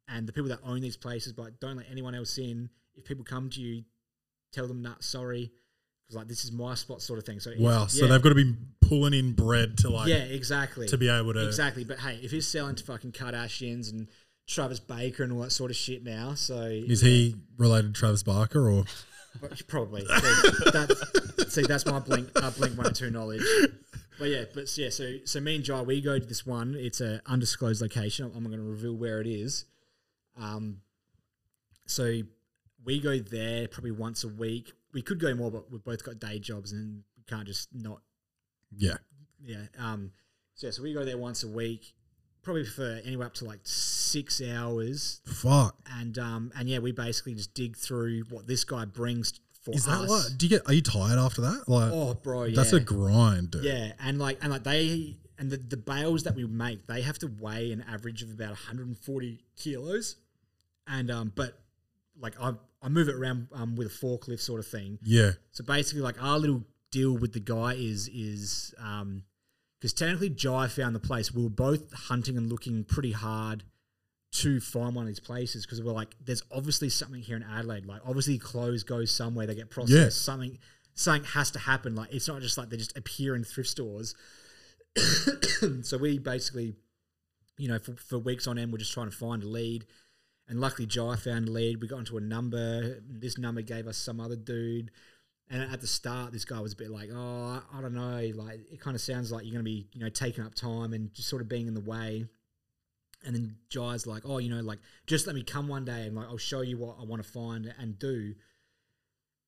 and 0.09 0.27
the 0.27 0.33
people 0.33 0.49
that 0.49 0.61
own 0.65 0.81
these 0.81 0.97
places, 0.97 1.33
but 1.33 1.61
don't 1.61 1.77
let 1.77 1.87
anyone 1.91 2.15
else 2.15 2.37
in. 2.39 2.69
If 2.97 3.05
people 3.05 3.25
come 3.25 3.49
to 3.51 3.61
you, 3.61 3.85
tell 4.53 4.67
them 4.67 4.83
not 4.83 5.05
sorry 5.05 5.53
because 6.05 6.17
like 6.17 6.27
this 6.27 6.45
is 6.45 6.51
my 6.51 6.75
spot, 6.75 7.01
sort 7.01 7.21
of 7.21 7.25
thing. 7.25 7.39
So 7.39 7.53
wow. 7.59 7.87
So 7.87 8.07
they've 8.09 8.23
got 8.23 8.31
to 8.31 8.35
be 8.35 8.55
pulling 8.89 9.15
in 9.15 9.33
bread 9.33 9.79
to 9.79 9.91
like 9.91 10.09
yeah, 10.09 10.17
exactly 10.17 10.89
to 10.89 10.97
be 10.97 11.09
able 11.09 11.35
to. 11.35 11.47
Exactly, 11.47 11.85
but 11.85 11.99
hey, 11.99 12.19
if 12.23 12.31
he's 12.31 12.47
selling 12.47 12.75
to 12.77 12.85
fucking 12.85 13.13
Kardashians 13.13 13.93
and 13.93 14.09
Travis 14.47 14.81
Baker 14.81 15.23
and 15.23 15.33
all 15.33 15.41
that 15.41 15.53
sort 15.53 15.71
of 15.71 15.77
shit 15.77 16.03
now, 16.03 16.35
so 16.35 16.61
Is 16.63 17.01
he 17.01 17.37
related 17.57 17.95
to 17.95 18.01
Travis 18.01 18.23
Barker 18.23 18.71
or? 18.71 18.85
probably 19.69 20.01
see, 20.01 20.07
that, 20.07 21.47
see 21.49 21.63
that's 21.63 21.87
my 21.87 22.01
blink 22.01 22.31
uh, 22.37 22.51
blink 22.51 22.77
one 22.77 22.87
or 22.87 22.93
two 22.93 23.11
knowledge. 23.11 23.43
But 24.19 24.31
yeah, 24.31 24.45
but 24.53 24.77
yeah, 24.77 24.89
so 24.91 25.17
so 25.25 25.41
me 25.41 25.57
and 25.57 25.65
Jai 25.65 25.83
we 25.83 26.01
go 26.01 26.19
to 26.19 26.27
this 26.27 26.45
one. 26.45 26.75
It's 26.77 27.01
a 27.01 27.21
undisclosed 27.27 27.81
location. 27.81 28.25
I'm 28.35 28.43
not 28.43 28.49
going 28.49 28.63
to 28.63 28.69
reveal 28.69 28.95
where 28.95 29.21
it 29.21 29.29
is. 29.29 29.67
Um, 30.41 30.81
so 31.87 32.23
we 32.85 33.01
go 33.01 33.19
there 33.19 33.69
probably 33.69 33.93
once 33.93 34.25
a 34.25 34.29
week. 34.29 34.73
We 34.93 35.03
could 35.03 35.21
go 35.21 35.35
more, 35.35 35.51
but 35.51 35.71
we've 35.71 35.85
both 35.85 36.03
got 36.03 36.19
day 36.19 36.39
jobs 36.39 36.73
and 36.73 37.05
we 37.17 37.23
can't 37.29 37.47
just 37.47 37.69
not 37.73 38.01
Yeah, 38.77 38.97
yeah. 39.43 39.65
Um, 39.79 40.13
so 40.55 40.67
yeah, 40.67 40.71
so 40.73 40.83
we 40.83 40.93
go 40.93 41.05
there 41.05 41.19
once 41.19 41.43
a 41.45 41.49
week, 41.49 41.93
probably 42.43 42.65
for 42.65 43.01
anywhere 43.05 43.27
up 43.27 43.35
to 43.35 43.45
like 43.45 43.61
six 43.65 44.41
hours, 44.43 45.21
fuck. 45.27 45.77
and 45.99 46.19
um, 46.19 46.53
and 46.57 46.69
yeah, 46.69 46.79
we 46.79 46.93
basically 46.93 47.35
just 47.35 47.55
dig 47.55 47.77
through 47.77 48.25
what 48.31 48.47
this 48.47 48.65
guy 48.65 48.85
brings 48.85 49.39
for 49.63 49.75
Is 49.75 49.85
that 49.87 50.01
us. 50.03 50.11
like? 50.31 50.39
Do 50.39 50.47
you 50.47 50.51
get? 50.51 50.67
Are 50.67 50.73
you 50.75 50.83
tired 50.83 51.19
after 51.19 51.41
that? 51.43 51.65
Like, 51.69 51.93
Oh, 51.93 52.15
bro, 52.15 52.45
yeah, 52.45 52.57
that's 52.57 52.73
a 52.73 52.81
grind, 52.81 53.51
dude. 53.53 53.65
yeah, 53.65 53.93
and 54.01 54.19
like 54.19 54.39
and 54.43 54.51
like 54.53 54.65
they 54.65 55.17
and 55.39 55.51
the, 55.51 55.57
the 55.57 55.77
bales 55.77 56.25
that 56.25 56.35
we 56.35 56.45
make, 56.47 56.87
they 56.89 57.03
have 57.03 57.19
to 57.21 57.29
weigh 57.41 57.71
an 57.73 57.85
average 57.89 58.23
of 58.23 58.31
about 58.33 58.51
140 58.51 59.39
kilos, 59.57 60.17
and 60.87 61.11
um, 61.11 61.33
but 61.35 61.59
like 62.21 62.35
I 62.41 62.53
I 62.83 62.89
move 62.89 63.09
it 63.09 63.15
around 63.15 63.49
um 63.55 63.77
with 63.77 63.87
a 63.87 63.91
forklift 64.07 64.41
sort 64.41 64.61
of 64.61 64.67
thing, 64.67 64.99
Yeah, 65.03 65.33
So 65.53 65.65
basically, 65.65 66.03
like 66.03 66.21
our 66.23 66.39
little 66.39 66.65
deal 66.91 67.17
with 67.17 67.33
the 67.33 67.41
guy 67.41 67.75
is 67.75 68.09
is 68.09 68.75
um 68.79 69.25
because 69.81 69.93
technically 69.93 70.31
Jai 70.31 70.67
found 70.67 70.95
the 70.95 71.01
place. 71.01 71.33
We 71.33 71.43
were 71.43 71.51
both 71.51 71.93
hunting 71.93 72.37
and 72.37 72.51
looking 72.51 72.85
pretty 72.85 73.13
hard 73.13 73.63
to 74.31 74.61
find 74.61 74.95
one 74.95 75.05
of 75.05 75.07
these 75.07 75.21
places 75.21 75.65
because 75.65 75.81
we're 75.83 75.93
like, 75.93 76.15
there's 76.25 76.43
obviously 76.51 76.89
something 76.89 77.23
here 77.23 77.37
in 77.37 77.45
Adelaide. 77.45 77.87
Like 77.87 78.01
obviously 78.05 78.39
clothes 78.39 78.83
go 78.83 79.05
somewhere, 79.05 79.47
they 79.47 79.55
get 79.55 79.71
processed. 79.71 79.93
Yeah. 79.93 80.09
Something 80.09 80.59
something 80.95 81.25
has 81.31 81.51
to 81.53 81.59
happen. 81.59 81.95
Like 81.95 82.13
it's 82.13 82.29
not 82.29 82.43
just 82.43 82.59
like 82.59 82.71
they 82.71 82.77
just 82.77 82.97
appear 82.97 83.37
in 83.37 83.45
thrift 83.45 83.71
stores. 83.71 84.15
so 85.83 85.97
we 85.99 86.19
basically, 86.19 86.75
you 87.57 87.69
know, 87.69 87.79
for, 87.79 87.95
for 87.95 88.19
weeks 88.19 88.47
on 88.47 88.59
end, 88.59 88.73
we're 88.73 88.79
just 88.79 88.93
trying 88.93 89.11
to 89.11 89.17
find 89.17 89.43
a 89.43 89.49
lead. 89.49 89.87
And 90.49 90.61
luckily, 90.61 90.87
Jai 90.87 91.15
found 91.17 91.49
a 91.49 91.53
lead. 91.53 91.81
We 91.81 91.89
got 91.89 91.99
into 91.99 92.17
a 92.17 92.23
number. 92.23 93.01
This 93.07 93.39
number 93.39 93.63
gave 93.63 93.87
us 93.87 93.99
some 93.99 94.19
other 94.19 94.37
dude. 94.37 94.91
And 95.51 95.63
at 95.63 95.81
the 95.81 95.87
start, 95.87 96.33
this 96.33 96.45
guy 96.45 96.61
was 96.61 96.75
a 96.75 96.77
bit 96.77 96.91
like, 96.91 97.09
"Oh, 97.13 97.63
I 97.73 97.81
don't 97.81 97.95
know. 97.95 98.31
Like, 98.35 98.61
it 98.71 98.81
kind 98.81 98.95
of 98.95 99.01
sounds 99.01 99.33
like 99.33 99.45
you're 99.45 99.53
going 99.53 99.65
to 99.65 99.71
be, 99.71 99.89
you 99.93 100.01
know, 100.01 100.11
taking 100.11 100.45
up 100.45 100.55
time 100.55 100.93
and 100.93 101.13
just 101.15 101.29
sort 101.29 101.41
of 101.41 101.49
being 101.49 101.67
in 101.67 101.75
the 101.75 101.81
way." 101.81 102.27
And 103.25 103.35
then 103.35 103.57
Jai's 103.75 104.07
like, 104.07 104.23
"Oh, 104.27 104.39
you 104.39 104.51
know, 104.51 104.61
like, 104.61 104.79
just 105.07 105.27
let 105.27 105.35
me 105.35 105.43
come 105.43 105.67
one 105.67 105.85
day 105.85 106.07
and 106.07 106.15
like, 106.15 106.27
I'll 106.27 106.37
show 106.37 106.61
you 106.61 106.77
what 106.77 106.97
I 107.01 107.05
want 107.05 107.23
to 107.23 107.29
find 107.29 107.73
and 107.79 107.99
do." 107.99 108.35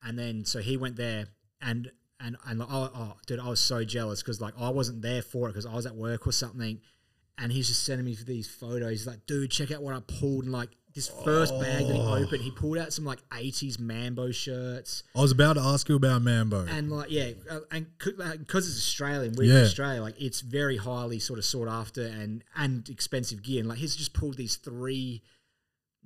And 0.02 0.18
then 0.18 0.44
so 0.44 0.60
he 0.60 0.76
went 0.78 0.96
there 0.96 1.26
and 1.60 1.90
and 2.18 2.36
and 2.46 2.58
like, 2.58 2.68
oh, 2.70 2.90
oh 2.94 3.16
dude, 3.26 3.40
I 3.40 3.48
was 3.48 3.60
so 3.60 3.84
jealous 3.84 4.22
because 4.22 4.40
like 4.40 4.54
I 4.58 4.70
wasn't 4.70 5.02
there 5.02 5.22
for 5.22 5.48
it 5.48 5.52
because 5.52 5.66
I 5.66 5.74
was 5.74 5.86
at 5.86 5.96
work 5.96 6.26
or 6.26 6.32
something. 6.32 6.80
And 7.38 7.50
he's 7.50 7.68
just 7.68 7.84
sending 7.84 8.04
me 8.04 8.16
these 8.26 8.48
photos. 8.48 8.90
He's 8.90 9.06
like, 9.06 9.24
dude, 9.26 9.50
check 9.50 9.70
out 9.70 9.82
what 9.82 9.94
I 9.94 10.00
pulled. 10.06 10.44
And 10.44 10.52
like 10.52 10.70
this 10.94 11.08
first 11.24 11.52
bag 11.60 11.86
that 11.86 11.94
he 11.94 12.00
opened, 12.00 12.42
he 12.42 12.50
pulled 12.50 12.76
out 12.78 12.92
some 12.92 13.04
like 13.04 13.20
80s 13.30 13.78
Mambo 13.78 14.32
shirts. 14.32 15.02
I 15.14 15.20
was 15.20 15.30
about 15.30 15.52
to 15.54 15.60
ask 15.60 15.88
you 15.88 15.94
about 15.96 16.22
Mambo. 16.22 16.66
And 16.66 16.90
like, 16.90 17.10
yeah, 17.10 17.30
uh, 17.48 17.60
and 17.70 17.86
because 17.98 18.66
it's 18.68 18.76
Australian, 18.78 19.34
we're 19.36 19.44
Yeah. 19.44 19.58
in 19.60 19.64
Australia, 19.66 20.02
like 20.02 20.20
it's 20.20 20.40
very 20.40 20.76
highly 20.78 21.18
sort 21.20 21.38
of 21.38 21.44
sought 21.44 21.68
after 21.68 22.04
and 22.04 22.42
and 22.56 22.88
expensive 22.88 23.42
gear. 23.42 23.60
And 23.60 23.68
like 23.68 23.78
he's 23.78 23.94
just 23.94 24.12
pulled 24.14 24.36
these 24.36 24.56
three 24.56 25.22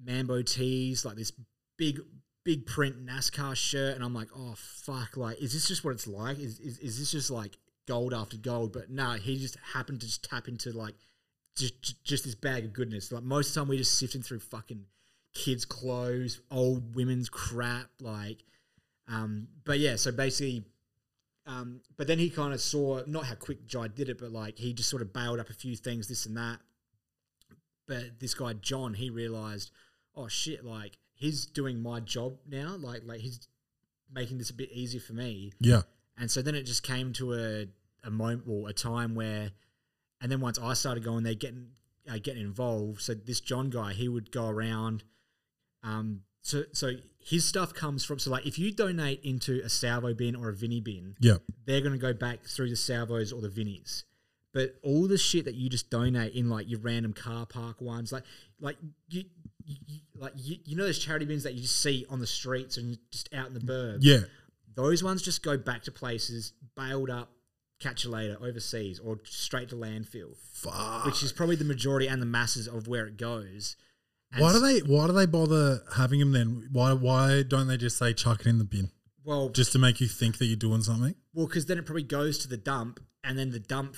Mambo 0.02 0.42
tees, 0.42 1.04
like 1.04 1.16
this 1.16 1.32
big 1.78 2.00
big 2.44 2.66
print 2.66 3.06
NASCAR 3.06 3.56
shirt, 3.56 3.94
and 3.94 4.04
I'm 4.04 4.12
like, 4.14 4.28
oh 4.36 4.54
fuck, 4.56 5.16
like 5.16 5.40
is 5.40 5.52
this 5.54 5.66
just 5.68 5.84
what 5.84 5.92
it's 5.94 6.06
like? 6.06 6.38
Is 6.38 6.58
is, 6.60 6.78
is 6.80 6.98
this 6.98 7.12
just 7.12 7.30
like 7.30 7.56
gold 7.86 8.12
after 8.12 8.36
gold? 8.36 8.72
But 8.72 8.90
no, 8.90 9.12
he 9.12 9.38
just 9.38 9.56
happened 9.72 10.00
to 10.00 10.06
just 10.06 10.24
tap 10.28 10.46
into 10.48 10.72
like 10.72 10.94
just 11.56 12.04
just 12.04 12.24
this 12.24 12.34
bag 12.34 12.64
of 12.64 12.72
goodness. 12.72 13.12
Like 13.12 13.22
most 13.22 13.48
of 13.48 13.54
the 13.54 13.60
time, 13.60 13.68
we're 13.68 13.78
just 13.78 13.98
sifting 13.98 14.22
through 14.22 14.40
fucking 14.40 14.84
kids' 15.34 15.64
clothes, 15.64 16.40
old 16.50 16.94
women's 16.94 17.28
crap, 17.28 17.90
like. 18.00 18.44
Um, 19.06 19.48
but 19.64 19.78
yeah, 19.78 19.96
so 19.96 20.12
basically, 20.12 20.64
um, 21.46 21.80
but 21.96 22.06
then 22.06 22.18
he 22.18 22.30
kind 22.30 22.54
of 22.54 22.60
saw 22.60 23.02
not 23.06 23.26
how 23.26 23.34
quick 23.34 23.66
Jai 23.66 23.88
did 23.88 24.08
it, 24.08 24.18
but 24.18 24.32
like 24.32 24.58
he 24.58 24.72
just 24.72 24.88
sort 24.88 25.02
of 25.02 25.12
bailed 25.12 25.40
up 25.40 25.50
a 25.50 25.54
few 25.54 25.76
things, 25.76 26.08
this 26.08 26.26
and 26.26 26.36
that. 26.36 26.58
But 27.86 28.18
this 28.18 28.32
guy 28.34 28.54
John, 28.54 28.94
he 28.94 29.10
realized, 29.10 29.70
oh 30.16 30.28
shit, 30.28 30.64
like 30.64 30.96
he's 31.14 31.44
doing 31.46 31.82
my 31.82 32.00
job 32.00 32.38
now, 32.48 32.76
like 32.78 33.02
like 33.04 33.20
he's 33.20 33.46
making 34.12 34.38
this 34.38 34.50
a 34.50 34.54
bit 34.54 34.70
easier 34.72 35.00
for 35.00 35.12
me. 35.12 35.52
yeah, 35.60 35.82
And 36.16 36.30
so 36.30 36.40
then 36.40 36.54
it 36.54 36.62
just 36.62 36.82
came 36.82 37.12
to 37.14 37.34
a 37.34 37.66
a 38.06 38.10
moment 38.10 38.44
or 38.48 38.68
a 38.68 38.72
time 38.72 39.14
where, 39.14 39.50
and 40.24 40.32
then 40.32 40.40
once 40.40 40.58
I 40.58 40.72
started 40.72 41.04
going 41.04 41.22
there, 41.22 41.34
getting 41.34 41.66
uh, 42.10 42.16
getting 42.20 42.42
involved. 42.42 43.02
So 43.02 43.12
this 43.12 43.40
John 43.40 43.68
guy, 43.68 43.92
he 43.92 44.08
would 44.08 44.32
go 44.32 44.48
around. 44.48 45.04
Um, 45.82 46.22
so 46.40 46.62
so 46.72 46.92
his 47.18 47.44
stuff 47.44 47.74
comes 47.74 48.06
from 48.06 48.18
so 48.18 48.30
like 48.30 48.46
if 48.46 48.58
you 48.58 48.72
donate 48.72 49.22
into 49.22 49.60
a 49.62 49.68
salvo 49.68 50.14
bin 50.14 50.34
or 50.34 50.48
a 50.48 50.54
Vinny 50.54 50.80
bin, 50.80 51.14
yeah, 51.20 51.36
they're 51.66 51.82
going 51.82 51.92
to 51.92 51.98
go 51.98 52.14
back 52.14 52.42
through 52.44 52.70
the 52.70 52.76
salvos 52.76 53.32
or 53.32 53.42
the 53.42 53.50
Vinnies. 53.50 54.04
But 54.54 54.76
all 54.82 55.06
the 55.06 55.18
shit 55.18 55.44
that 55.44 55.56
you 55.56 55.68
just 55.68 55.90
donate 55.90 56.32
in 56.32 56.48
like 56.48 56.70
your 56.70 56.80
random 56.80 57.12
car 57.12 57.44
park 57.44 57.82
ones, 57.82 58.10
like 58.10 58.24
like 58.58 58.78
you, 59.10 59.24
you 59.66 60.00
like 60.16 60.32
you, 60.36 60.56
you 60.64 60.74
know 60.74 60.84
those 60.84 60.98
charity 60.98 61.26
bins 61.26 61.42
that 61.42 61.52
you 61.52 61.60
just 61.60 61.82
see 61.82 62.06
on 62.08 62.18
the 62.18 62.26
streets 62.26 62.78
and 62.78 62.96
just 63.10 63.28
out 63.34 63.48
in 63.48 63.52
the 63.52 63.60
burbs. 63.60 63.98
Yeah. 64.00 64.20
Those 64.74 65.04
ones 65.04 65.20
just 65.20 65.42
go 65.42 65.58
back 65.58 65.82
to 65.82 65.92
places 65.92 66.54
bailed 66.74 67.10
up, 67.10 67.30
catch 67.80 68.04
you 68.04 68.10
later 68.10 68.36
overseas 68.40 68.98
or 68.98 69.18
straight 69.24 69.68
to 69.70 69.76
landfill, 69.76 70.36
Fuck. 70.52 71.04
which 71.06 71.22
is 71.22 71.32
probably 71.32 71.56
the 71.56 71.64
majority 71.64 72.06
and 72.06 72.20
the 72.22 72.26
masses 72.26 72.66
of 72.68 72.88
where 72.88 73.06
it 73.06 73.16
goes. 73.16 73.76
And 74.32 74.42
Why 74.42 74.52
do 74.52 74.60
they? 74.60 74.78
Why 74.80 75.06
do 75.06 75.12
they 75.12 75.26
bother 75.26 75.82
having 75.96 76.20
them 76.20 76.32
then? 76.32 76.68
Why? 76.72 76.92
Why 76.92 77.42
don't 77.42 77.66
they 77.68 77.76
just 77.76 77.96
say 77.96 78.12
chuck 78.12 78.40
it 78.40 78.46
in 78.46 78.58
the 78.58 78.64
bin 78.64 78.90
Well, 79.24 79.48
just 79.50 79.72
to 79.72 79.78
make 79.78 80.00
you 80.00 80.08
think 80.08 80.38
that 80.38 80.46
you're 80.46 80.56
doing 80.56 80.82
something? 80.82 81.14
Well, 81.32 81.46
because 81.46 81.66
then 81.66 81.78
it 81.78 81.86
probably 81.86 82.02
goes 82.02 82.38
to 82.38 82.48
the 82.48 82.56
dump, 82.56 83.00
and 83.22 83.38
then 83.38 83.50
the 83.50 83.60
dump 83.60 83.96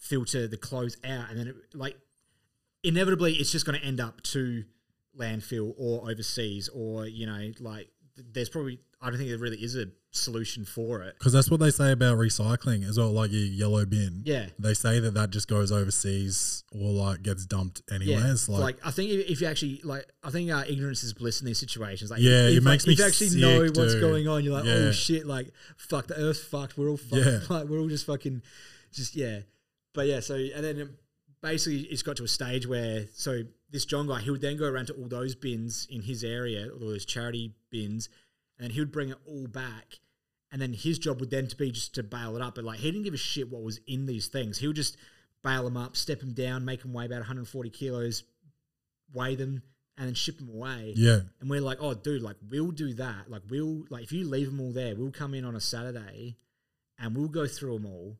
filter 0.00 0.48
the 0.48 0.56
clothes 0.56 0.96
out, 1.04 1.30
and 1.30 1.38
then 1.38 1.48
it, 1.48 1.56
like 1.74 1.96
inevitably 2.82 3.34
it's 3.34 3.52
just 3.52 3.66
going 3.66 3.78
to 3.78 3.86
end 3.86 4.00
up 4.00 4.22
to 4.22 4.64
landfill 5.18 5.74
or 5.78 6.10
overseas, 6.10 6.68
or 6.68 7.06
you 7.06 7.26
know, 7.26 7.52
like 7.60 7.90
there's 8.16 8.48
probably 8.48 8.80
I 9.02 9.08
don't 9.08 9.16
think 9.18 9.30
there 9.30 9.38
really 9.38 9.56
is 9.56 9.76
a 9.76 9.86
solution 10.10 10.64
for 10.66 11.00
it. 11.02 11.14
Because 11.18 11.32
that's 11.32 11.50
what 11.50 11.58
they 11.58 11.70
say 11.70 11.92
about 11.92 12.18
recycling 12.18 12.86
as 12.86 12.98
well. 12.98 13.10
Like 13.12 13.32
your 13.32 13.40
yellow 13.40 13.86
bin. 13.86 14.22
Yeah. 14.26 14.46
They 14.58 14.74
say 14.74 15.00
that 15.00 15.14
that 15.14 15.30
just 15.30 15.48
goes 15.48 15.72
overseas 15.72 16.64
or 16.70 16.90
like 16.92 17.22
gets 17.22 17.46
dumped 17.46 17.80
anywhere. 17.90 18.18
Yeah, 18.26 18.32
It's 18.32 18.48
like, 18.48 18.60
like, 18.60 18.76
I 18.84 18.90
think 18.90 19.10
if, 19.10 19.30
if 19.30 19.40
you 19.40 19.46
actually 19.46 19.80
like, 19.84 20.04
I 20.22 20.30
think 20.30 20.50
uh, 20.50 20.64
ignorance 20.68 21.02
is 21.02 21.14
bliss 21.14 21.40
in 21.40 21.46
these 21.46 21.58
situations. 21.58 22.10
Like, 22.10 22.20
Yeah, 22.20 22.48
if, 22.48 22.52
it 22.52 22.56
if, 22.58 22.64
makes 22.64 22.84
like, 22.84 22.88
me 22.88 22.92
if 22.94 22.98
you 22.98 23.04
actually 23.06 23.28
sick, 23.28 23.40
know 23.40 23.60
what's 23.62 23.94
dude. 23.94 24.00
going 24.02 24.28
on, 24.28 24.44
you're 24.44 24.52
like, 24.54 24.64
Yeah. 24.66 24.72
oh 24.74 24.92
shit, 24.92 25.26
like 25.26 25.50
fuck, 25.78 26.06
the 26.06 26.16
earth's 26.16 26.42
fucked. 26.44 26.76
We're 26.76 26.90
all 26.90 26.96
fucked. 26.98 27.24
Yeah. 27.24 27.40
Like 27.48 27.68
we're 27.68 27.78
all 27.78 27.88
just 27.88 28.04
fucking, 28.06 28.42
just 28.92 29.16
yeah. 29.16 29.40
But 29.94 30.08
yeah, 30.08 30.20
so 30.20 30.34
and 30.34 30.62
then 30.62 30.90
basically 31.42 31.80
it's 31.82 32.02
got 32.02 32.16
to 32.16 32.24
a 32.24 32.28
stage 32.28 32.66
where 32.66 33.06
so 33.14 33.42
this 33.70 33.86
John 33.86 34.06
guy 34.08 34.20
he 34.20 34.30
would 34.30 34.40
then 34.42 34.56
go 34.58 34.66
around 34.66 34.86
to 34.86 34.92
all 34.94 35.08
those 35.08 35.34
bins 35.34 35.86
in 35.90 36.02
his 36.02 36.22
area, 36.22 36.68
all 36.70 36.80
those 36.88 37.04
charity 37.06 37.54
bins, 37.70 38.08
and 38.64 38.72
he 38.72 38.80
would 38.80 38.92
bring 38.92 39.10
it 39.10 39.18
all 39.26 39.46
back. 39.46 40.00
And 40.52 40.60
then 40.60 40.72
his 40.72 40.98
job 40.98 41.20
would 41.20 41.30
then 41.30 41.46
to 41.46 41.56
be 41.56 41.70
just 41.70 41.94
to 41.94 42.02
bail 42.02 42.36
it 42.36 42.42
up, 42.42 42.56
but 42.56 42.64
like 42.64 42.80
he 42.80 42.90
didn't 42.90 43.04
give 43.04 43.14
a 43.14 43.18
shit 43.18 43.50
what 43.50 43.62
was 43.62 43.80
in 43.86 44.06
these 44.06 44.26
things. 44.26 44.58
He 44.58 44.66
would 44.66 44.76
just 44.76 44.96
bail 45.44 45.64
them 45.64 45.76
up, 45.76 45.96
step 45.96 46.20
them 46.20 46.32
down, 46.32 46.64
make 46.64 46.82
them 46.82 46.92
weigh 46.92 47.06
about 47.06 47.20
140 47.20 47.70
kilos, 47.70 48.24
weigh 49.12 49.36
them, 49.36 49.62
and 49.96 50.08
then 50.08 50.14
ship 50.14 50.38
them 50.38 50.48
away. 50.48 50.94
yeah. 50.96 51.20
And 51.40 51.48
we're 51.48 51.60
like, 51.60 51.78
oh, 51.80 51.94
dude, 51.94 52.22
like 52.22 52.36
we'll 52.48 52.72
do 52.72 52.94
that. 52.94 53.30
Like 53.30 53.42
we'll 53.48 53.84
like 53.90 54.02
if 54.04 54.12
you 54.12 54.28
leave 54.28 54.46
them 54.46 54.60
all 54.60 54.72
there, 54.72 54.96
we'll 54.96 55.12
come 55.12 55.34
in 55.34 55.44
on 55.44 55.54
a 55.54 55.60
Saturday, 55.60 56.36
and 56.98 57.16
we'll 57.16 57.28
go 57.28 57.46
through 57.46 57.74
them 57.74 57.86
all, 57.86 58.16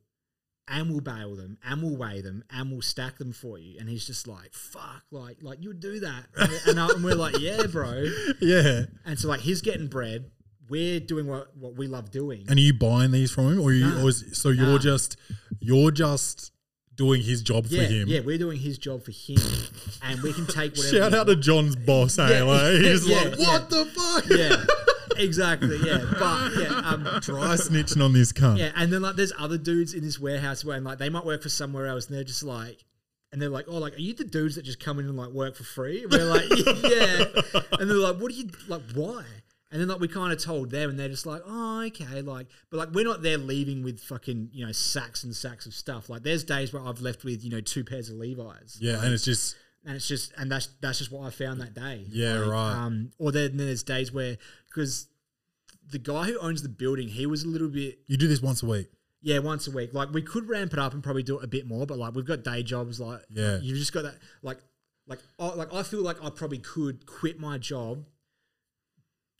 and 0.71 0.89
we'll 0.91 1.01
bail 1.01 1.35
them, 1.37 1.59
and 1.65 1.83
we'll 1.83 1.97
weigh 1.97 2.21
them, 2.23 2.45
and 2.51 2.71
we'll 2.71 2.81
stack 2.81 3.19
them 3.19 3.33
for 3.33 3.59
you. 3.59 3.77
And 3.79 3.89
he's 3.89 4.07
just 4.07 4.27
like, 4.27 4.55
fuck, 4.55 5.03
like 5.11 5.39
like 5.43 5.59
you 5.61 5.75
do 5.75 6.01
that, 6.01 6.25
and, 6.37 6.53
and, 6.67 6.81
I- 6.81 6.89
and 6.95 7.05
we're 7.05 7.15
like, 7.15 7.39
yeah, 7.39 7.65
bro. 7.71 8.05
Yeah. 8.41 8.83
And 9.05 9.19
so 9.19 9.29
like 9.29 9.41
he's 9.41 9.61
getting 9.61 9.89
bread, 9.89 10.31
we're 10.69 11.01
doing 11.01 11.27
what 11.27 11.57
what 11.57 11.75
we 11.77 11.87
love 11.89 12.11
doing. 12.11 12.45
And 12.49 12.59
are 12.59 12.63
you 12.63 12.73
buying 12.73 13.11
these 13.11 13.31
from 13.31 13.53
him, 13.53 13.61
or 13.61 13.73
you? 13.73 13.87
Nah. 13.87 14.03
Or 14.05 14.09
is, 14.09 14.25
so 14.39 14.49
you're 14.51 14.67
Nah. 14.67 14.79
just 14.79 15.17
you're 15.61 15.91
just 15.91 16.53
doing 16.95 17.23
his 17.23 17.43
job 17.43 17.65
yeah, 17.69 17.81
for 17.87 17.93
him. 17.93 18.09
yeah, 18.09 18.21
we're 18.21 18.37
doing 18.37 18.59
his 18.59 18.77
job 18.79 19.03
for 19.03 19.11
him, 19.11 19.39
and 20.03 20.21
we 20.23 20.33
can 20.35 20.47
take 20.47 20.73
whatever. 20.77 20.97
Shout 20.97 21.15
out 21.15 21.27
to. 21.29 21.37
John's 21.37 21.75
boss, 21.75 22.19
eh? 22.19 22.27
hey, 22.29 22.35
Yeah, 22.39 22.43
like, 22.45 22.73
he's 22.81 23.09
yeah, 23.09 23.23
like, 23.23 23.39
what 23.39 23.71
the 23.71 23.85
fuck? 23.87 24.25
yeah, 24.29 24.65
exactly. 25.23 25.79
Yeah, 25.85 25.99
but 26.19 26.53
yeah, 26.59 26.83
um, 26.85 27.05
Try 27.21 27.55
snitching 27.57 28.05
on 28.05 28.13
this 28.13 28.33
cunt. 28.33 28.59
Yeah, 28.59 28.73
and 28.77 28.93
then 28.93 29.03
like 29.03 29.17
there's 29.17 29.33
other 29.39 29.59
dudes 29.59 29.95
in 29.95 30.03
this 30.03 30.19
warehouse 30.19 30.65
where 30.65 30.77
and, 30.77 30.85
like 30.85 30.99
they 30.99 31.09
might 31.09 31.25
work 31.25 31.43
for 31.43 31.49
somewhere 31.49 31.87
else, 31.87 32.07
and 32.07 32.17
they're 32.17 32.25
just 32.25 32.43
like, 32.43 32.85
and 33.33 33.41
they're 33.41 33.49
like, 33.49 33.67
oh, 33.69 33.79
like 33.79 33.95
are 33.95 34.01
you 34.01 34.15
the 34.15 34.25
dudes 34.25 34.57
that 34.57 34.65
just 34.65 34.81
come 34.81 34.99
in 34.99 35.07
and 35.07 35.17
like 35.17 35.31
work 35.31 35.57
for 35.57 35.65
free? 35.65 36.03
And 36.03 36.13
we're 36.13 36.25
like, 36.25 36.49
yeah, 36.67 37.25
and 37.79 37.91
they're 37.91 37.97
like, 37.97 38.17
what 38.17 38.31
do 38.31 38.37
you 38.37 38.51
like? 38.69 38.83
Why? 38.95 39.25
And 39.73 39.81
then 39.81 39.87
like 39.87 40.01
we 40.01 40.09
kind 40.09 40.33
of 40.33 40.43
told 40.43 40.71
them, 40.71 40.91
and 40.91 40.99
they're 40.99 41.09
just 41.09 41.27
like, 41.27 41.43
oh, 41.47 41.85
okay, 41.87 42.23
like, 42.23 42.49
but 42.71 42.79
like 42.79 42.91
we're 42.93 43.05
not 43.05 43.23
there 43.23 43.39
leaving 43.39 43.85
with 43.85 44.01
fucking 44.01 44.51
you 44.53 44.67
know 44.67 44.73
sacks 44.73 45.23
and 45.23 45.35
sacks 45.35 45.67
of 45.67 45.75
stuff. 45.75 46.09
Like 46.09 46.25
there's 46.25 46.43
days 46.43 46.73
where 46.73 46.83
I've 46.83 47.01
left 47.01 47.25
with 47.25 47.45
you 47.45 47.51
know 47.51 47.61
two 47.61 47.85
pairs 47.85 48.11
of 48.11 48.17
Levi's. 48.17 48.79
Yeah, 48.81 49.03
and 49.03 49.15
it's 49.15 49.25
just 49.25 49.55
and 49.85 49.97
it's 49.97 50.09
just 50.09 50.33
and 50.37 50.51
that's 50.51 50.69
that's 50.81 50.99
just 50.99 51.13
what 51.13 51.27
I 51.27 51.31
found 51.31 51.61
that 51.61 51.75
day. 51.75 52.05
Yeah, 52.09 52.39
right. 52.39 52.73
Um, 52.73 53.13
or 53.19 53.33
then 53.33 53.57
there's 53.57 53.83
days 53.83 54.13
where 54.13 54.37
because 54.69 55.07
the 55.91 55.99
guy 55.99 56.25
who 56.27 56.39
owns 56.39 56.63
the 56.63 56.69
building, 56.69 57.09
he 57.09 57.27
was 57.27 57.45
a 57.45 57.49
little 57.49 57.69
bit 57.69 57.99
you 58.07 58.17
do 58.17 58.29
this 58.29 58.41
once 58.43 58.63
a 58.63 58.67
week. 58.67 58.89
yeah, 59.23 59.39
once 59.39 59.67
a 59.69 59.71
week. 59.71 59.93
Like 59.93 60.13
we 60.13 60.23
could 60.23 60.49
ramp 60.49 60.73
it 60.73 60.79
up 60.79 60.95
and 60.95 61.03
probably 61.03 61.23
do 61.23 61.39
it 61.39 61.45
a 61.45 61.49
bit 61.49 61.67
more, 61.67 61.87
but 61.87 61.99
like 61.99 62.15
we've 62.15 62.25
got 62.27 62.43
day 62.45 62.63
jobs. 62.63 63.01
Like 63.01 63.21
Yeah. 63.31 63.59
you've 63.61 63.79
just 63.79 63.93
got 63.93 64.03
that. 64.05 64.17
Like 64.43 64.59
like 65.07 65.19
I, 65.39 65.49
like 65.55 65.73
I 65.75 65.83
feel 65.83 66.03
like 66.03 66.23
I 66.25 66.31
probably 66.31 66.59
could 66.59 67.05
quit 67.07 67.39
my 67.41 67.59
job, 67.59 68.05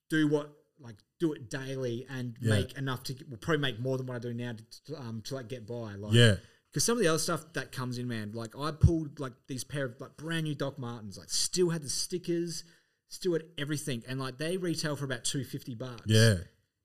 do 0.09 0.27
what 0.29 0.51
like 0.79 0.97
do 1.19 1.33
it 1.33 1.51
daily 1.51 2.07
and 2.09 2.37
Yeah. 2.41 2.55
make 2.55 2.77
enough 2.79 3.03
to 3.05 3.15
will 3.29 3.37
probably 3.37 3.61
make 3.61 3.79
more 3.81 3.97
than 3.99 4.07
what 4.07 4.17
I 4.17 4.19
do 4.19 4.33
now 4.35 4.53
to, 4.53 4.65
to, 4.93 5.01
um 5.01 5.23
to 5.27 5.35
like 5.35 5.49
get 5.49 5.67
by. 5.67 5.95
Like 5.95 6.15
Yeah, 6.15 6.37
because 6.71 6.85
some 6.85 6.97
of 6.97 7.03
the 7.03 7.09
other 7.09 7.19
stuff 7.19 7.53
that 7.53 7.71
comes 7.73 7.99
in, 7.99 8.09
man, 8.09 8.33
like 8.33 8.57
I 8.59 8.71
pulled 8.73 9.21
like 9.21 9.33
these 9.47 9.65
pair 9.65 9.85
of 9.87 10.01
like 10.01 10.17
brand 10.17 10.45
new 10.45 10.55
Doc 10.55 10.79
Martens, 10.79 11.17
like 11.19 11.31
still 11.31 11.71
had 11.71 11.83
the 11.83 11.89
stickers, 11.91 12.65
still 13.11 13.35
had 13.35 13.43
everything, 13.59 14.03
and 14.09 14.19
like 14.19 14.39
they 14.39 14.57
retail 14.57 14.97
for 14.97 15.05
about 15.05 15.25
two 15.25 15.45
fifty 15.45 15.75
bucks. 15.75 16.05
yeah, 16.07 16.37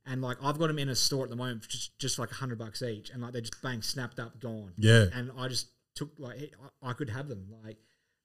And 0.05 0.21
like 0.21 0.37
I've 0.43 0.59
got 0.59 0.67
them 0.67 0.79
in 0.79 0.89
a 0.89 0.95
store 0.95 1.23
at 1.23 1.29
the 1.29 1.35
moment 1.37 1.63
for 1.63 1.69
just 1.69 1.97
just 1.97 2.19
like 2.19 2.29
hundred 2.31 2.59
bucks 2.59 2.81
each, 2.81 3.09
and 3.11 3.21
like 3.21 3.31
they 3.31 3.39
just 3.41 3.61
bang 3.61 3.81
snapped 3.81 4.19
up, 4.19 4.39
gone. 4.41 4.73
Yeah. 4.77 5.05
And 5.13 5.31
I 5.37 5.47
just 5.47 5.67
took 5.95 6.11
like 6.17 6.53
I 6.81 6.91
could 6.93 7.09
have 7.09 7.29
them 7.29 7.47
like, 7.63 7.77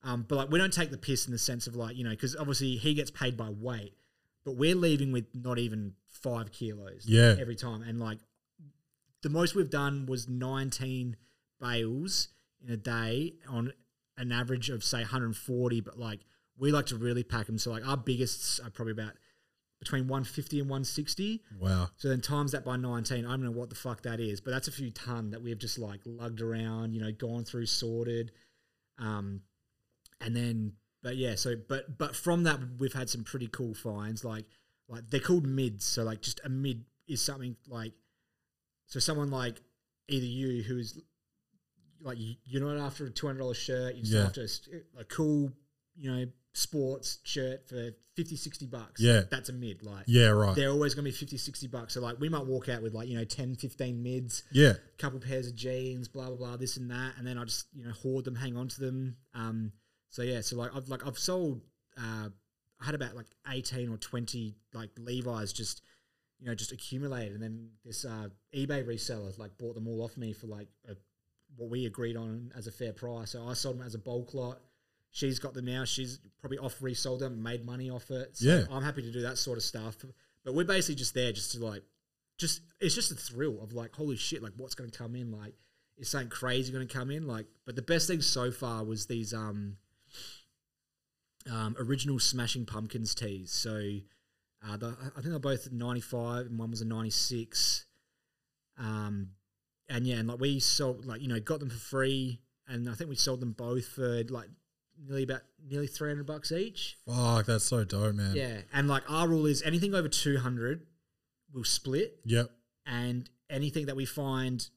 um, 0.03 0.25
but 0.29 0.35
like 0.37 0.51
we 0.51 0.59
don't 0.59 0.73
take 0.73 0.91
the 0.91 0.99
piss 0.99 1.27
in 1.27 1.33
the 1.33 1.39
sense 1.39 1.67
of 1.69 1.77
like 1.77 1.97
you 1.97 2.03
know 2.03 2.11
because 2.11 2.35
obviously 2.35 2.77
he 2.77 2.95
gets 2.95 3.11
paid 3.11 3.37
by 3.37 3.51
weight, 3.51 3.95
but 4.45 4.57
we're 4.57 4.75
leaving 4.75 5.13
with 5.13 5.27
not 5.35 5.59
even 5.59 5.93
five 6.09 6.51
kilos. 6.51 7.05
Yeah. 7.07 7.37
Every 7.39 7.55
time, 7.55 7.83
and 7.83 8.01
like 8.01 8.19
the 9.23 9.29
most 9.29 9.55
we've 9.55 9.71
done 9.71 10.07
was 10.07 10.29
nineteen 10.29 11.17
bales 11.61 12.29
in 12.67 12.73
a 12.73 12.77
day 12.77 13.35
on 13.49 13.73
an 14.17 14.33
average 14.33 14.69
of 14.71 14.83
say 14.85 14.99
140, 14.99 15.81
but 15.81 15.99
like 15.99 16.21
we 16.61 16.71
like 16.71 16.87
to 16.87 16.97
really 16.97 17.25
pack 17.25 17.47
them. 17.47 17.59
So 17.59 17.71
like 17.73 17.87
our 17.87 17.97
biggest 17.97 18.61
are 18.61 18.71
probably 18.71 18.93
about 18.93 19.15
between 19.81 20.07
150 20.07 20.61
and 20.61 20.69
160. 20.69 21.43
wow. 21.59 21.89
So 21.97 22.09
then 22.09 22.21
times 22.21 22.53
that 22.53 22.65
by 22.67 22.77
19, 22.77 23.25
I 23.25 23.31
don't 23.31 23.43
know 23.43 23.51
what 23.51 23.71
the 23.71 23.75
fuck 23.77 24.03
that 24.03 24.21
is, 24.21 24.41
but 24.41 24.51
that's 24.51 24.69
a 24.69 24.73
few 24.73 24.91
ton 24.91 25.31
that 25.31 25.43
we've 25.43 25.59
just 25.59 25.79
like 25.79 26.01
lugged 26.05 26.43
around, 26.43 26.93
you 26.93 27.01
know, 27.01 27.11
gone 27.13 27.45
through, 27.45 27.65
sorted. 27.67 28.31
Um, 28.99 29.41
and 30.21 30.37
then, 30.37 30.75
but 31.03 31.17
yeah, 31.17 31.35
so, 31.35 31.55
but, 31.67 31.97
but 31.97 32.15
from 32.15 32.43
that, 32.45 32.61
we've 32.79 32.93
had 32.93 33.09
some 33.09 33.25
pretty 33.25 33.47
cool 33.49 33.73
finds. 33.73 34.23
Like, 34.23 34.45
like 34.87 35.09
they're 35.09 35.19
called 35.19 35.47
mids. 35.47 35.87
So 35.87 36.03
like 36.05 36.21
just 36.21 36.41
a 36.45 36.51
mid 36.51 36.85
is 37.09 37.23
something 37.23 37.57
like, 37.67 37.95
so 38.87 39.01
someone 39.01 39.31
like 39.31 39.63
either 40.09 40.27
you 40.27 40.63
who's 40.63 41.01
like, 42.03 42.19
you- 42.19 42.37
you're 42.45 42.63
not 42.63 42.85
after 42.85 43.07
a 43.07 43.11
$200 43.11 43.55
shirt, 43.57 43.95
you're 43.95 44.05
just 44.05 44.13
Yeah. 44.13 44.25
after 44.25 44.43
a, 44.99 45.01
a 45.01 45.05
cool, 45.05 45.53
you 45.97 46.11
know, 46.13 46.27
sports 46.53 47.19
shirt 47.23 47.69
for 47.69 47.91
50, 48.17 48.37
60 48.37 48.67
bucks. 48.67 49.01
Yeah. 49.01 49.23
That's 49.31 49.49
a 49.49 49.53
mid. 49.53 49.83
Like, 49.83 50.05
Yeah, 50.07 50.29
right. 50.29 50.55
they're 50.57 50.71
always 50.71 50.95
going 50.95 51.05
to 51.05 51.11
be 51.11 51.17
50, 51.17 51.37
60 51.37 51.67
bucks. 51.69 51.95
So, 51.95 52.01
like, 52.01 52.19
we 52.21 52.29
might 52.29 52.45
walk 52.45 52.69
out 52.69 52.83
with, 52.83 52.93
like, 52.93 53.09
you 53.09 53.17
know, 53.17 53.25
10, 53.25 53.55
15 53.57 54.03
mids, 54.03 54.43
Yeah, 54.53 54.75
couple 54.99 55.21
pairs 55.21 55.47
of 55.47 55.55
jeans, 55.55 56.09
blah, 56.09 56.27
blah, 56.27 56.37
blah, 56.37 56.57
this 56.57 56.77
and 56.77 56.91
that. 56.91 57.13
And 57.19 57.27
then 57.27 57.39
I 57.39 57.45
just, 57.45 57.67
you 57.73 57.85
know, 57.85 57.93
hoard 57.93 58.25
them, 58.25 58.35
hang 58.35 58.57
on 58.57 58.69
to 58.69 58.81
them. 58.81 59.17
Um, 59.35 59.73
so, 60.11 60.23
yeah, 60.23 60.41
so, 60.41 60.57
like, 60.57 60.75
I've, 60.75 60.89
like, 60.89 61.07
I've 61.07 61.19
sold, 61.19 61.63
uh, 61.97 62.29
I 62.81 62.85
had 62.85 62.95
about, 62.95 63.15
like, 63.15 63.27
18 63.49 63.89
or 63.91 63.97
20, 63.97 64.57
like, 64.75 64.91
Levi's 64.99 65.53
just, 65.53 65.83
you 66.41 66.47
know, 66.47 66.55
just 66.55 66.73
accumulated. 66.73 67.35
And 67.35 67.43
then 67.43 67.69
this 67.85 68.05
uh, 68.05 68.29
eBay 68.55 68.85
reseller, 68.85 69.39
like, 69.39 69.57
bought 69.57 69.75
them 69.75 69.87
all 69.87 70.03
off 70.03 70.17
me 70.17 70.33
for, 70.33 70.47
like, 70.49 70.69
a, 70.89 70.97
what 71.57 71.71
we 71.71 71.87
agreed 71.87 72.17
on 72.17 72.51
as 72.57 72.67
a 72.67 72.73
fair 72.73 72.93
price. 72.93 73.31
So 73.33 73.47
I 73.47 73.55
sold 73.55 73.79
them 73.79 73.87
as 73.87 73.95
a 73.95 73.99
bulk 73.99 74.35
lot. 74.35 74.61
She's 75.11 75.39
got 75.39 75.55
them 75.55 75.65
now. 75.65 75.85
She's 75.85 76.21
probably 76.41 76.59
off 76.59 76.81
resold 76.81 77.21
them, 77.21 77.43
made 77.43 77.65
money 77.65 77.91
off 77.91 78.11
it. 78.11 78.37
So 78.37 78.47
Yeah. 78.47 78.65
I'm 78.71 78.83
happy 78.83 79.03
to 79.03 79.11
do 79.11 79.23
that 79.23 79.39
sort 79.39 79.59
of 79.59 79.65
stuff. 79.65 79.97
But 80.45 80.55
we're 80.55 80.65
basically 80.65 80.95
just 80.95 81.15
there 81.15 81.33
just 81.33 81.53
to 81.53 81.65
like, 81.65 81.83
just 82.39 82.63
it's 82.81 82.95
just 82.95 83.11
a 83.11 83.17
thrill 83.17 83.61
of 83.61 83.73
like, 83.73 83.95
holy 83.95 84.17
shit, 84.17 84.43
like 84.43 84.53
what's 84.57 84.75
going 84.75 84.89
to 84.89 84.97
come 84.97 85.15
in? 85.17 85.31
Like, 85.31 85.55
is 85.99 86.09
something 86.09 86.31
crazy 86.31 86.73
going 86.73 86.87
to 86.87 86.93
come 86.93 87.11
in? 87.11 87.27
Like, 87.27 87.47
but 87.67 87.77
the 87.77 87.83
best 87.83 88.07
thing 88.07 88.23
so 88.23 88.51
far 88.51 88.85
was 88.85 89.07
these 89.07 89.35
um, 89.35 89.77
um 91.51 91.77
original 91.79 92.19
Smashing 92.19 92.67
Pumpkins 92.67 93.15
tees. 93.15 93.51
So 93.53 93.99
uh, 94.67 94.77
the, 94.77 94.97
I 95.17 95.21
think 95.21 95.31
they're 95.31 95.39
both 95.39 95.71
95 95.73 96.47
and 96.47 96.59
one 96.59 96.71
was 96.71 96.81
a 96.81 96.87
96. 96.87 97.87
Um, 98.79 99.31
and 99.89 100.07
yeah, 100.07 100.17
and 100.17 100.29
like 100.29 100.41
we 100.41 100.61
sold, 100.61 101.05
like 101.05 101.21
you 101.21 101.29
know, 101.29 101.41
got 101.41 101.61
them 101.61 101.69
for 101.69 101.77
free, 101.79 102.41
and 102.69 102.89
I 102.89 102.95
think 102.95 103.11
we 103.11 103.17
sold 103.17 103.41
them 103.41 103.53
both 103.53 103.87
for 103.87 104.23
like 104.31 104.49
nearly 105.07 105.23
about 105.25 105.41
nearly 105.69 105.87
three 105.87 106.11
hundred 106.11 106.27
bucks 106.27 106.53
each. 106.53 106.99
fuck, 107.07 107.47
that's 107.47 107.65
so 107.65 107.85
dope, 107.85 108.15
man. 108.15 108.35
Yeah, 108.37 108.59
and 108.73 108.89
like 108.89 109.03
our 109.09 109.29
rule 109.29 109.47
is 109.47 109.63
anything 109.63 109.95
over 109.95 110.09
two 110.09 110.39
hundred, 110.39 110.87
we'll 111.53 111.65
split, 111.65 112.19
Yep. 112.25 112.51
and 112.87 113.29
anything 113.49 113.87
that 113.87 113.97
we 113.97 114.05
find, 114.07 114.69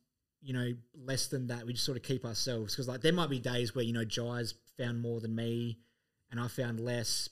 you 0.41 0.53
know, 0.53 0.73
less 0.95 1.27
than 1.27 1.47
that. 1.47 1.65
We 1.65 1.73
just 1.73 1.85
sort 1.85 1.97
of 1.97 2.03
keep 2.03 2.25
ourselves 2.25 2.73
because 2.73 2.87
like 2.87 3.01
there 3.01 3.13
might 3.13 3.29
be 3.29 3.39
days 3.39 3.75
where 3.75 3.83
you 3.83 3.93
know 3.93 4.05
Jai's 4.05 4.53
found 4.77 5.01
more 5.01 5.19
than 5.19 5.35
me, 5.35 5.77
and 6.31 6.39
I 6.39 6.47
found 6.47 6.79
less, 6.79 7.29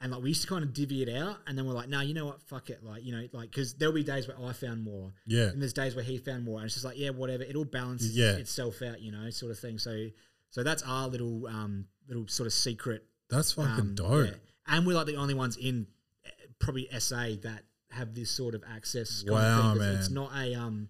and 0.00 0.10
like 0.12 0.22
we 0.22 0.30
used 0.30 0.42
to 0.42 0.48
kind 0.48 0.64
of 0.64 0.72
divvy 0.72 1.02
it 1.02 1.08
out, 1.14 1.36
and 1.46 1.56
then 1.56 1.66
we're 1.66 1.74
like, 1.74 1.88
no, 1.88 2.00
you 2.00 2.14
know 2.14 2.26
what, 2.26 2.40
fuck 2.42 2.70
it, 2.70 2.82
like 2.82 3.04
you 3.04 3.12
know, 3.12 3.26
like 3.32 3.50
because 3.50 3.74
there'll 3.74 3.94
be 3.94 4.02
days 4.02 4.26
where 4.26 4.36
I 4.42 4.52
found 4.52 4.82
more, 4.82 5.12
Yeah. 5.26 5.48
and 5.50 5.60
there's 5.60 5.72
days 5.72 5.94
where 5.94 6.04
he 6.04 6.18
found 6.18 6.44
more, 6.44 6.58
and 6.58 6.64
it's 6.66 6.74
just 6.74 6.84
like 6.84 6.98
yeah, 6.98 7.10
whatever, 7.10 7.42
it 7.42 7.54
all 7.56 7.64
balances 7.64 8.16
Yeah. 8.16 8.32
itself 8.36 8.80
out, 8.82 9.00
you 9.02 9.12
know, 9.12 9.28
sort 9.30 9.52
of 9.52 9.58
thing. 9.58 9.78
So 9.78 10.08
so 10.52 10.62
that's 10.62 10.82
our 10.84 11.08
little 11.08 11.48
um 11.48 11.86
little 12.06 12.28
sort 12.28 12.46
of 12.46 12.52
secret 12.52 13.04
That's 13.28 13.52
fucking 13.52 13.80
um, 13.80 13.94
dope. 13.96 14.26
yeah. 14.28 14.34
And 14.68 14.86
we're 14.86 14.94
like 14.94 15.06
the 15.06 15.16
only 15.16 15.34
ones 15.34 15.56
in 15.56 15.88
uh, 16.24 16.30
probably 16.60 16.88
SA 17.00 17.30
that 17.42 17.64
have 17.90 18.14
this 18.14 18.30
sort 18.30 18.54
of 18.54 18.62
access. 18.72 19.22
kind 19.24 19.36
of 19.36 19.42
Wow, 19.42 19.74
thing. 19.74 19.96
It's 19.98 20.10
not 20.10 20.30
a 20.36 20.54
um, 20.54 20.88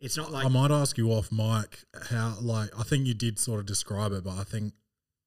it's 0.00 0.16
not 0.16 0.32
like 0.32 0.44
I 0.46 0.48
might 0.48 0.70
ask 0.70 0.96
you 0.98 1.10
off 1.12 1.30
mic 1.30 1.84
how, 2.10 2.36
like, 2.40 2.70
I 2.78 2.82
think 2.82 3.06
you 3.06 3.14
did 3.14 3.38
sort 3.38 3.60
of 3.60 3.66
describe 3.66 4.12
it, 4.12 4.24
but 4.24 4.36
I 4.38 4.44
think 4.44 4.72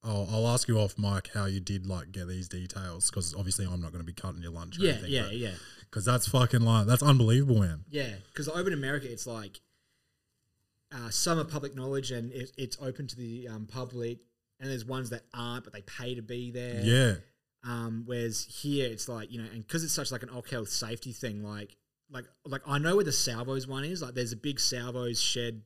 I'll, 0.04 0.28
I'll 0.32 0.48
ask 0.50 0.68
you 0.68 0.78
off 0.80 0.98
mic 0.98 1.30
how 1.34 1.46
you 1.46 1.60
did 1.60 1.86
like 1.88 2.12
get 2.12 2.28
these 2.28 2.48
details 2.48 3.10
because 3.10 3.34
obviously 3.36 3.66
I'm 3.66 3.82
not 3.82 3.92
going 3.92 4.04
to 4.04 4.06
be 4.06 4.14
cutting 4.14 4.42
your 4.42 4.52
lunch. 4.52 4.78
Yeah, 4.80 4.92
anything, 4.94 5.12
yeah, 5.12 5.30
yeah, 5.32 5.52
Because 5.90 6.06
that's 6.06 6.28
fucking 6.28 6.62
like 6.62 6.86
that's 6.88 7.02
unbelievable, 7.04 7.60
man. 7.62 7.86
yeah. 7.90 8.10
Because 8.28 8.48
over 8.50 8.68
in 8.68 8.74
America, 8.74 9.12
it's 9.12 9.26
like 9.28 9.62
uh, 10.94 11.10
some 11.10 11.38
are 11.40 11.44
public 11.44 11.76
knowledge 11.76 12.12
and 12.12 12.32
it, 12.32 12.52
it's 12.58 12.78
open 12.82 13.08
to 13.08 13.16
the 13.16 13.48
um, 13.50 13.66
public, 13.68 14.20
and 14.60 14.70
there's 14.70 14.86
ones 14.86 15.10
that 15.12 15.24
aren't, 15.34 15.64
but 15.64 15.74
they 15.74 15.82
pay 15.82 16.16
to 16.16 16.22
be 16.22 16.52
there. 16.52 16.82
Yeah, 16.84 17.14
Um, 17.64 18.04
whereas 18.06 18.46
here 18.62 18.90
it's 18.90 19.08
like 19.10 19.32
you 19.32 19.42
know, 19.42 19.50
and 19.52 19.66
because 19.66 19.84
it's 19.84 19.94
such 19.94 20.12
like 20.12 20.24
an 20.24 20.30
ock 20.30 20.50
health 20.50 20.70
safety 20.70 21.12
thing, 21.12 21.44
like 21.44 21.76
like 22.10 22.26
like 22.46 22.62
I 22.68 22.78
know 22.78 22.96
where 22.96 23.06
the 23.06 23.12
salvos 23.12 23.68
one 23.68 23.84
is. 23.84 24.02
Like 24.02 24.14
there's 24.16 24.32
a 24.32 24.38
big 24.38 24.60
salvos 24.60 25.20
shed, 25.22 25.62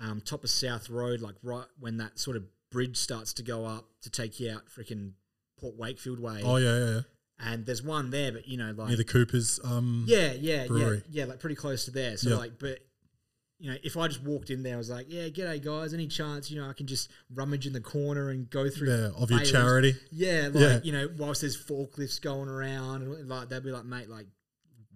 um, 0.00 0.20
top 0.20 0.42
of 0.44 0.50
South 0.50 0.90
Road, 0.90 1.20
like 1.20 1.36
right 1.42 1.66
when 1.78 1.98
that 1.98 2.18
sort 2.18 2.36
of 2.36 2.44
bridge 2.72 2.96
starts 2.96 3.32
to 3.34 3.42
go 3.42 3.64
up 3.66 3.86
to 4.02 4.10
take 4.10 4.40
you 4.40 4.50
out, 4.52 4.62
freaking 4.66 5.12
Port 5.60 5.76
Wakefield 5.76 6.18
way. 6.20 6.40
Oh 6.44 6.56
yeah, 6.56 6.76
yeah, 6.78 6.90
yeah. 6.94 7.00
And 7.42 7.64
there's 7.64 7.82
one 7.82 8.10
there, 8.10 8.32
but 8.32 8.48
you 8.48 8.56
know, 8.58 8.72
like 8.76 8.88
Near 8.88 8.96
the 8.96 9.04
Coopers. 9.04 9.60
Um, 9.64 10.04
yeah, 10.06 10.32
yeah, 10.32 10.66
yeah, 10.70 10.94
yeah, 11.10 11.24
like 11.26 11.38
pretty 11.40 11.54
close 11.56 11.84
to 11.86 11.90
there. 11.90 12.16
So 12.16 12.30
Yeah. 12.30 12.36
like, 12.36 12.58
but 12.58 12.80
you 13.60 13.70
know, 13.70 13.76
if 13.82 13.96
I 13.96 14.08
just 14.08 14.22
walked 14.22 14.48
in 14.50 14.62
there, 14.62 14.74
I 14.74 14.78
was 14.78 14.88
like, 14.88 15.06
yeah, 15.10 15.28
g'day 15.28 15.62
guys, 15.62 15.92
any 15.92 16.06
chance 16.08 16.50
you 16.50 16.60
know 16.60 16.68
I 16.68 16.72
can 16.72 16.86
just 16.86 17.10
rummage 17.34 17.66
in 17.66 17.72
the 17.74 17.80
corner 17.80 18.30
and 18.30 18.48
go 18.48 18.70
through 18.70 18.88
yeah, 18.90 19.10
of 19.16 19.30
your 19.30 19.40
charity. 19.40 19.94
Yeah, 20.10 20.48
like 20.50 20.54
Yeah. 20.54 20.80
you 20.82 20.92
know, 20.92 21.08
whilst 21.18 21.42
there's 21.42 21.62
forklifts 21.62 22.20
going 22.20 22.48
around, 22.48 23.02
and 23.02 23.28
like 23.28 23.48
they'd 23.50 23.62
be 23.62 23.70
like, 23.70 23.84
mate, 23.84 24.08
like, 24.08 24.26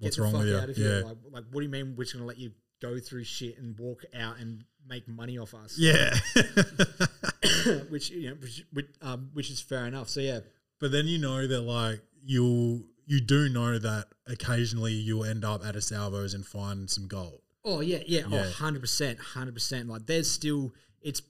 get 0.01 0.07
What's 0.07 0.17
the 0.17 0.23
wrong 0.23 0.33
fuck 0.33 0.41
with 0.41 0.49
you? 0.49 0.57
out 0.59 0.69
of 0.71 0.77
here. 0.77 0.99
Yeah. 1.01 1.05
Like, 1.07 1.17
like, 1.31 1.45
what 1.51 1.61
do 1.61 1.63
you 1.63 1.69
mean 1.69 1.95
we're 1.97 2.05
just 2.05 2.15
gonna 2.15 2.27
let 2.27 2.39
you 2.39 2.53
go 2.81 2.99
through 2.99 3.25
shit 3.25 3.59
and 3.59 3.79
walk 3.79 4.05
out 4.19 4.39
and 4.39 4.65
make 4.89 5.07
money 5.09 5.37
off 5.39 5.55
us? 5.55 5.77
Yeah. 5.79 6.15
which 7.91 8.11
you 8.11 8.31
know, 8.31 8.37
which, 8.37 8.65
which, 8.73 8.87
um, 9.03 9.31
which 9.35 9.51
is 9.51 9.61
fair 9.61 9.87
enough. 9.87 10.09
So 10.09 10.21
yeah, 10.21 10.41
but 10.81 10.91
then 10.91 11.07
you 11.07 11.19
know 11.19 11.47
that 11.47 11.61
like 11.61 12.01
you'll 12.25 12.83
you 13.07 13.21
do 13.21 13.49
know 13.49 13.79
that 13.79 14.07
occasionally 14.27 14.93
you'll 14.93 15.25
end 15.25 15.45
up 15.45 15.65
at 15.65 15.77
a 15.77 15.81
salvos 15.83 16.33
and 16.35 16.47
find 16.47 16.89
some 16.89 17.07
gold. 17.07 17.41
Oh 17.65 17.81
yeah, 17.81 17.99
yeah, 18.07 18.23
oh, 18.27 18.31
Yeah. 18.31 18.39
oh 18.41 18.45
100 18.45 18.81
percent, 18.81 19.19
hundred 19.19 19.55
percent. 19.55 19.89
Like 19.89 20.07
there's 20.07 20.31
still 20.31 20.75
it's 21.01 21.23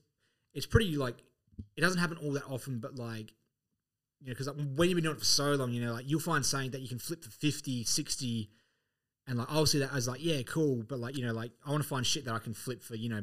it's 0.52 0.66
pretty 0.66 0.96
like 0.96 1.22
it 1.76 1.80
doesn't 1.80 2.00
happen 2.00 2.16
all 2.18 2.32
that 2.32 2.44
often, 2.48 2.78
but 2.80 2.96
like 2.96 3.32
you 4.20 4.28
know, 4.28 4.32
because 4.32 4.46
like, 4.46 4.56
when 4.74 4.88
you've 4.88 4.96
been 4.96 5.04
doing 5.04 5.16
it 5.16 5.20
for 5.20 5.24
so 5.24 5.52
long, 5.52 5.72
you 5.72 5.84
know, 5.84 5.92
like 5.92 6.08
you'll 6.08 6.20
find 6.20 6.44
something 6.44 6.70
that 6.70 6.80
you 6.80 6.88
can 6.88 6.98
flip 6.98 7.22
for 7.22 7.30
50, 7.30 7.84
60, 7.84 8.50
and 9.26 9.38
like 9.38 9.48
I'll 9.50 9.66
see 9.66 9.78
that 9.78 9.92
as 9.94 10.08
like 10.08 10.24
yeah, 10.24 10.42
cool, 10.42 10.82
but 10.82 10.98
like 10.98 11.16
you 11.16 11.26
know, 11.26 11.32
like 11.32 11.52
I 11.66 11.70
want 11.70 11.82
to 11.82 11.88
find 11.88 12.06
shit 12.06 12.24
that 12.24 12.34
I 12.34 12.38
can 12.38 12.54
flip 12.54 12.82
for 12.82 12.94
you 12.94 13.08
know 13.08 13.22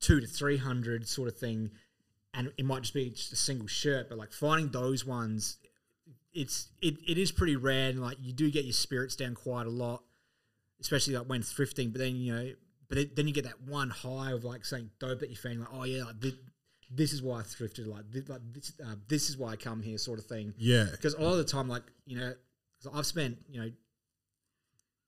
two 0.00 0.20
to 0.20 0.26
three 0.26 0.58
hundred 0.58 1.08
sort 1.08 1.28
of 1.28 1.36
thing, 1.36 1.70
and 2.32 2.52
it 2.56 2.64
might 2.64 2.82
just 2.82 2.94
be 2.94 3.10
just 3.10 3.32
a 3.32 3.36
single 3.36 3.66
shirt, 3.66 4.08
but 4.08 4.18
like 4.18 4.32
finding 4.32 4.68
those 4.68 5.04
ones, 5.04 5.56
it's 6.32 6.68
it, 6.80 6.96
it 7.06 7.18
is 7.18 7.32
pretty 7.32 7.56
rare, 7.56 7.90
and 7.90 8.00
like 8.00 8.18
you 8.20 8.32
do 8.32 8.50
get 8.50 8.64
your 8.64 8.72
spirits 8.72 9.16
down 9.16 9.34
quite 9.34 9.66
a 9.66 9.70
lot 9.70 10.02
especially 10.84 11.16
like 11.16 11.26
when 11.26 11.42
thrifting. 11.42 11.90
But 11.92 11.98
then 12.00 12.14
you 12.16 12.32
know, 12.34 12.50
but 12.88 12.96
then- 12.98 13.10
then 13.16 13.26
you 13.26 13.34
get 13.34 13.44
that 13.44 13.60
one 13.62 13.90
high 13.90 14.30
of 14.32 14.44
like 14.44 14.64
saying 14.64 14.90
dope 15.00 15.18
that 15.20 15.30
you're 15.30 15.36
feeling 15.36 15.60
like, 15.60 15.70
oh 15.72 15.84
yeah, 15.84 16.04
like 16.04 16.20
this, 16.20 16.34
this 16.90 17.12
is 17.12 17.22
why 17.22 17.40
I 17.40 17.42
thrifted, 17.42 17.86
like 17.86 18.04
this, 18.10 18.28
like 18.28 18.42
this, 18.52 18.72
uh, 18.84 18.94
this 19.08 19.28
is 19.30 19.36
why 19.38 19.48
I 19.52 19.56
come 19.56 19.82
here, 19.82 19.98
sort 19.98 20.18
of 20.20 20.26
thing. 20.26 20.54
Yeah. 20.58 20.86
Because 20.92 21.14
a 21.14 21.20
lot 21.22 21.32
of 21.32 21.38
the 21.38 21.44
time, 21.44 21.68
like 21.68 21.82
you 22.06 22.18
know, 22.18 22.34
'cause 22.82 22.92
I've 22.94 23.06
spent 23.06 23.38
you 23.48 23.60
know 23.62 23.70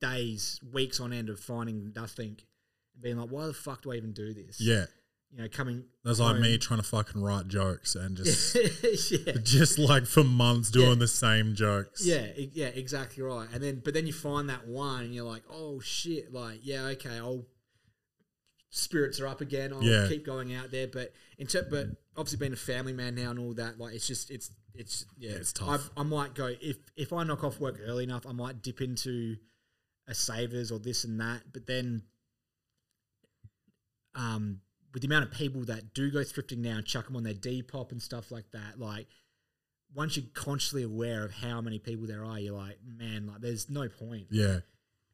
days, 0.01 0.61
weeks 0.73 1.01
on 1.01 1.13
end 1.13 1.29
of 1.29 1.41
finding 1.41 1.93
nothing, 1.95 2.37
and 2.95 3.03
being 3.03 3.17
like, 3.19 3.31
why 3.31 3.47
the 3.47 3.55
fuck 3.55 3.83
do 3.83 3.93
I 3.93 3.97
even 3.97 4.13
do 4.13 4.33
this? 4.35 4.61
Yeah. 4.61 4.87
You 5.33 5.43
know, 5.43 5.49
coming. 5.49 5.85
That's 6.05 6.19
like 6.21 6.39
me 6.41 6.57
trying 6.59 6.81
to 6.81 6.87
fucking 6.87 7.21
write 7.21 7.49
jokes 7.49 7.95
and 7.95 8.17
just 8.23 8.55
yeah. 9.11 9.33
just 9.43 9.79
like 9.79 10.07
for 10.07 10.25
months 10.25 10.71
doing 10.71 10.91
Yeah. 10.91 10.95
the 10.95 11.09
same 11.09 11.55
jokes. 11.55 12.05
Yeah, 12.07 12.27
yeah, 12.37 12.67
exactly 12.69 13.23
right. 13.23 13.49
And 13.53 13.63
then, 13.63 13.83
but 13.85 13.93
then 13.95 14.07
you 14.07 14.13
find 14.13 14.49
that 14.49 14.67
one, 14.67 15.05
and 15.05 15.15
you're 15.15 15.25
like, 15.25 15.43
oh 15.51 15.81
shit, 15.81 16.33
like, 16.33 16.61
yeah, 16.63 16.83
okay, 16.87 17.17
I'll 17.19 17.45
spirits 18.71 19.21
are 19.21 19.27
up 19.27 19.41
again. 19.41 19.73
I'll 19.73 19.83
Yeah. 19.83 20.07
keep 20.09 20.25
going 20.25 20.55
out 20.55 20.71
there. 20.71 20.87
But 20.87 21.13
in 21.39 21.47
ter- 21.47 21.67
but 21.71 21.87
obviously 22.17 22.39
being 22.39 22.53
a 22.53 22.57
family 22.57 22.93
man 22.93 23.15
now 23.15 23.31
and 23.31 23.39
all 23.39 23.55
that, 23.55 23.79
like, 23.79 23.95
it's 23.95 24.07
just 24.07 24.31
it's 24.31 24.51
it's 24.75 25.07
yeah, 25.19 25.33
it's 25.33 25.53
tough. 25.53 25.69
I've, 25.69 25.91
I 25.97 26.03
might 26.03 26.35
go 26.35 26.47
if 26.61 26.77
if 26.97 27.13
I 27.13 27.25
knock 27.25 27.43
off 27.45 27.59
work 27.61 27.79
early 27.87 28.05
enough, 28.05 28.27
I 28.27 28.33
might 28.33 28.63
dip 28.63 28.81
into 28.81 29.37
a 30.07 30.15
savers 30.15 30.71
or 30.71 30.79
this 30.79 31.05
and 31.05 31.19
that. 31.21 31.43
But 31.53 31.67
then, 31.67 32.03
um, 34.15 34.61
with 34.97 35.03
the 35.03 35.09
amount 35.09 35.27
of 35.27 35.31
people 35.31 35.63
that 35.63 35.93
do 35.93 36.11
go 36.11 36.21
thrifting 36.21 36.57
now 36.57 36.77
and 36.77 36.87
chuck 36.87 37.05
them 37.05 37.17
on 37.17 37.23
their 37.23 37.35
Depop 37.35 37.93
and 37.93 38.01
stuff 38.01 38.31
like 38.31 38.51
that, 38.53 38.81
like 38.81 39.07
once 39.95 40.17
you're 40.17 40.25
consciously 40.33 40.85
aware 40.85 41.23
of 41.23 41.33
how 41.33 41.61
many 41.61 41.79
people 41.79 42.07
there 42.07 42.25
are, 42.25 42.41
you're 42.41 42.57
like, 42.57 42.79
man, 42.83 43.27
like 43.27 43.43
there's 43.43 43.69
no 43.69 43.91
point. 43.91 44.29
Yeah. 44.31 44.61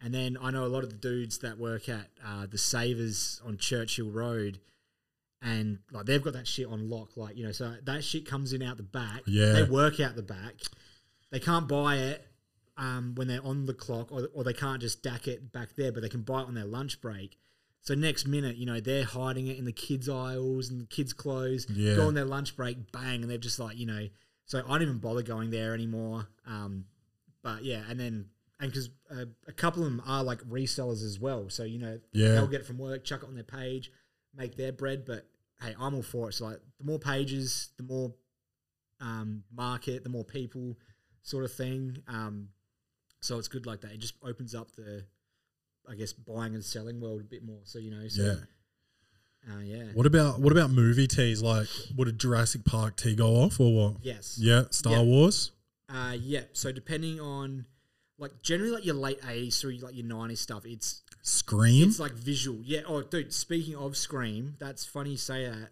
And 0.01 0.15
then 0.15 0.39
I 0.41 0.53
know 0.53 0.65
a 0.65 0.69
lot 0.69 0.85
of 0.85 0.91
the 0.91 0.95
dudes 0.95 1.39
that 1.39 1.59
work 1.59 1.89
at 1.89 2.11
uh, 2.25 2.47
the 2.49 2.59
Savers 2.59 3.43
on 3.45 3.57
Churchill 3.57 4.09
Road, 4.09 4.61
and 5.43 5.81
like 5.91 6.07
they've 6.07 6.23
got 6.23 6.35
that 6.35 6.47
shit 6.47 6.69
on 6.69 6.89
lock. 6.89 7.17
Like 7.17 7.37
you 7.37 7.45
know, 7.45 7.51
so 7.51 7.75
that 7.83 8.05
shit 8.05 8.25
comes 8.25 8.53
in 8.53 8.63
out 8.63 8.77
the 8.77 8.85
back. 8.85 9.23
Yeah. 9.27 9.51
they 9.51 9.63
work 9.65 9.99
out 9.99 10.15
the 10.15 10.23
back. 10.23 10.61
They 11.33 11.41
can't 11.41 11.67
buy 11.67 11.97
it 11.97 12.25
um, 12.77 13.17
when 13.17 13.27
they're 13.27 13.45
on 13.45 13.67
the 13.67 13.75
clock, 13.75 14.13
or, 14.13 14.29
or 14.33 14.45
they 14.45 14.53
can't 14.53 14.81
just 14.81 15.03
dack 15.03 15.27
it 15.27 15.51
back 15.51 15.75
there, 15.75 15.91
but 15.91 16.03
they 16.03 16.09
can 16.09 16.23
buy 16.23 16.43
it 16.43 16.47
on 16.47 16.55
their 16.55 16.67
lunch 16.67 17.01
break. 17.01 17.37
So 17.83 17.95
next 17.95 18.27
minute, 18.29 18.57
you 18.57 18.65
know, 18.67 18.81
they're 18.81 19.05
hiding 19.05 19.49
it 19.49 19.59
in 19.59 19.65
the 19.65 19.73
kids' 19.73 20.09
aisles 20.09 20.71
and 20.71 20.81
the 20.81 20.87
kids' 20.87 21.13
clothes. 21.13 21.67
Yeah. 21.69 21.97
Go 21.97 22.07
on 22.07 22.15
their 22.15 22.25
lunch 22.25 22.57
break, 22.57 22.91
bang, 22.93 23.23
and 23.23 23.31
they're 23.31 23.39
just 23.39 23.59
like, 23.59 23.77
you 23.77 23.87
know. 23.87 24.09
So 24.47 24.59
I 24.65 24.69
don't 24.73 24.83
even 24.83 24.99
bother 24.99 25.23
going 25.23 25.51
there 25.51 25.75
anymore. 25.75 26.29
Um, 26.47 26.85
but 27.43 27.65
yeah, 27.65 27.83
and 27.89 27.99
then 27.99 28.27
and 28.61 28.71
because 28.71 28.89
uh, 29.11 29.25
a 29.49 29.53
couple 29.53 29.83
of 29.83 29.91
them 29.91 30.03
are 30.07 30.23
like 30.23 30.39
resellers 30.49 31.05
as 31.05 31.19
well, 31.19 31.49
so 31.51 31.65
you 31.65 31.79
know 31.79 31.99
Yeah. 32.13 32.29
they'll 32.33 32.47
get 32.47 32.61
it 32.61 32.67
from 32.67 32.79
work, 32.79 33.05
chuck 33.05 33.23
it 33.25 33.27
on 33.29 33.35
their 33.35 33.43
page, 33.45 33.91
make 34.35 34.57
their 34.57 34.73
bread. 34.73 35.05
But 35.05 35.27
hey, 35.61 35.75
I'm 35.79 35.95
all 35.95 36.03
for 36.03 36.29
it. 36.29 36.35
So 36.35 36.45
like 36.47 36.61
the 36.79 36.85
more 36.85 37.01
pages, 37.01 37.71
the 37.79 37.83
more 37.83 38.15
um, 39.01 39.43
market, 39.53 40.05
the 40.05 40.09
more 40.11 40.25
people, 40.25 40.79
sort 41.23 41.45
of 41.45 41.53
thing. 41.53 41.99
Um, 42.07 42.49
so 43.21 43.39
it's 43.39 43.49
good 43.49 43.67
like 43.67 43.81
that. 43.81 43.93
It 43.93 43.99
just 43.99 44.15
opens 44.23 44.55
up 44.55 44.71
the, 44.77 45.05
I 45.91 45.95
guess, 45.95 46.13
buying 46.13 46.55
and 46.55 46.65
selling 46.65 47.01
world 47.01 47.21
a 47.21 47.25
bit 47.25 47.45
more. 47.45 47.61
So 47.65 47.79
you 47.79 47.91
know, 47.91 48.07
so 48.09 48.23
Yeah. 48.23 49.55
uh, 49.55 49.61
yeah, 49.61 49.85
What 49.95 50.07
about 50.07 50.41
what 50.41 50.53
about 50.53 50.71
movie 50.71 51.07
tees? 51.09 51.43
Like, 51.43 51.67
would 51.97 52.09
a 52.09 52.13
Jurassic 52.13 52.65
Park 52.65 52.97
tee 52.97 53.15
go 53.15 53.37
off 53.37 53.59
or 53.61 53.75
what? 53.75 54.05
yes, 54.05 54.39
Yeah, 54.41 54.65
Star. 54.71 55.03
Wars. 55.03 55.51
Uh, 55.89 56.17
yeah. 56.19 56.45
So 56.53 56.73
depending 56.73 57.21
on, 57.21 57.67
like, 58.19 58.41
generally 58.43 58.71
like 58.73 58.85
your 58.87 58.95
late 58.95 59.19
eighties 59.29 59.61
through 59.61 59.73
like 59.79 59.95
your 59.97 60.07
nineties 60.07 60.41
stuff, 60.41 60.65
it's 60.65 61.03
Scream. 61.23 61.89
it's 61.89 61.99
like 61.99 62.13
visual. 62.13 62.61
Yeah. 62.63 62.83
Oh, 62.87 63.03
dude. 63.03 63.33
Speaking 63.33 63.77
of 63.77 63.97
Scream, 63.97 64.55
that's 64.59 64.85
funny 64.87 65.11
you 65.13 65.17
say 65.17 65.45
that 65.47 65.71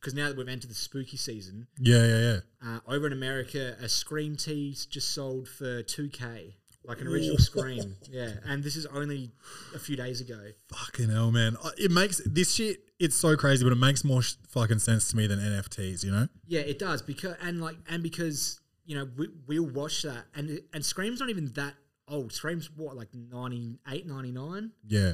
because 0.00 0.14
now 0.14 0.28
that 0.28 0.36
we've 0.36 0.48
entered 0.48 0.70
the 0.70 0.74
spooky 0.74 1.16
season, 1.16 1.66
yeah, 1.78 2.04
yeah, 2.06 2.18
yeah. 2.20 2.38
uh, 2.76 2.80
over 2.88 3.06
in 3.06 3.12
America, 3.12 3.76
a 3.80 3.88
Scream 3.88 4.36
tee's 4.36 4.84
just 4.86 5.10
sold 5.12 5.48
for 5.48 5.82
two 5.82 6.08
k, 6.08 6.56
like 6.84 7.00
an 7.00 7.06
original 7.06 7.38
Scream. 7.38 7.96
Yeah, 8.10 8.32
and 8.44 8.62
this 8.62 8.76
is 8.76 8.86
only 8.86 9.32
a 9.74 9.78
few 9.78 9.96
days 9.96 10.20
ago. 10.20 10.38
Fucking 10.68 11.10
hell, 11.10 11.30
man! 11.30 11.56
It 11.78 11.90
makes 11.90 12.20
this 12.26 12.54
shit. 12.54 12.80
It's 12.98 13.16
so 13.16 13.36
crazy, 13.36 13.64
but 13.64 13.72
it 13.72 13.78
makes 13.78 14.04
more 14.04 14.22
sh- 14.22 14.34
fucking 14.48 14.78
sense 14.78 15.10
to 15.10 15.16
me 15.16 15.26
than 15.26 15.38
NFTs. 15.38 16.04
You 16.04 16.10
know? 16.12 16.28
Yeah, 16.46 16.60
it 16.60 16.78
does 16.78 17.02
because 17.02 17.36
and 17.42 17.60
like 17.60 17.76
and 17.88 18.02
because 18.02 18.60
you 18.84 18.96
know 18.96 19.08
we 19.16 19.28
we'll 19.46 19.66
watch 19.70 20.02
that 20.02 20.24
and 20.34 20.60
and 20.72 20.84
Scream's 20.84 21.20
not 21.20 21.30
even 21.30 21.52
that 21.54 21.74
old. 22.08 22.32
Scream's 22.32 22.70
what 22.70 22.96
like 22.96 23.08
98, 23.14 24.06
99? 24.06 24.72
Yeah, 24.86 25.12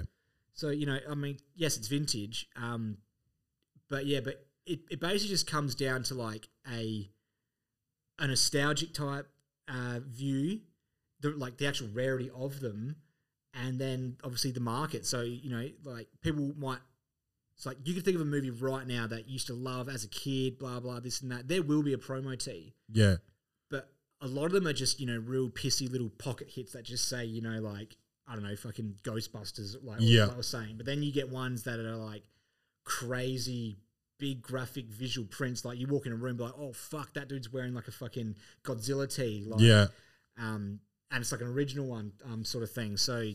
So 0.54 0.70
you 0.70 0.86
know, 0.86 0.98
I 1.08 1.14
mean, 1.14 1.38
yes, 1.54 1.76
it's 1.76 1.88
vintage, 1.88 2.48
um, 2.56 2.98
but 3.88 4.06
yeah, 4.06 4.20
but 4.20 4.46
it, 4.66 4.80
it 4.90 5.00
basically 5.00 5.28
just 5.28 5.46
comes 5.46 5.74
down 5.74 6.02
to 6.04 6.14
like 6.14 6.48
a 6.70 7.08
a 8.18 8.26
nostalgic 8.26 8.92
type 8.94 9.28
uh, 9.68 10.00
view, 10.04 10.60
the 11.20 11.30
like 11.30 11.56
the 11.58 11.66
actual 11.66 11.88
rarity 11.92 12.30
of 12.34 12.60
them, 12.60 12.96
and 13.54 13.78
then 13.78 14.16
obviously 14.24 14.50
the 14.50 14.60
market. 14.60 15.06
So 15.06 15.22
you 15.22 15.50
know, 15.50 15.68
like 15.84 16.08
people 16.22 16.52
might 16.58 16.78
It's 17.56 17.66
like 17.66 17.78
you 17.84 17.94
can 17.94 18.02
think 18.02 18.14
of 18.14 18.20
a 18.20 18.24
movie 18.24 18.50
right 18.50 18.86
now 18.86 19.06
that 19.06 19.26
you 19.26 19.32
used 19.34 19.48
to 19.48 19.54
love 19.54 19.88
as 19.88 20.04
a 20.04 20.08
kid, 20.08 20.58
blah 20.58 20.80
blah, 20.80 21.00
this 21.00 21.20
and 21.22 21.30
that. 21.32 21.48
There 21.48 21.62
will 21.62 21.82
be 21.82 21.92
a 21.92 21.98
promo 21.98 22.38
tee, 22.38 22.74
Yeah. 22.92 23.16
but 23.70 23.90
a 24.20 24.26
lot 24.28 24.46
of 24.46 24.52
them 24.52 24.66
are 24.66 24.72
just 24.72 25.00
you 25.00 25.06
know 25.06 25.18
real 25.18 25.48
pissy 25.48 25.90
little 25.90 26.10
pocket 26.10 26.48
hits 26.50 26.72
that 26.72 26.84
just 26.84 27.08
say 27.08 27.24
you 27.24 27.40
know 27.42 27.60
like 27.60 27.96
I 28.28 28.34
don't 28.34 28.44
know 28.44 28.54
fucking 28.56 28.96
Ghostbusters 29.02 29.76
like 29.82 29.98
Yeah. 30.00 30.28
I 30.32 30.36
was 30.36 30.46
saying. 30.46 30.76
But 30.76 30.86
then 30.86 31.02
you 31.02 31.10
get 31.12 31.30
ones 31.30 31.62
that 31.64 31.80
are 31.80 31.96
like 31.96 32.24
crazy 32.84 33.78
big 34.18 34.42
graphic 34.42 34.86
visual 34.86 35.26
prints. 35.30 35.64
Like 35.64 35.78
you 35.78 35.86
walk 35.86 36.06
in 36.06 36.12
a 36.12 36.16
room, 36.16 36.36
be 36.36 36.42
like, 36.44 36.54
oh 36.58 36.72
fuck, 36.72 37.12
that 37.14 37.28
dude's 37.28 37.52
wearing 37.52 37.72
like 37.74 37.88
a 37.88 37.92
fucking 37.92 38.34
Godzilla 38.64 39.12
tee. 39.12 39.44
Like, 39.46 39.60
Yeah. 39.60 39.86
um, 40.36 40.80
and 41.10 41.20
it's 41.20 41.32
like 41.32 41.40
an 41.40 41.48
original 41.48 41.86
one, 41.86 42.12
um, 42.24 42.44
sort 42.44 42.64
of 42.64 42.70
thing. 42.70 42.96
So, 42.96 43.30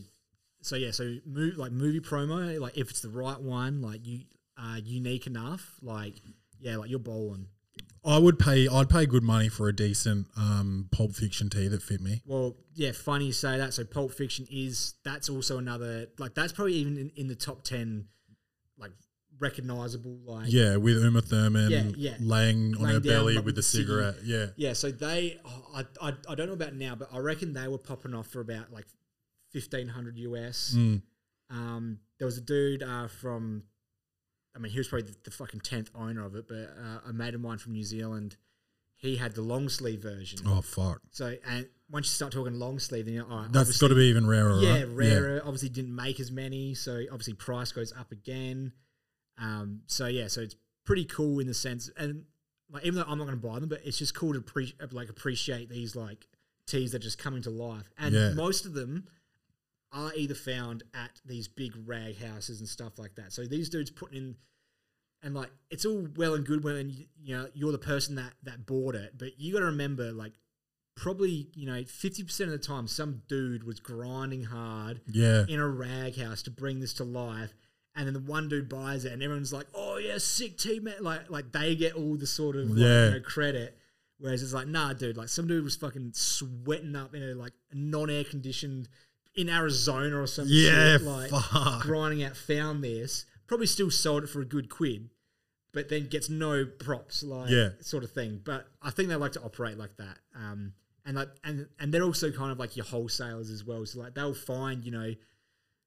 so 0.62 0.76
yeah, 0.76 0.90
so 0.90 1.16
move 1.26 1.56
like 1.56 1.72
movie 1.72 2.00
promo, 2.00 2.58
like 2.60 2.76
if 2.76 2.90
it's 2.90 3.00
the 3.00 3.08
right 3.08 3.40
one, 3.40 3.82
like 3.82 4.06
you 4.06 4.20
uh, 4.56 4.78
unique 4.82 5.26
enough, 5.26 5.74
like 5.82 6.14
yeah, 6.60 6.76
like 6.76 6.90
you're 6.90 6.98
bowling. 6.98 7.48
I 8.06 8.18
would 8.18 8.38
pay. 8.38 8.68
I'd 8.68 8.90
pay 8.90 9.06
good 9.06 9.22
money 9.22 9.48
for 9.48 9.68
a 9.68 9.72
decent 9.72 10.26
um, 10.36 10.88
Pulp 10.92 11.14
Fiction 11.14 11.48
tee 11.48 11.68
that 11.68 11.82
fit 11.82 12.02
me. 12.02 12.20
Well, 12.26 12.56
yeah, 12.74 12.92
funny 12.92 13.26
you 13.26 13.32
say 13.32 13.56
that. 13.56 13.72
So 13.72 13.84
Pulp 13.84 14.12
Fiction 14.12 14.46
is 14.50 14.94
that's 15.04 15.30
also 15.30 15.56
another 15.56 16.08
like 16.18 16.34
that's 16.34 16.52
probably 16.52 16.74
even 16.74 16.98
in, 16.98 17.10
in 17.16 17.28
the 17.28 17.34
top 17.34 17.64
ten, 17.64 18.08
like 18.78 18.92
recognizable. 19.38 20.18
Like 20.24 20.46
Yeah, 20.52 20.76
with 20.76 21.02
Uma 21.02 21.20
Thurman 21.20 21.70
Yeah, 21.70 21.84
yeah. 21.96 22.16
laying 22.20 22.74
on 22.76 22.82
Laying 22.82 22.94
her 22.94 23.00
down, 23.00 23.12
belly 23.12 23.36
with 23.36 23.46
with 23.46 23.56
the 23.56 23.62
cigarette. 23.62 24.16
Yeah. 24.24 24.46
Yeah, 24.56 24.72
so 24.72 24.90
they, 24.90 25.38
oh, 25.44 25.66
I, 25.74 26.08
I, 26.08 26.12
I 26.28 26.34
don't 26.34 26.46
know 26.46 26.54
about 26.54 26.74
now, 26.74 26.94
but 26.94 27.08
I 27.12 27.18
reckon 27.18 27.52
they 27.52 27.68
were 27.68 27.78
popping 27.78 28.14
off 28.14 28.28
for 28.28 28.40
about 28.40 28.72
like 28.72 28.86
fifteen 29.50 29.88
hundred 29.88 30.18
US. 30.18 30.74
Mm. 30.76 31.02
Um, 31.50 31.98
there 32.18 32.26
was 32.26 32.38
a 32.38 32.40
dude 32.40 32.82
uh, 32.82 33.08
from, 33.08 33.64
I 34.56 34.58
mean, 34.58 34.72
he 34.72 34.78
was 34.78 34.88
probably 34.88 35.08
the, 35.08 35.16
the 35.24 35.30
fucking 35.30 35.60
tenth 35.60 35.90
owner 35.94 36.24
of 36.24 36.34
it, 36.34 36.48
but 36.48 36.70
uh, 36.80 37.08
a 37.08 37.12
mate 37.12 37.34
of 37.34 37.40
mine 37.40 37.58
from 37.58 37.72
New 37.72 37.84
Zealand, 37.84 38.36
he 38.94 39.16
had 39.16 39.34
the 39.34 39.42
long 39.42 39.68
sleeve 39.68 40.00
version. 40.00 40.40
Oh 40.46 40.62
fuck. 40.62 41.00
So, 41.10 41.36
and 41.46 41.66
once 41.90 42.06
you 42.06 42.10
start 42.10 42.32
talking 42.32 42.58
long 42.58 42.78
sleeve, 42.78 43.04
then 43.04 43.14
you're 43.14 43.30
all 43.30 43.42
right, 43.42 43.52
that's 43.52 43.76
got 43.78 43.88
to 43.88 43.94
be 43.94 44.06
even 44.06 44.26
rarer. 44.26 44.60
yeah, 44.60 44.78
right? 44.80 44.88
rarer. 44.88 45.42
Obviously, 45.44 45.68
didn't 45.68 45.94
make 45.94 46.18
as 46.20 46.30
many, 46.30 46.74
so 46.74 47.02
obviously 47.12 47.34
price 47.34 47.72
goes 47.72 47.92
up 47.92 48.12
again. 48.12 48.72
Um, 49.38 49.80
so 49.86 50.06
yeah, 50.06 50.28
so 50.28 50.40
it's 50.42 50.56
pretty 50.84 51.04
cool 51.04 51.40
in 51.40 51.46
the 51.46 51.54
sense, 51.54 51.90
and 51.96 52.24
like 52.70 52.84
even 52.84 52.96
though 53.00 53.06
I'm 53.08 53.18
not 53.18 53.26
going 53.26 53.40
to 53.40 53.46
buy 53.46 53.58
them, 53.58 53.68
but 53.68 53.80
it's 53.84 53.98
just 53.98 54.14
cool 54.14 54.32
to 54.34 54.40
pre- 54.40 54.74
like 54.92 55.08
appreciate 55.08 55.68
these 55.68 55.96
like 55.96 56.26
tees 56.66 56.92
that 56.92 56.98
are 56.98 57.04
just 57.04 57.18
coming 57.18 57.42
to 57.42 57.50
life, 57.50 57.90
and 57.98 58.14
Yeah. 58.14 58.30
most 58.34 58.64
of 58.64 58.74
them 58.74 59.06
are 59.92 60.12
either 60.16 60.34
found 60.34 60.82
at 60.92 61.20
these 61.24 61.46
big 61.48 61.72
rag 61.86 62.18
houses 62.18 62.58
and 62.60 62.68
stuff 62.68 62.98
like 62.98 63.14
that. 63.14 63.32
So 63.32 63.44
these 63.44 63.68
dudes 63.68 63.90
putting 63.90 64.16
in. 64.16 64.36
And 65.22 65.34
like 65.34 65.50
it's 65.70 65.86
all 65.86 66.06
well 66.16 66.34
and 66.34 66.44
good 66.44 66.62
when 66.62 66.90
you, 66.90 67.06
you 67.18 67.34
know 67.34 67.48
you're 67.54 67.72
the 67.72 67.78
person 67.78 68.16
that 68.16 68.34
that 68.42 68.66
bought 68.66 68.94
it, 68.94 69.16
but 69.16 69.40
you 69.40 69.54
got 69.54 69.60
to 69.60 69.64
remember 69.66 70.12
like 70.12 70.34
probably 70.96 71.48
you 71.54 71.64
know 71.66 71.82
fifty 71.84 72.22
percent 72.22 72.50
of 72.52 72.60
the 72.60 72.66
time 72.66 72.86
some 72.86 73.22
dude 73.26 73.64
was 73.64 73.80
grinding 73.80 74.44
hard 74.44 75.00
Yeah. 75.06 75.46
in 75.48 75.60
a 75.60 75.66
rag 75.66 76.18
house 76.18 76.42
to 76.42 76.50
bring 76.50 76.80
this 76.80 76.92
to 76.94 77.04
life. 77.04 77.54
And 77.96 78.06
then 78.06 78.14
the 78.14 78.20
one 78.20 78.48
dude 78.48 78.68
buys 78.68 79.04
it, 79.04 79.12
and 79.12 79.22
everyone's 79.22 79.52
like, 79.52 79.66
"Oh 79.72 79.98
yeah, 79.98 80.18
sick 80.18 80.58
team, 80.58 80.84
man!" 80.84 80.94
Like, 81.00 81.30
like 81.30 81.52
they 81.52 81.76
get 81.76 81.94
all 81.94 82.16
the 82.16 82.26
sort 82.26 82.56
of 82.56 82.68
like, 82.70 82.78
you 82.78 82.84
know, 82.84 83.20
credit, 83.24 83.78
whereas 84.18 84.42
it's 84.42 84.52
like, 84.52 84.66
"Nah, 84.66 84.92
dude." 84.94 85.16
Like 85.16 85.28
some 85.28 85.46
dude 85.46 85.62
was 85.62 85.76
fucking 85.76 86.10
sweating 86.14 86.96
up 86.96 87.14
in 87.14 87.22
a 87.22 87.34
like 87.34 87.52
non-air 87.72 88.24
conditioned 88.24 88.88
in 89.36 89.48
Arizona 89.48 90.20
or 90.20 90.26
something. 90.26 90.52
Yeah, 90.56 90.98
like 91.00 91.30
fuck. 91.30 91.82
grinding 91.82 92.24
out, 92.24 92.36
found 92.36 92.82
this, 92.82 93.26
probably 93.46 93.66
still 93.66 93.90
sold 93.92 94.24
it 94.24 94.28
for 94.28 94.40
a 94.40 94.44
good 94.44 94.68
quid, 94.68 95.10
but 95.72 95.88
then 95.88 96.06
gets 96.08 96.28
no 96.28 96.64
props, 96.64 97.22
like 97.22 97.50
Yeah. 97.50 97.70
sort 97.80 98.02
of 98.02 98.10
thing. 98.10 98.40
But 98.44 98.66
I 98.82 98.90
think 98.90 99.08
they 99.08 99.14
like 99.16 99.32
to 99.32 99.42
operate 99.42 99.78
like 99.78 99.96
that. 99.98 100.18
Um, 100.34 100.72
and 101.06 101.16
like 101.16 101.28
and 101.44 101.68
and 101.78 101.94
they're 101.94 102.02
also 102.02 102.32
kind 102.32 102.50
of 102.50 102.58
like 102.58 102.76
your 102.76 102.86
wholesalers 102.86 103.50
as 103.50 103.62
well. 103.62 103.86
So 103.86 104.00
like 104.00 104.14
they'll 104.14 104.34
find, 104.34 104.84
you 104.84 104.90
know, 104.90 105.14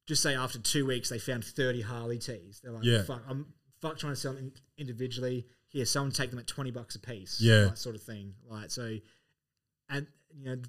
just 0.08 0.24
say 0.24 0.36
after 0.36 0.58
two 0.58 0.86
weeks 0.88 1.10
they 1.10 1.20
found 1.20 1.46
thirty 1.46 1.82
Harley 1.82 2.18
tees. 2.18 2.60
They're 2.64 2.72
like, 2.72 2.84
Yeah. 2.84 3.04
fuck, 3.04 3.22
I'm 3.30 3.46
fuck 3.82 3.98
trying 4.00 4.14
to 4.14 4.20
sell 4.20 4.34
them 4.34 4.52
individually. 4.78 5.46
Here, 5.68 5.86
someone 5.86 6.12
take 6.12 6.30
them 6.32 6.40
at 6.40 6.48
twenty 6.48 6.72
bucks 6.72 6.96
a 6.96 7.00
piece. 7.00 7.40
Yeah. 7.42 7.66
like, 7.66 7.78
sort 7.78 7.96
of 7.96 8.02
thing. 8.02 8.34
Like 8.50 8.72
so, 8.72 8.98
and 9.90 10.08
you 10.34 10.46
know. 10.46 10.62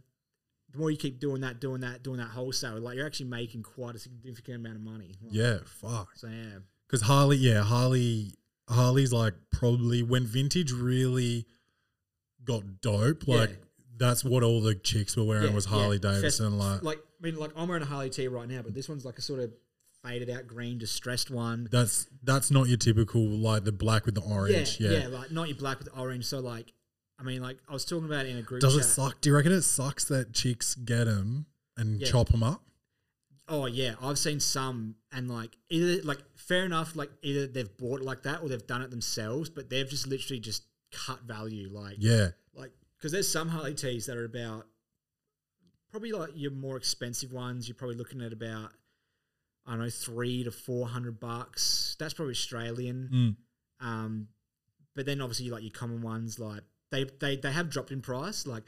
The 0.71 0.77
more 0.77 0.91
you 0.91 0.99
keep 0.99 1.19
doing 1.19 1.41
that, 1.41 1.61
doing 1.63 1.81
that, 1.81 2.03
doing 2.03 2.19
that 2.19 2.29
wholesale, 2.29 2.79
like 2.79 2.95
you're 2.95 3.07
actually 3.07 3.31
making 3.31 3.63
quite 3.63 3.95
a 3.95 3.99
significant 3.99 4.57
amount 4.59 4.77
of 4.77 4.83
money. 4.83 5.15
Like, 5.23 5.33
Yeah. 5.35 5.59
Fuck. 5.65 6.11
So 6.15 6.29
yeah, 6.29 6.59
Because 6.87 7.01
Harley, 7.01 7.39
yeah, 7.39 7.63
Harley, 7.63 8.35
Harley's 8.69 9.11
like 9.11 9.33
probably 9.51 10.03
when 10.03 10.27
vintage 10.27 10.71
really 10.71 11.47
got 12.45 12.83
dope. 12.83 13.27
Like 13.27 13.49
Yeah. 13.49 13.57
that's 13.97 14.23
what 14.23 14.43
all 14.43 14.61
the 14.61 14.75
chicks 14.75 15.17
were 15.17 15.25
wearing 15.25 15.49
Yeah, 15.49 15.55
was 15.55 15.65
yeah. 15.65 15.71
Harley 15.73 15.99
Fest- 15.99 16.15
Davidson. 16.21 16.59
like 16.59 16.83
like 16.83 16.99
I 17.21 17.25
mean, 17.27 17.37
like 17.37 17.51
I'm 17.57 17.69
wearing 17.69 17.83
a 17.83 17.87
Harley 17.87 18.11
tee 18.11 18.29
right 18.29 18.49
now, 18.49 18.63
but 18.63 18.75
this 18.75 18.89
one's 18.89 19.05
like 19.05 19.19
a 19.19 19.23
sort 19.23 19.41
of 19.41 19.51
faded 20.05 20.31
out 20.31 20.47
green, 20.47 20.79
distressed 20.79 21.31
one. 21.31 21.67
that's 21.73 22.07
that's 22.23 22.51
not 22.51 22.69
your 22.69 22.77
typical 22.79 23.21
like 23.27 23.65
the 23.65 23.73
black 23.73 24.07
with 24.07 24.15
the 24.15 24.21
orange. 24.23 24.79
yeah, 24.81 24.91
Yeah. 24.91 24.99
yeah, 25.01 25.07
like 25.09 25.31
not 25.33 25.49
your 25.49 25.57
black 25.57 25.79
with 25.79 25.93
the 25.93 25.99
orange. 26.01 26.25
So 26.27 26.39
like, 26.41 26.73
I 27.19 27.25
mean, 27.25 27.43
like 27.43 27.59
I 27.69 27.73
was 27.73 27.85
talking 27.85 28.05
about 28.07 28.27
it 28.27 28.31
in 28.31 28.37
a 28.39 28.43
group. 28.43 28.61
Does 28.61 28.77
it 28.77 28.85
suck? 28.85 29.21
Do 29.21 29.31
you 29.31 29.37
reckon 29.37 29.53
it 29.53 29.63
sucks 29.63 30.05
that 30.05 30.33
chicks 30.33 30.75
get 30.77 31.05
them 31.05 31.47
and 31.77 32.01
Yeah. 32.01 32.07
chop 32.09 32.29
them 32.29 32.43
up? 32.45 32.63
Oh 33.51 33.65
yeah, 33.67 33.95
I've 34.03 34.19
seen 34.19 34.41
some, 34.41 34.97
and 35.11 35.29
like 35.31 35.57
either 35.71 36.03
like 36.03 36.19
fair 36.37 36.65
enough, 36.67 36.95
like 36.95 37.11
either 37.23 37.47
they've 37.47 37.75
bought 37.79 38.01
it 38.01 38.05
like 38.05 38.23
that 38.25 38.43
or 38.43 38.49
they've 38.49 38.67
done 38.67 38.83
it 38.83 38.91
themselves, 38.91 39.49
but 39.49 39.71
they've 39.71 39.89
just 39.89 40.07
literally 40.07 40.39
just 40.39 40.65
cut 40.93 41.23
value, 41.23 41.69
like 41.73 41.97
Yeah. 41.99 42.29
like 42.55 42.71
because 42.99 43.11
there's 43.11 43.29
some 43.29 43.49
Harley 43.49 43.75
tees 43.75 44.07
that 44.07 44.17
are 44.19 44.25
about 44.27 44.67
probably 45.91 46.13
like 46.13 46.31
your 46.35 46.51
more 46.51 46.77
expensive 46.77 47.33
ones. 47.33 47.69
You're 47.69 47.75
probably 47.75 47.97
looking 47.97 48.21
at 48.23 48.33
about 48.33 48.73
I 49.67 49.73
don't 49.73 49.81
know 49.81 49.91
three 49.91 50.45
to 50.45 50.51
four 50.51 50.89
hundred 50.89 51.21
bucks. 51.21 51.97
That's 51.99 52.15
probably 52.15 52.33
Australian. 52.33 53.37
Mm. 53.81 53.87
Um, 53.87 54.29
but 54.97 55.07
then 55.07 55.21
obviously 55.21 55.51
like 55.51 55.63
your 55.63 55.73
common 55.73 56.03
ones, 56.03 56.39
like 56.39 56.63
they 56.91 57.05
they 57.21 57.37
they 57.37 57.53
have 57.53 57.71
dropped 57.71 57.91
in 57.91 58.01
price. 58.01 58.47
Like 58.47 58.65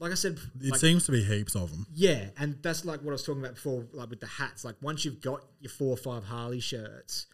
like 0.00 0.12
I 0.12 0.14
said, 0.14 0.38
It 0.60 0.70
like, 0.70 0.80
seems 0.80 1.06
to 1.06 1.12
be 1.12 1.22
heaps 1.24 1.56
of 1.56 1.70
them. 1.72 1.86
yeah, 1.92 2.26
and 2.38 2.56
that's 2.62 2.84
like 2.84 3.00
what 3.02 3.10
I 3.10 3.12
was 3.12 3.24
talking 3.24 3.42
about 3.42 3.54
before, 3.56 3.86
like 3.92 4.10
with 4.10 4.20
the 4.20 4.26
hats. 4.26 4.64
Like 4.64 4.76
once 4.80 5.04
you've 5.04 5.20
got 5.20 5.44
your 5.60 5.70
four 5.70 5.90
or 5.90 5.96
five 5.96 6.24
Harley 6.24 6.60
shirts, 6.60 7.26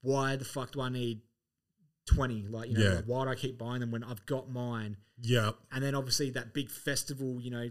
why 0.00 0.36
the 0.36 0.44
fuck 0.44 0.72
do 0.72 0.80
I 0.80 0.88
need 0.88 1.20
twenty? 2.06 2.46
Like 2.48 2.70
you 2.70 2.78
know, 2.78 2.84
Yeah. 2.84 2.94
like, 2.96 3.04
why 3.04 3.24
do 3.24 3.30
I 3.30 3.34
keep 3.34 3.58
buying 3.58 3.80
them 3.80 3.90
when 3.90 4.04
I've 4.04 4.24
got 4.26 4.50
mine? 4.50 4.96
Yeah. 5.20 5.52
And 5.72 5.82
then 5.84 5.94
obviously 5.94 6.30
that 6.30 6.52
big 6.54 6.70
festival, 6.70 7.40
you 7.40 7.50
know, 7.50 7.68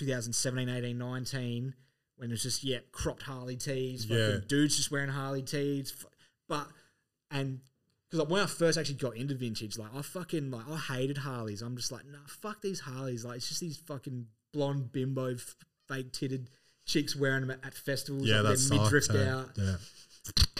2017, 0.00 0.68
18, 0.68 0.98
19, 0.98 1.74
when 2.16 2.30
it's 2.32 2.42
just 2.42 2.64
yeah, 2.64 2.78
cropped 2.92 3.22
Harley 3.22 3.56
tees, 3.56 4.04
fucking 4.04 4.18
Yeah. 4.18 4.36
dudes 4.46 4.76
just 4.76 4.90
wearing 4.90 5.08
Harley 5.10 5.42
tees, 5.42 5.94
but 6.48 6.66
and 7.30 7.60
because 8.08 8.20
like 8.24 8.28
when 8.30 8.42
I 8.42 8.46
first 8.46 8.76
actually 8.78 8.96
got 8.96 9.16
into 9.16 9.34
vintage, 9.34 9.78
like 9.78 9.94
I 9.94 10.02
fucking 10.02 10.50
like 10.50 10.68
I 10.68 10.76
hated 10.76 11.18
Harleys. 11.18 11.62
I'm 11.62 11.76
just 11.76 11.92
like, 11.92 12.04
nah, 12.06 12.18
fuck 12.26 12.60
these 12.60 12.80
Harleys. 12.80 13.24
Like 13.24 13.36
it's 13.36 13.48
just 13.48 13.60
these 13.60 13.76
fucking 13.76 14.26
blonde 14.52 14.90
bimbo, 14.92 15.34
f- 15.34 15.54
fake 15.88 16.12
titted 16.12 16.46
chicks 16.86 17.14
wearing 17.14 17.42
them 17.42 17.50
at, 17.52 17.64
at 17.64 17.74
festivals. 17.74 18.26
Yeah, 18.26 18.40
like, 18.40 18.50
that's 18.50 18.68
their 18.68 18.80
midriff 18.80 19.04
sucked. 19.04 19.18
eh? 19.18 19.30
out. 19.30 19.50
Yeah. 19.56 19.76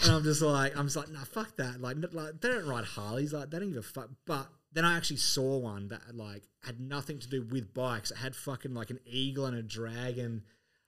And 0.04 0.12
I'm 0.12 0.22
just 0.22 0.40
like, 0.40 0.76
I'm 0.78 0.86
just 0.86 0.96
like, 0.96 1.10
nah, 1.10 1.24
fuck 1.24 1.56
that. 1.56 1.80
Like, 1.80 1.96
like 2.12 2.40
they 2.40 2.48
don't 2.48 2.66
ride 2.66 2.84
Harleys. 2.84 3.32
Like, 3.34 3.50
they 3.50 3.58
don't 3.58 3.68
give 3.70 3.78
a 3.78 3.82
fuck. 3.82 4.08
But 4.26 4.46
then 4.72 4.84
I 4.84 4.96
actually 4.96 5.16
saw 5.16 5.58
one 5.58 5.88
that 5.88 6.14
like 6.14 6.42
had 6.64 6.80
nothing 6.80 7.18
to 7.18 7.28
do 7.28 7.42
with 7.42 7.74
bikes. 7.74 8.10
It 8.10 8.18
had 8.18 8.34
fucking 8.36 8.74
like 8.74 8.90
an 8.90 9.00
eagle 9.04 9.46
and 9.46 9.56
a 9.56 9.62
dragon, 9.62 10.42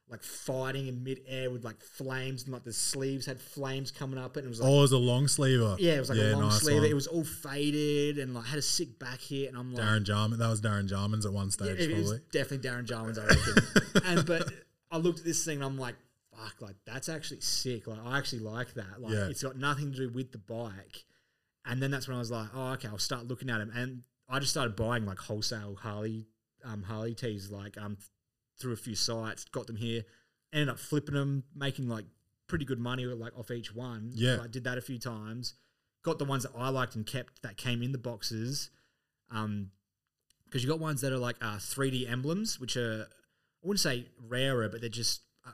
like 0.09 0.23
fighting 0.23 0.87
in 0.87 1.03
midair 1.03 1.51
with 1.51 1.65
like 1.65 1.81
flames 1.81 2.45
and 2.45 2.53
like 2.53 2.65
the 2.65 2.73
sleeves 2.73 3.27
had 3.27 3.41
flames 3.41 3.91
coming 3.91 4.19
up 4.19 4.37
and 4.37 4.47
it 4.47 4.49
was 4.49 4.61
like. 4.61 4.71
Oh, 4.71 4.79
it 4.79 4.83
was 4.83 4.93
a 4.93 4.99
long 4.99 5.27
sleever. 5.29 5.77
Yeah, 5.79 5.95
it 5.95 6.01
was 6.01 6.11
like 6.11 6.19
a 6.19 6.33
long 6.33 6.43
nice 6.43 6.61
sleeve. 6.61 6.83
one. 6.83 6.91
It 6.91 6.95
was 6.95 7.07
all 7.07 7.25
faded 7.25 8.19
and 8.19 8.35
like 8.35 8.45
had 8.45 8.59
a 8.59 8.63
sick 8.63 8.99
back 8.99 9.21
hit, 9.21 9.49
and 9.49 9.59
I'm 9.59 9.73
like, 9.75 9.85
Darren 9.85 10.05
Jarman. 10.05 10.39
That 10.39 10.49
was 10.51 10.61
Darren 10.61 10.89
Jarman's 10.89 11.27
at 11.27 11.33
one 11.33 11.51
stage 11.51 11.79
yeah, 11.79 11.85
it 11.87 11.93
probably. 11.93 12.21
definitely 12.33 12.71
Darren 12.71 12.85
Jarman's, 12.85 13.19
I 13.19 13.27
reckon. 13.27 13.55
and 14.05 14.27
but 14.27 14.49
I 14.91 14.99
looked 14.99 15.21
at 15.21 15.25
this 15.25 15.45
thing 15.45 15.57
and 15.57 15.65
I'm 15.65 15.79
like, 15.79 15.97
fuck, 16.37 16.61
like 16.61 16.77
that's 16.85 17.09
actually 17.09 17.41
sick. 17.41 17.87
Like 17.87 17.99
I 18.05 18.19
actually 18.19 18.41
like 18.41 18.75
that. 18.75 19.01
Like 19.01 19.13
Yeah. 19.13 19.27
it's 19.29 19.43
got 19.43 19.57
nothing 19.57 19.93
to 19.93 19.99
do 19.99 20.09
with 20.11 20.31
the 20.33 20.39
bike. 20.39 21.05
And 21.65 21.83
then 21.83 21.91
that's 21.91 22.09
when 22.09 22.17
I 22.17 22.21
was 22.21 22.31
like, 22.31 22.49
oh, 22.55 22.73
okay, 22.73 22.89
I'll 22.89 22.99
start 22.99 23.27
looking 23.27 23.51
at 23.51 23.59
them. 23.59 23.71
And 23.75 24.03
I 24.29 24.39
just 24.39 24.51
started 24.53 24.77
buying 24.77 25.07
like 25.07 25.19
wholesale 25.19 25.77
Harley, 25.81 26.27
um, 26.65 26.83
Harley 26.83 27.15
tees, 27.15 27.51
like 27.51 27.79
um, 27.79 27.99
through 28.59 28.73
a 28.73 28.77
few 28.77 28.95
sites, 28.95 29.45
got 29.45 29.67
them 29.67 29.77
here, 29.77 30.03
ended 30.53 30.69
up 30.69 30.79
flipping 30.79 31.15
them, 31.15 31.45
making 31.55 31.89
like 31.89 32.05
pretty 32.49 32.65
good 32.65 32.79
money 32.79 33.05
like 33.07 33.37
off 33.39 33.51
each 33.51 33.75
one. 33.75 34.11
Yeah. 34.13 34.39
I 34.43 34.47
did 34.47 34.65
that 34.65 34.79
a 34.79 34.83
few 34.83 34.99
times. 34.99 35.55
Got 36.03 36.19
the 36.19 36.25
ones 36.25 36.43
that 36.43 36.53
I 36.57 36.69
liked 36.69 36.97
and 36.97 37.07
kept 37.07 37.43
that 37.43 37.57
came 37.57 37.83
in 37.83 37.93
the 37.93 37.99
boxes. 37.99 38.71
Um, 39.31 39.71
because 40.45 40.63
you 40.63 40.69
got 40.69 40.81
ones 40.81 41.01
that 41.01 41.13
are 41.13 41.19
like 41.19 41.37
uh, 41.41 41.57
3D 41.57 42.11
emblems, 42.11 42.61
which 42.61 42.77
are 42.77 43.07
I 43.63 43.67
wouldn't 43.67 43.81
say 43.81 44.07
rarer, 44.29 44.69
but 44.69 44.81
they're 44.81 44.91
just 44.91 45.23
uh, 45.47 45.53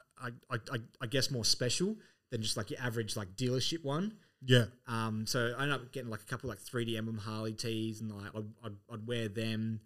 I, 0.50 0.54
I, 0.54 0.58
I, 0.72 0.78
I 1.02 1.06
guess 1.06 1.30
more 1.30 1.44
special 1.44 1.96
than 2.30 2.42
just 2.42 2.56
like 2.56 2.70
your 2.70 2.80
average 2.80 3.16
like 3.16 3.36
dealership 3.36 3.84
one. 3.84 4.14
Yeah. 4.44 4.66
Um, 4.86 5.26
so 5.26 5.54
I 5.58 5.62
ended 5.62 5.74
up 5.80 5.92
getting 5.92 6.10
like 6.10 6.20
a 6.20 6.26
couple 6.26 6.48
like 6.48 6.58
3D 6.58 6.96
emblem 6.96 7.18
Harley 7.18 7.52
tees, 7.52 8.00
and 8.00 8.10
like 8.10 8.30
I'd, 8.34 8.44
I'd, 8.64 8.76
I'd 8.92 9.06
wear 9.06 9.28
them. 9.28 9.80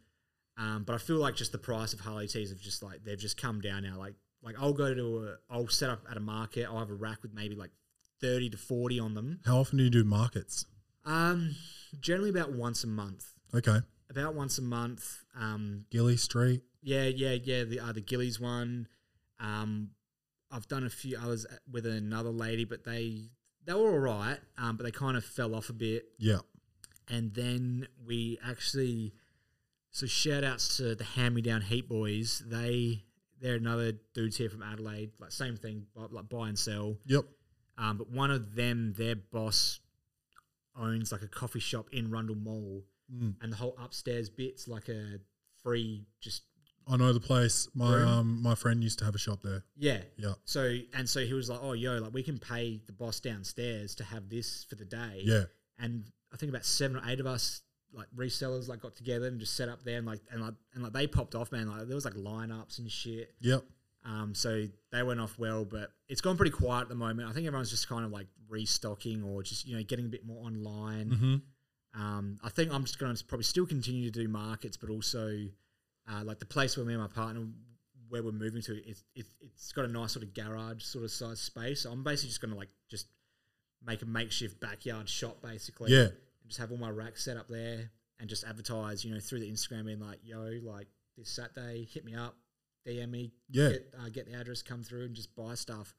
Um, 0.59 0.85
but 0.87 0.95
I 0.95 0.99
feel 0.99 1.17
like 1.17 1.35
just 1.35 1.53
the 1.53 1.59
price 1.59 1.93
of 1.95 2.01
Harley 2.01 2.29
tees 2.29 2.51
have 2.51 2.61
just 2.61 2.83
like 2.83 3.05
they've 3.05 3.19
just 3.19 3.41
come 3.41 3.61
down 3.61 3.83
now. 3.85 3.99
Like 3.99 4.15
like 4.43 4.57
I'll 4.61 4.75
go 4.75 4.93
to 4.95 5.19
a 5.29 5.53
I'll 5.53 5.69
set 5.69 5.91
up 5.91 6.05
at 6.11 6.17
a 6.17 6.21
market. 6.21 6.67
I'll 6.67 6.79
have 6.79 6.91
a 6.91 6.95
rack 6.95 7.23
with 7.23 7.33
maybe 7.33 7.55
like 7.55 7.71
thirty 8.21 8.51
to 8.51 8.59
forty 8.59 9.01
on 9.01 9.15
them. 9.15 9.41
How 9.47 9.59
often 9.59 9.79
do 9.79 9.85
you 9.85 9.91
do 9.91 10.05
markets? 10.05 10.67
Um, 11.05 11.57
generally 12.01 12.31
about 12.31 12.53
once 12.53 12.85
a 12.85 12.87
month. 12.87 13.33
Okay. 13.55 13.79
About 14.11 14.35
once 14.35 14.59
a 14.59 14.63
month. 14.63 15.25
Um, 15.39 15.87
Gilles 15.91 16.23
Street. 16.23 16.63
yeah, 16.83 17.05
yeah, 17.05 17.33
yeah. 17.43 17.65
The 17.65 17.81
uh, 17.81 17.93
the 17.93 18.03
Gilles 18.03 18.39
one. 18.39 18.87
Um, 19.41 19.91
I've 20.51 20.69
done 20.69 20.85
a 20.85 20.91
few 20.91 21.17
others 21.17 21.47
with 21.71 21.87
another 21.87 22.29
lady, 22.29 22.67
but 22.67 22.85
they 22.85 23.31
they 23.65 23.73
were 23.75 23.91
all 23.93 23.99
right. 23.99 24.39
Um, 24.59 24.77
but 24.77 24.85
they 24.85 24.91
kind 24.91 25.17
of 25.17 25.25
fell 25.25 25.55
off 25.55 25.69
a 25.71 25.73
bit. 25.73 26.05
Yeah. 26.19 26.39
and 27.09 27.33
then 27.35 27.87
we 28.07 28.39
actually 28.47 29.13
so 29.91 30.07
shout 30.07 30.45
outs 30.45 30.77
to 30.79 30.95
the 30.95 31.05
hand 31.05 31.35
me 31.35 31.43
down 31.43 31.61
heat 31.61 31.89
boys 31.89 32.43
they 32.47 33.03
they're 33.41 33.57
another 33.57 33.93
dudes 34.15 34.37
here 34.37 34.49
from 34.49 34.63
adelaide 34.63 35.11
like 35.19 35.33
same 35.33 35.57
thing 35.57 35.85
like 35.97 36.29
buy 36.29 36.49
and 36.49 36.59
sell 36.59 36.97
Yep. 37.07 37.25
um, 37.77 37.99
but 37.99 38.09
one 38.09 38.31
of 38.31 38.55
them 38.55 38.95
their 38.97 39.17
boss 39.17 39.81
owns 40.79 41.13
like 41.13 41.23
a 41.23 41.29
coffee 41.29 41.61
shop 41.61 41.87
in 41.93 42.11
rundle 42.11 42.37
mall 42.37 42.83
Mm. 43.13 43.35
and 43.43 43.53
the 43.53 43.57
whole 43.57 43.77
upstairs 43.83 44.31
bit's 44.31 44.67
like 44.69 44.89
a 44.89 45.19
free 45.63 46.07
just 46.21 46.45
I 46.89 46.97
know 46.97 47.13
the 47.13 47.21
place. 47.21 47.69
My 47.75 47.95
Room? 47.97 48.09
um 48.09 48.43
my 48.43 48.55
friend 48.55 48.83
used 48.83 48.99
to 49.01 49.05
have 49.05 49.15
a 49.15 49.19
shop 49.19 49.41
there. 49.43 49.63
yeah 49.77 50.01
Yeah. 50.17 50.35
so 50.45 50.77
and 50.95 51.09
so 51.09 51.21
he 51.21 51.33
was 51.35 51.49
like 51.51 51.61
oh 51.63 51.73
yo 51.73 51.99
like 51.99 52.13
we 52.13 52.23
can 52.23 52.39
pay 52.39 52.81
the 52.87 52.93
boss 52.93 53.21
downstairs 53.21 53.95
to 53.97 54.05
have 54.05 54.29
this 54.29 54.65
for 54.69 54.75
the 54.77 54.85
day 54.85 55.23
Yeah. 55.25 55.45
and 55.79 56.05
I 56.33 56.37
think 56.37 56.51
about 56.51 56.65
seven 56.65 56.97
or 56.97 57.03
eight 57.07 57.21
of 57.21 57.27
us 57.27 57.63
like 57.95 58.07
resellers 58.17 58.69
like 58.69 58.81
got 58.81 58.97
together 58.97 59.27
and 59.27 59.39
just 59.39 59.55
set 59.55 59.69
up 59.69 59.85
there 59.85 59.99
and 59.99 60.07
like 60.07 60.21
and 60.31 60.41
like 60.41 60.55
and 60.75 60.83
like 60.83 60.93
they 60.95 61.07
popped 61.07 61.35
off 61.35 61.53
man 61.53 61.69
like 61.69 61.87
there 61.87 61.95
was 61.95 62.05
like 62.07 62.15
lineups 62.15 62.79
and 62.79 62.91
shit 62.91 63.35
Yep. 63.43 63.65
um 64.05 64.35
so 64.35 64.67
they 64.91 65.03
went 65.03 65.21
off 65.21 65.39
well 65.39 65.65
but 65.65 65.91
it's 66.09 66.21
gone 66.23 66.37
pretty 66.39 66.53
quiet 66.53 66.83
at 66.83 66.89
the 66.89 66.95
moment 66.95 67.29
I 67.29 67.33
think 67.33 67.47
everyone's 67.47 67.71
just 67.71 67.89
kind 67.89 68.05
of 68.05 68.11
like 68.11 68.27
restocking 68.49 69.23
or 69.23 69.43
just 69.43 69.67
you 69.67 69.77
know 69.77 69.83
getting 69.83 70.07
a 70.07 70.09
bit 70.09 70.25
more 70.27 70.45
online 70.47 71.11
Mm-hmm. 71.11 72.01
um 72.03 72.39
I 72.43 72.49
think 72.49 72.73
I'm 72.73 72.85
just 72.85 72.99
going 72.99 73.15
to 73.15 73.25
probably 73.25 73.45
still 73.45 73.67
continue 73.67 74.11
to 74.11 74.21
do 74.23 74.27
markets 74.29 74.77
but 74.79 74.89
also 74.91 75.37
uh, 76.11 76.23
like 76.25 76.39
the 76.39 76.47
place 76.47 76.77
where 76.77 76.87
me 76.87 76.95
and 76.95 77.03
my 77.03 77.09
partner 77.09 77.47
where 78.09 78.23
we're 78.23 78.33
moving 78.33 78.61
to 78.63 78.75
it's 78.89 79.05
it's, 79.15 79.31
it's 79.41 79.73
got 79.73 79.85
a 79.85 79.89
nice 79.89 80.13
sort 80.13 80.25
of 80.25 80.35
garage 80.35 80.83
sort 80.83 81.05
of 81.05 81.11
size 81.11 81.41
space 81.41 81.83
so 81.83 81.91
I'm 81.91 82.03
basically 82.05 82.29
just 82.29 82.41
going 82.41 82.53
to 82.53 82.59
like 82.59 82.69
just 82.91 83.07
make 83.85 84.03
a 84.03 84.07
makeshift 84.07 84.61
backyard 84.61 85.09
shop 85.09 85.41
basically 85.43 85.93
Yeah. 85.93 86.07
and 86.09 86.49
just 86.49 86.61
have 86.61 86.71
all 86.71 86.77
my 86.79 86.91
racks 86.91 87.25
set 87.25 87.37
up 87.37 87.49
there 87.49 87.91
and 88.21 88.29
just 88.29 88.45
advertise, 88.45 89.05
you 89.05 89.13
know, 89.13 89.19
through 89.19 89.41
the 89.41 89.51
Instagram 89.51 89.87
being 89.87 89.99
like, 89.99 90.21
yo, 90.23 90.59
like 90.63 90.87
this 91.17 91.29
Saturday, 91.31 91.89
hit 91.93 92.05
me 92.05 92.15
up, 92.15 92.37
DM 92.87 93.11
me, 93.11 93.33
Yeah. 93.51 93.71
get, 93.71 93.95
uh, 93.99 94.09
get 94.11 94.27
the 94.31 94.39
address, 94.39 94.63
come 94.63 94.85
through 94.85 95.07
and 95.07 95.15
just 95.17 95.35
buy 95.35 95.55
stuff. 95.55 95.93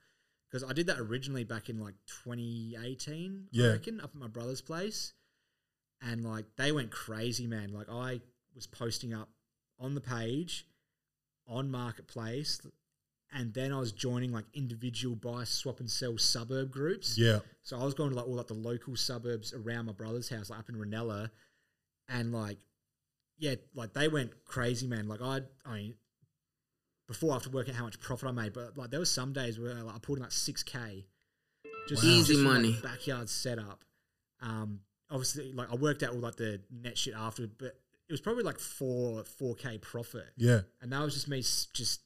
Because 0.50 0.64
I 0.70 0.72
did 0.72 0.88
that 0.88 1.00
originally 1.00 1.44
back 1.44 1.68
in 1.70 1.80
like 1.80 1.96
2018, 2.08 3.48
Yeah. 3.52 3.66
I 3.66 3.72
reckon, 3.74 4.00
up 4.00 4.12
at 4.14 4.16
my 4.16 4.28
brother's 4.28 4.62
place. 4.62 5.14
And 6.02 6.24
like 6.24 6.46
they 6.58 6.72
went 6.72 6.92
crazy, 6.92 7.48
man. 7.48 7.74
Like 7.74 7.88
I 7.90 8.22
was 8.56 8.68
posting 8.68 9.14
up 9.14 9.30
on 9.84 9.96
the 9.96 10.02
page, 10.02 10.66
on 11.48 11.70
Marketplace, 11.70 12.62
and 13.36 13.54
then 13.54 13.74
I 13.74 13.80
was 13.80 13.92
joining 13.92 14.32
like 14.32 14.46
individual 14.54 15.16
buy, 15.16 15.44
swap, 15.44 15.80
and 15.80 15.90
sell 15.90 16.18
suburb 16.18 16.72
groups. 16.72 17.18
Yeah. 17.18 17.40
So 17.64 17.78
I 17.78 17.84
was 17.84 17.94
going 17.94 18.12
to 18.12 18.16
like 18.16 18.28
all 18.28 18.36
like 18.36 18.48
the 18.48 18.54
local 18.54 18.96
suburbs 18.96 19.54
around 19.54 19.88
my 19.88 19.92
brother's 19.92 20.30
house, 20.30 20.50
like 20.50 20.60
up 20.60 20.70
in 20.70 20.76
Ranella, 20.76 21.30
and 22.08 22.32
like, 22.32 22.58
yeah, 23.38 23.56
like 23.76 23.94
they 23.94 24.08
went 24.08 24.32
crazy, 24.46 24.88
man. 24.88 25.08
Like 25.08 25.22
I, 25.22 25.42
I 25.66 25.76
mean, 25.76 25.96
before 27.08 27.32
I 27.32 27.34
have 27.34 27.44
to 27.44 27.50
work 27.50 27.68
out 27.68 27.76
how 27.76 27.84
much 27.84 28.00
profit 28.00 28.30
I 28.30 28.32
made, 28.32 28.54
but 28.54 28.78
like 28.78 28.90
there 28.90 29.00
was 29.00 29.12
some 29.12 29.34
days 29.34 29.60
where 29.60 29.74
like, 29.74 29.96
I 29.96 30.00
pulled 30.00 30.20
in 30.20 30.24
like 30.24 30.32
six 30.32 30.64
k, 30.64 31.06
just 31.90 32.04
Wow. 32.04 32.10
Easy 32.10 32.34
just 32.34 32.46
from, 32.46 32.54
like, 32.54 32.62
money. 32.62 32.80
backyard 32.82 33.30
setup. 33.30 33.84
Um, 34.42 34.80
obviously, 35.10 35.52
like 35.54 35.72
I 35.72 35.76
worked 35.76 36.04
out 36.04 36.12
all 36.14 36.20
like 36.20 36.36
the 36.36 36.62
net 36.72 36.98
shit 36.98 37.16
after, 37.16 37.48
but 37.48 37.76
it 38.10 38.12
was 38.14 38.22
probably 38.22 38.44
like 38.44 38.60
four 38.60 39.24
four 39.24 39.56
k 39.56 39.78
profit, 39.78 40.28
Yeah. 40.38 40.62
and 40.82 40.92
that 40.92 41.02
was 41.02 41.14
just 41.14 41.28
me 41.28 41.40
just 41.42 42.02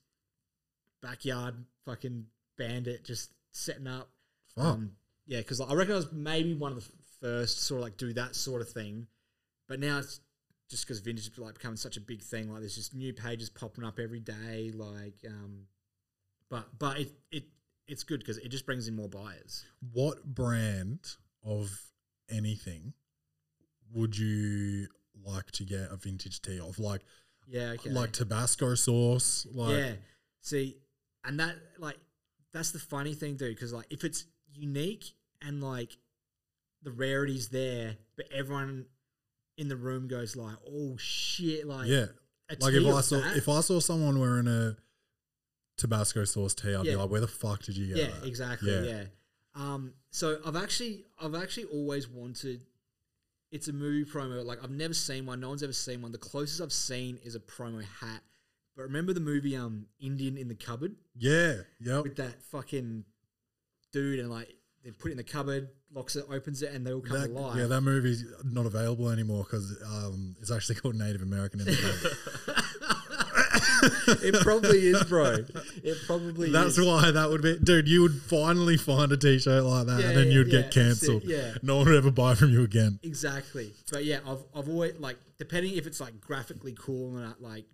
backyard 1.01 1.55
fucking 1.85 2.25
bandit, 2.57 3.03
just 3.05 3.31
setting 3.51 3.87
up. 3.87 4.09
Fuck. 4.55 4.65
Um, 4.65 4.91
yeah, 5.25 5.39
because 5.39 5.59
I 5.61 5.73
reckon 5.73 5.93
I 5.93 5.97
was 5.97 6.11
maybe 6.11 6.53
one 6.53 6.71
of 6.71 6.77
the 6.83 6.89
first 7.21 7.61
sort 7.61 7.79
of 7.79 7.83
like 7.83 7.97
do 7.97 8.13
that 8.13 8.35
sort 8.35 8.61
of 8.61 8.69
thing, 8.69 9.07
but 9.67 9.79
now 9.79 9.99
it's 9.99 10.19
just 10.69 10.85
because 10.85 10.99
vintage 10.99 11.27
is 11.27 11.37
like 11.37 11.53
becoming 11.55 11.77
such 11.77 11.97
a 11.97 12.01
big 12.01 12.21
thing. 12.21 12.49
Like 12.51 12.59
there's 12.61 12.75
just 12.75 12.93
new 12.93 13.13
pages 13.13 13.49
popping 13.49 13.83
up 13.83 13.99
every 13.99 14.19
day. 14.19 14.71
Like, 14.73 15.15
um, 15.27 15.63
but 16.49 16.67
but 16.77 16.99
it 16.99 17.11
it 17.31 17.43
it's 17.87 18.03
good 18.03 18.19
because 18.19 18.37
it 18.37 18.49
just 18.49 18.65
brings 18.65 18.87
in 18.87 18.95
more 18.95 19.09
buyers. 19.09 19.65
what 19.93 20.23
brand 20.25 20.99
of 21.43 21.79
anything 22.29 22.93
would 23.93 24.17
you 24.17 24.87
like 25.25 25.51
to 25.51 25.63
get 25.63 25.91
a 25.91 25.95
vintage 25.95 26.41
tee 26.41 26.59
of? 26.59 26.79
Like 26.79 27.01
Yeah, 27.47 27.71
okay. 27.71 27.89
like 27.89 28.11
Tabasco 28.11 28.75
sauce? 28.75 29.45
Like 29.51 29.77
yeah. 29.77 29.91
See, 30.41 30.77
and 31.23 31.39
that 31.39 31.55
like 31.79 31.97
that's 32.53 32.71
the 32.71 32.79
funny 32.79 33.13
thing, 33.13 33.35
dude. 33.35 33.55
Because 33.55 33.73
like 33.73 33.87
if 33.89 34.03
it's 34.03 34.25
unique 34.53 35.05
and 35.41 35.61
like 35.63 35.97
the 36.83 36.91
rarity's 36.91 37.49
there, 37.49 37.97
but 38.15 38.25
everyone 38.31 38.85
in 39.57 39.67
the 39.67 39.75
room 39.75 40.07
goes 40.07 40.35
like, 40.35 40.55
"Oh 40.67 40.95
shit!" 40.97 41.67
Like 41.67 41.87
yeah. 41.87 42.05
Like 42.59 42.73
if 42.73 42.85
I 42.87 43.01
saw 43.01 43.19
that- 43.19 43.35
if 43.37 43.49
I 43.49 43.59
saw 43.61 43.79
someone 43.79 44.19
wearing 44.19 44.47
a 44.47 44.77
Tabasco 45.77 46.23
sauce 46.25 46.53
tee, 46.53 46.73
I'd 46.73 46.83
be 46.83 46.95
like, 46.95 47.09
"Where 47.09 47.21
the 47.21 47.27
fuck 47.27 47.63
did 47.63 47.75
you 47.77 47.87
get 47.87 47.97
it? 47.97 48.01
yeah, 48.09 48.19
that?" 48.19 48.27
exactly. 48.27 48.71
Yeah. 48.71 48.81
Yeah. 48.81 49.03
Um. 49.55 49.93
So 50.11 50.39
I've 50.45 50.55
actually, 50.55 51.05
I've 51.21 51.35
actually 51.35 51.65
always 51.65 52.07
wanted. 52.07 52.61
It's 53.51 53.67
a 53.67 53.73
movie 53.73 54.03
promo. 54.09 54.43
Like 54.43 54.63
I've 54.63 54.71
never 54.71 54.93
seen 54.93 55.25
one. 55.25 55.39
No 55.39 55.49
one's 55.49 55.63
ever 55.63 55.73
seen 55.73 56.01
one. 56.01 56.11
The 56.11 56.17
closest 56.17 56.61
I've 56.61 56.73
seen 56.73 57.17
is 57.23 57.35
a 57.35 57.39
promo 57.39 57.83
hat. 57.83 58.21
But 58.75 58.83
remember 58.83 59.13
the 59.13 59.19
movie 59.21 59.55
um 59.55 59.87
Indian 59.99 60.37
in 60.37 60.47
the 60.47 60.55
cupboard 60.55 60.95
Yeah. 61.15 61.55
yeah. 61.79 62.01
with 62.01 62.17
that 62.17 62.41
fucking 62.43 63.05
dude 63.91 64.19
and 64.19 64.29
like 64.29 64.53
they 64.83 64.91
put 64.91 65.09
it 65.09 65.11
in 65.13 65.17
the 65.17 65.23
cupboard, 65.23 65.69
locks 65.91 66.15
it, 66.15 66.25
opens 66.29 66.61
it, 66.61 66.71
and 66.73 66.85
they 66.85 66.93
all 66.93 67.01
come 67.01 67.19
That, 67.19 67.29
alive. 67.31 67.57
yeah, 67.57 67.65
that 67.65 67.81
movie's 67.81 68.23
not 68.43 68.65
available 68.65 69.09
anymore 69.09 69.43
because 69.43 69.75
um, 69.83 70.35
it's 70.39 70.51
actually 70.51 70.75
called 70.75 70.95
Native 70.95 71.21
American 71.23 71.59
in 71.61 71.65
the 71.65 72.17
it 74.23 74.41
probably 74.41 74.87
is, 74.87 75.03
bro. 75.05 75.45
It 75.83 75.97
probably 76.05 76.47
is. 76.47 76.53
That's 76.53 76.77
is. 76.77 76.85
why 76.85 77.11
that 77.11 77.29
would 77.29 77.41
be, 77.41 77.57
dude. 77.59 77.87
You 77.87 78.01
would 78.03 78.21
finally 78.23 78.77
find 78.77 79.11
a 79.11 79.17
T-shirt 79.17 79.63
like 79.63 79.87
that, 79.87 79.99
Yeah, 80.01 80.07
and 80.09 80.17
then 80.17 80.27
yeah, 80.27 80.33
you'd 80.33 80.47
yeah, 80.47 80.61
get 80.61 80.63
that's 80.73 80.75
it, 80.77 80.79
cancelled. 81.07 81.23
yeah. 81.25 81.53
no 81.61 81.77
one 81.77 81.87
would 81.87 81.95
ever 81.97 82.11
buy 82.11 82.35
from 82.35 82.51
you 82.51 82.63
again. 82.63 82.99
Exactly. 83.03 83.73
But 83.91 84.05
yeah, 84.05 84.19
I've 84.27 84.43
I've 84.55 84.69
always 84.69 84.97
like 84.99 85.17
depending 85.39 85.75
if 85.75 85.87
it's 85.87 85.99
like 85.99 86.19
graphically 86.21 86.75
cool 86.79 87.17
and 87.17 87.25
uh, 87.27 87.33
like 87.39 87.65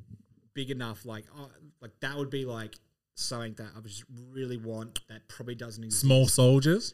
big 0.54 0.70
enough, 0.72 1.06
like 1.06 1.26
uh, 1.38 1.46
like 1.82 1.92
that 2.02 2.18
would 2.18 2.30
be 2.30 2.46
like 2.46 2.76
something 3.16 3.54
that 3.56 3.68
I 3.76 3.80
would 3.80 3.88
just 3.88 4.04
really 4.32 4.58
want 4.58 5.00
that 5.10 5.28
probably 5.28 5.56
doesn't 5.56 5.84
exist. 5.84 6.02
Small 6.02 6.28
soldiers. 6.28 6.94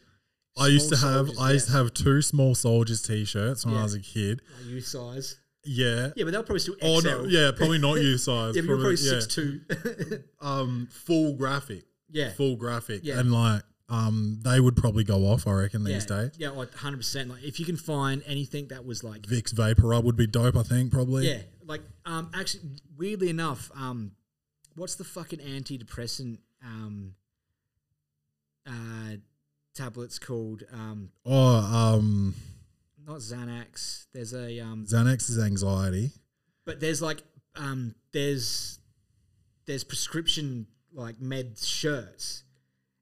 I 0.58 0.68
used 0.68 0.90
to 0.90 0.98
Small 0.98 1.12
have. 1.12 1.26
soldiers, 1.28 1.42
I 1.42 1.52
used 1.54 1.66
to 1.68 1.72
have 1.74 1.94
two 1.94 2.22
small 2.22 2.56
soldiers 2.56 3.02
T-shirts 3.02 3.66
when 3.66 3.76
Yeah. 3.76 3.82
I 3.82 3.84
was 3.84 3.94
a 3.94 4.00
kid. 4.02 4.42
like 4.58 4.70
youth 4.70 4.86
size. 4.88 5.38
Yeah. 5.66 6.10
Yeah, 6.16 6.24
but 6.24 6.32
they'll 6.32 6.44
probably 6.44 6.60
still 6.60 6.76
XL. 6.76 6.86
Oh 6.86 7.00
no. 7.00 7.24
Yeah, 7.26 7.52
probably 7.56 7.80
not 7.80 7.96
you 7.96 8.18
size. 8.18 8.56
yeah, 8.56 8.62
but 8.62 8.68
you're 8.68 8.78
probably 8.78 8.92
yeah. 8.92 9.20
six 9.20 9.28
two. 9.28 9.62
Um, 10.42 10.88
full 10.92 11.34
graphic. 11.36 11.84
yeah. 12.10 12.32
Full 12.32 12.56
graphic, 12.56 13.02
Yeah. 13.04 13.20
and 13.20 13.32
like, 13.32 13.62
um, 13.90 14.40
they 14.44 14.60
would 14.60 14.76
probably 14.78 15.04
go 15.04 15.26
off. 15.26 15.48
I 15.48 15.52
reckon 15.54 15.86
yeah. 15.86 15.94
these 15.96 16.06
days. 16.06 16.32
Yeah, 16.38 16.50
like 16.52 16.74
hundred 16.76 16.98
percent. 16.98 17.30
Like 17.30 17.44
if 17.44 17.60
you 17.60 17.66
can 17.66 17.76
find 17.78 18.24
anything 18.26 18.68
that 18.70 18.86
was 18.86 19.04
like 19.04 19.24
Vicks 19.24 19.52
Vapor 19.54 20.00
would 20.00 20.16
be 20.16 20.28
dope. 20.28 20.56
I 20.56 20.64
think 20.64 20.92
probably. 20.92 21.28
Yeah, 21.28 21.42
like 21.66 21.82
um, 22.06 22.30
actually, 22.34 22.64
weirdly 22.98 23.30
enough, 23.30 23.70
um, 23.76 24.12
what's 24.76 24.96
the 24.96 25.04
fucking 25.04 25.40
antidepressant 25.40 26.38
um, 26.64 27.16
uh, 28.68 29.16
tablets 29.76 30.20
called? 30.20 30.64
Um, 30.72 31.10
Oh, 31.26 31.96
um, 31.96 32.36
not 33.10 33.20
Xanax. 33.20 34.06
There's 34.14 34.34
a 34.34 34.60
um, 34.60 34.86
Xanax 34.88 35.30
is 35.30 35.40
anxiety. 35.40 36.12
but 36.66 36.80
there's 36.80 37.02
like 37.02 37.24
um, 37.56 37.96
there's 38.14 38.80
there's 39.66 39.84
prescription 39.84 40.68
like 40.94 41.20
med 41.20 41.58
shirts, 41.58 42.44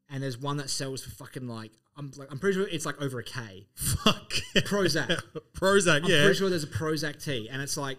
and 0.09 0.23
there's 0.23 0.37
one 0.37 0.57
that 0.57 0.69
sells 0.69 1.03
for 1.03 1.11
fucking 1.11 1.47
like 1.47 1.71
I'm 1.97 2.11
like 2.15 2.31
I'm 2.31 2.39
pretty 2.39 2.57
sure 2.57 2.67
it's 2.67 2.85
like 2.85 3.01
over 3.01 3.19
a 3.19 3.23
k. 3.23 3.67
Fuck. 3.75 4.31
Prozac. 4.55 5.21
Prozac. 5.53 6.03
I'm 6.03 6.09
yeah. 6.09 6.21
pretty 6.23 6.35
sure 6.35 6.49
there's 6.49 6.63
a 6.63 6.67
Prozac 6.67 7.23
tee, 7.23 7.49
and 7.51 7.61
it's 7.61 7.77
like, 7.77 7.97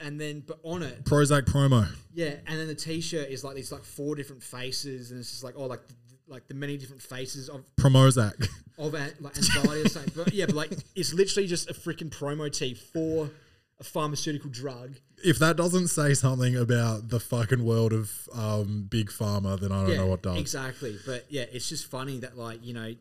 and 0.00 0.20
then 0.20 0.42
but 0.46 0.60
on 0.62 0.82
it 0.82 1.04
Prozac 1.04 1.42
promo. 1.42 1.86
Yeah, 2.14 2.34
and 2.46 2.58
then 2.58 2.68
the 2.68 2.74
T-shirt 2.74 3.28
is 3.28 3.44
like 3.44 3.54
these 3.54 3.70
like 3.70 3.84
four 3.84 4.14
different 4.14 4.42
faces, 4.42 5.10
and 5.10 5.20
it's 5.20 5.30
just 5.30 5.44
like 5.44 5.54
oh 5.56 5.66
like 5.66 5.82
like 6.30 6.48
the 6.48 6.54
many 6.54 6.76
different 6.78 7.02
faces 7.02 7.48
of 7.48 7.64
Promozac. 7.76 8.48
of 8.78 8.92
like 8.94 9.36
anxiety 9.36 9.82
or 9.82 9.88
something. 9.88 10.12
But 10.16 10.32
yeah, 10.32 10.46
but 10.46 10.54
like 10.54 10.72
it's 10.94 11.12
literally 11.12 11.46
just 11.48 11.68
a 11.68 11.74
freaking 11.74 12.08
promo 12.10 12.50
tee 12.50 12.74
for 12.74 13.30
a 13.78 13.84
pharmaceutical 13.84 14.48
drug. 14.50 14.94
if 15.24 15.38
that 15.38 15.56
doesn't 15.56 15.88
say 15.88 16.14
something 16.14 16.54
about 16.56 17.08
the 17.08 17.18
fucking 17.20 17.64
world 17.64 17.92
of 17.92 18.28
um, 18.34 18.86
big 18.88 19.10
pharma, 19.10 19.58
then 19.60 19.72
I 19.72 19.80
don't 19.82 19.90
yeah, 19.90 19.96
know 19.96 20.06
what 20.06 20.22
does. 20.22 20.38
exactly. 20.38 20.96
But 21.04 21.26
yeah, 21.28 21.44
it's 21.52 21.68
just 21.68 21.86
funny 21.86 22.18
that 22.20 22.38
like 22.38 22.64
you 22.64 22.72
know, 22.74 22.94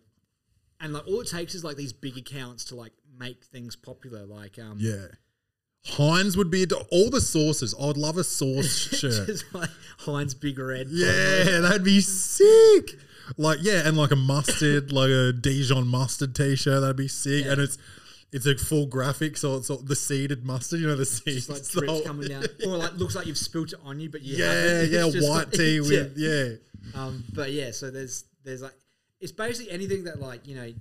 and 0.79 0.93
like 0.93 1.07
all 1.07 1.21
it 1.21 1.27
takes 1.27 1.53
is 1.53 1.63
like 1.63 1.75
these 1.77 1.93
big 1.93 2.17
accounts 2.17 2.65
to 2.65 2.75
like 2.75 2.93
make 3.17 3.43
things 3.45 3.75
popular. 3.75 4.25
Like 4.25 4.57
um, 4.57 4.77
Yeah. 4.79 5.07
Heinz 5.85 6.35
would 6.35 6.51
be 6.51 6.65
all 6.91 7.09
the 7.09 7.21
sauces. 7.21 7.73
I 7.81 7.85
would 7.85 7.95
love 7.97 8.17
a 8.17 8.23
sauce 8.23 8.65
shirt. 8.99 9.27
just 9.27 9.45
like 9.53 9.69
Heinz 9.99 10.33
Big 10.33 10.59
Red. 10.59 10.87
Yeah, 10.89 11.59
that'd 11.61 11.85
be 11.85 12.01
sick. 12.01 12.99
Like 13.37 13.59
yeah, 13.61 13.87
and 13.87 13.97
like 13.97 14.11
a 14.11 14.15
mustard, 14.15 14.91
like 14.91 15.09
a 15.09 15.31
Dijon 15.33 15.87
mustard 15.87 16.35
t-shirt, 16.35 16.81
that'd 16.81 16.95
be 16.95 17.07
sick. 17.07 17.45
Yeah. 17.45 17.53
And 17.53 17.61
it's 17.61 17.77
it's 18.31 18.45
a 18.45 18.55
full 18.55 18.85
graphic, 18.85 19.37
so 19.37 19.55
it's 19.55 19.69
all 19.69 19.77
the 19.77 19.95
seeded 19.95 20.45
mustard. 20.45 20.79
You 20.79 20.87
know 20.87 20.95
the 20.95 21.05
seeds, 21.05 21.47
Just 21.47 21.49
like 21.49 21.63
the 21.63 21.79
drips 21.87 22.07
coming 22.07 22.27
down, 22.27 22.43
or 22.65 22.77
like 22.77 22.93
looks 22.95 23.15
like 23.15 23.25
you've 23.27 23.37
spilt 23.37 23.73
it 23.73 23.79
on 23.83 23.99
you, 23.99 24.09
but 24.09 24.21
you 24.21 24.37
Yeah, 24.37 24.81
yeah, 24.83 25.03
white 25.05 25.21
like- 25.47 25.51
tee 25.51 25.79
with 25.79 26.13
yeah. 26.17 26.55
Um, 26.95 27.23
but 27.33 27.51
yeah, 27.51 27.71
so 27.71 27.91
there's 27.91 28.25
there's 28.43 28.61
like 28.61 28.73
it's 29.19 29.31
basically 29.31 29.71
anything 29.71 30.05
that 30.05 30.19
like 30.19 30.47
you 30.47 30.55
know, 30.55 30.73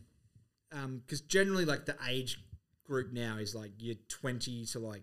because 0.98 1.20
generally 1.22 1.64
like 1.64 1.86
the 1.86 1.96
age 2.08 2.38
group 2.84 3.12
now 3.12 3.36
is 3.36 3.54
like 3.54 3.70
you're 3.78 3.96
20 4.08 4.64
to 4.66 4.78
like 4.78 5.02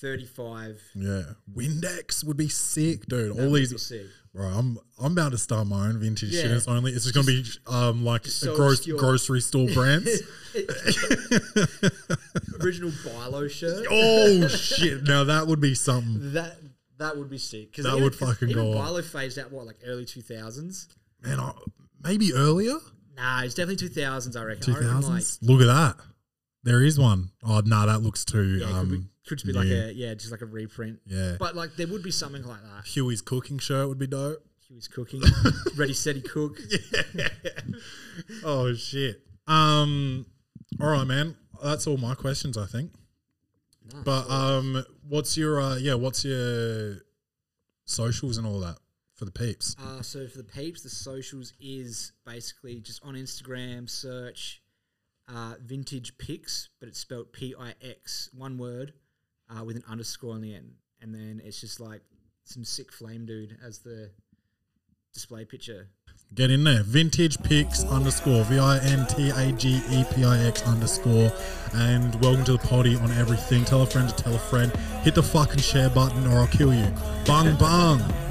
35. 0.00 0.80
Yeah, 0.94 1.22
Windex 1.54 2.24
would 2.24 2.36
be 2.36 2.48
sick, 2.48 3.06
dude. 3.06 3.36
That 3.36 3.44
All 3.44 3.50
would 3.50 3.60
these, 3.60 3.72
be 3.72 3.78
sick. 3.78 4.06
bro. 4.34 4.46
I'm 4.46 4.78
I'm 5.00 5.12
about 5.12 5.32
to 5.32 5.38
start 5.38 5.66
my 5.66 5.88
own 5.88 5.98
vintage 5.98 6.32
shit. 6.32 6.46
Yeah. 6.50 6.56
It's 6.56 6.68
only 6.68 6.92
it's 6.92 7.04
just 7.04 7.14
gonna 7.14 7.26
be 7.26 7.44
um 7.66 8.04
like 8.04 8.24
just 8.24 8.40
so 8.40 8.54
gross, 8.56 8.78
obscure. 8.78 8.98
grocery 8.98 9.40
store 9.40 9.68
brands. 9.74 10.22
Original 12.60 12.90
Bi-Lo 13.04 13.48
shirt. 13.48 13.86
oh 13.90 14.48
shit! 14.48 15.02
Now 15.04 15.24
that 15.24 15.46
would 15.46 15.60
be 15.60 15.74
something, 15.74 16.32
That 16.32 16.56
that 16.98 17.16
would 17.16 17.30
be 17.30 17.38
sick. 17.38 17.72
'Cause 17.74 17.84
That 17.84 17.92
even- 17.92 18.04
would 18.04 18.14
fucking 18.14 18.50
even 18.50 18.72
go 18.72 18.78
off. 18.78 18.84
Bi-Lo 18.86 19.02
phased 19.02 19.38
out 19.38 19.52
what 19.52 19.66
like 19.66 19.76
early 19.86 20.04
2000s. 20.04 20.88
man. 21.22 21.40
I, 21.40 21.52
maybe 22.02 22.32
earlier. 22.32 22.76
Nah, 23.16 23.42
it's 23.42 23.54
definitely 23.54 23.88
2000s. 23.88 24.36
I 24.38 24.44
reckon. 24.44 24.62
Two 24.62 24.72
reckon 24.72 24.86
like 24.88 24.94
thousands. 25.04 25.38
Look 25.42 25.60
at 25.60 25.66
that. 25.66 25.96
There 26.64 26.82
is 26.82 26.98
one. 26.98 27.30
Oh 27.42 27.62
no, 27.64 27.86
that 27.86 28.00
looks 28.00 28.24
too. 28.24 28.58
yeah, 28.58 28.66
could, 28.66 28.74
um, 28.74 29.10
could 29.26 29.38
just 29.38 29.46
be 29.46 29.52
like 29.52 29.66
a 29.68 29.92
yeah, 29.92 30.14
just 30.14 30.30
like 30.30 30.40
a 30.42 30.46
reprint. 30.46 31.00
yeah. 31.06 31.36
But 31.38 31.54
like 31.56 31.76
there 31.76 31.86
would 31.86 32.02
be 32.02 32.10
something 32.10 32.42
like 32.44 32.62
that. 32.62 32.86
Huey's 32.86 33.20
cooking 33.22 33.58
shirt 33.58 33.88
would 33.88 33.98
be 33.98 34.06
dope. 34.06 34.38
He 34.68 34.74
was 34.74 34.88
cooking, 34.88 35.22
ready, 35.76 35.92
steady, 35.92 36.20
cook. 36.20 36.58
Oh 38.44 38.74
shit. 38.74 39.20
Um. 39.46 40.26
All 40.80 40.88
right, 40.88 41.04
man. 41.06 41.36
That's 41.62 41.86
all 41.86 41.96
my 41.96 42.14
questions. 42.14 42.56
I 42.58 42.66
think. 42.66 42.92
Nah, 43.92 44.02
But 44.02 44.30
um, 44.30 44.84
what's 45.08 45.36
your 45.36 45.60
uh, 45.60 45.76
yeah? 45.76 45.94
What's 45.94 46.24
your 46.24 46.96
socials 47.84 48.36
and 48.38 48.46
all 48.46 48.60
that 48.60 48.76
for 49.14 49.24
the 49.24 49.30
peeps? 49.30 49.76
Uh, 49.80 50.02
so 50.02 50.26
for 50.26 50.38
the 50.38 50.44
peeps, 50.44 50.82
the 50.82 50.88
socials 50.90 51.52
is 51.60 52.12
basically 52.24 52.80
just 52.80 53.02
on 53.04 53.14
Instagram, 53.14 53.88
search 53.88 54.62
uh, 55.28 55.54
vintage 55.64 56.18
pics, 56.18 56.70
but 56.80 56.88
it's 56.88 56.98
spelled 56.98 57.32
P 57.32 57.54
I 57.58 57.74
X, 57.82 58.30
one 58.36 58.58
word, 58.58 58.92
uh, 59.50 59.64
with 59.64 59.76
an 59.76 59.84
underscore 59.88 60.34
on 60.34 60.40
the 60.40 60.54
end. 60.54 60.72
And 61.00 61.14
then 61.14 61.40
it's 61.44 61.60
just 61.60 61.80
like 61.80 62.02
some 62.44 62.64
sick 62.64 62.92
flame 62.92 63.26
dude 63.26 63.58
as 63.64 63.78
the 63.80 64.10
display 65.12 65.44
picture. 65.44 65.88
Get 66.34 66.50
in 66.50 66.64
there. 66.64 66.82
Vintage 66.82 67.40
pics 67.42 67.84
underscore 67.84 68.42
V 68.44 68.58
I 68.58 68.78
N 68.78 69.06
T 69.06 69.30
A 69.30 69.52
G 69.52 69.80
E 69.90 70.04
P 70.14 70.24
I 70.24 70.38
X 70.46 70.62
underscore. 70.66 71.32
And 71.74 72.20
welcome 72.20 72.44
to 72.46 72.52
the 72.52 72.58
potty 72.58 72.96
on 72.96 73.10
everything. 73.12 73.64
Tell 73.64 73.82
a 73.82 73.86
friend 73.86 74.08
to 74.08 74.14
tell 74.14 74.34
a 74.34 74.38
friend. 74.38 74.74
Hit 75.02 75.14
the 75.14 75.22
fucking 75.22 75.60
share 75.60 75.88
button 75.88 76.26
or 76.26 76.38
I'll 76.38 76.48
kill 76.48 76.74
you. 76.74 76.92
Bung 77.24 77.56
bung. 77.56 78.25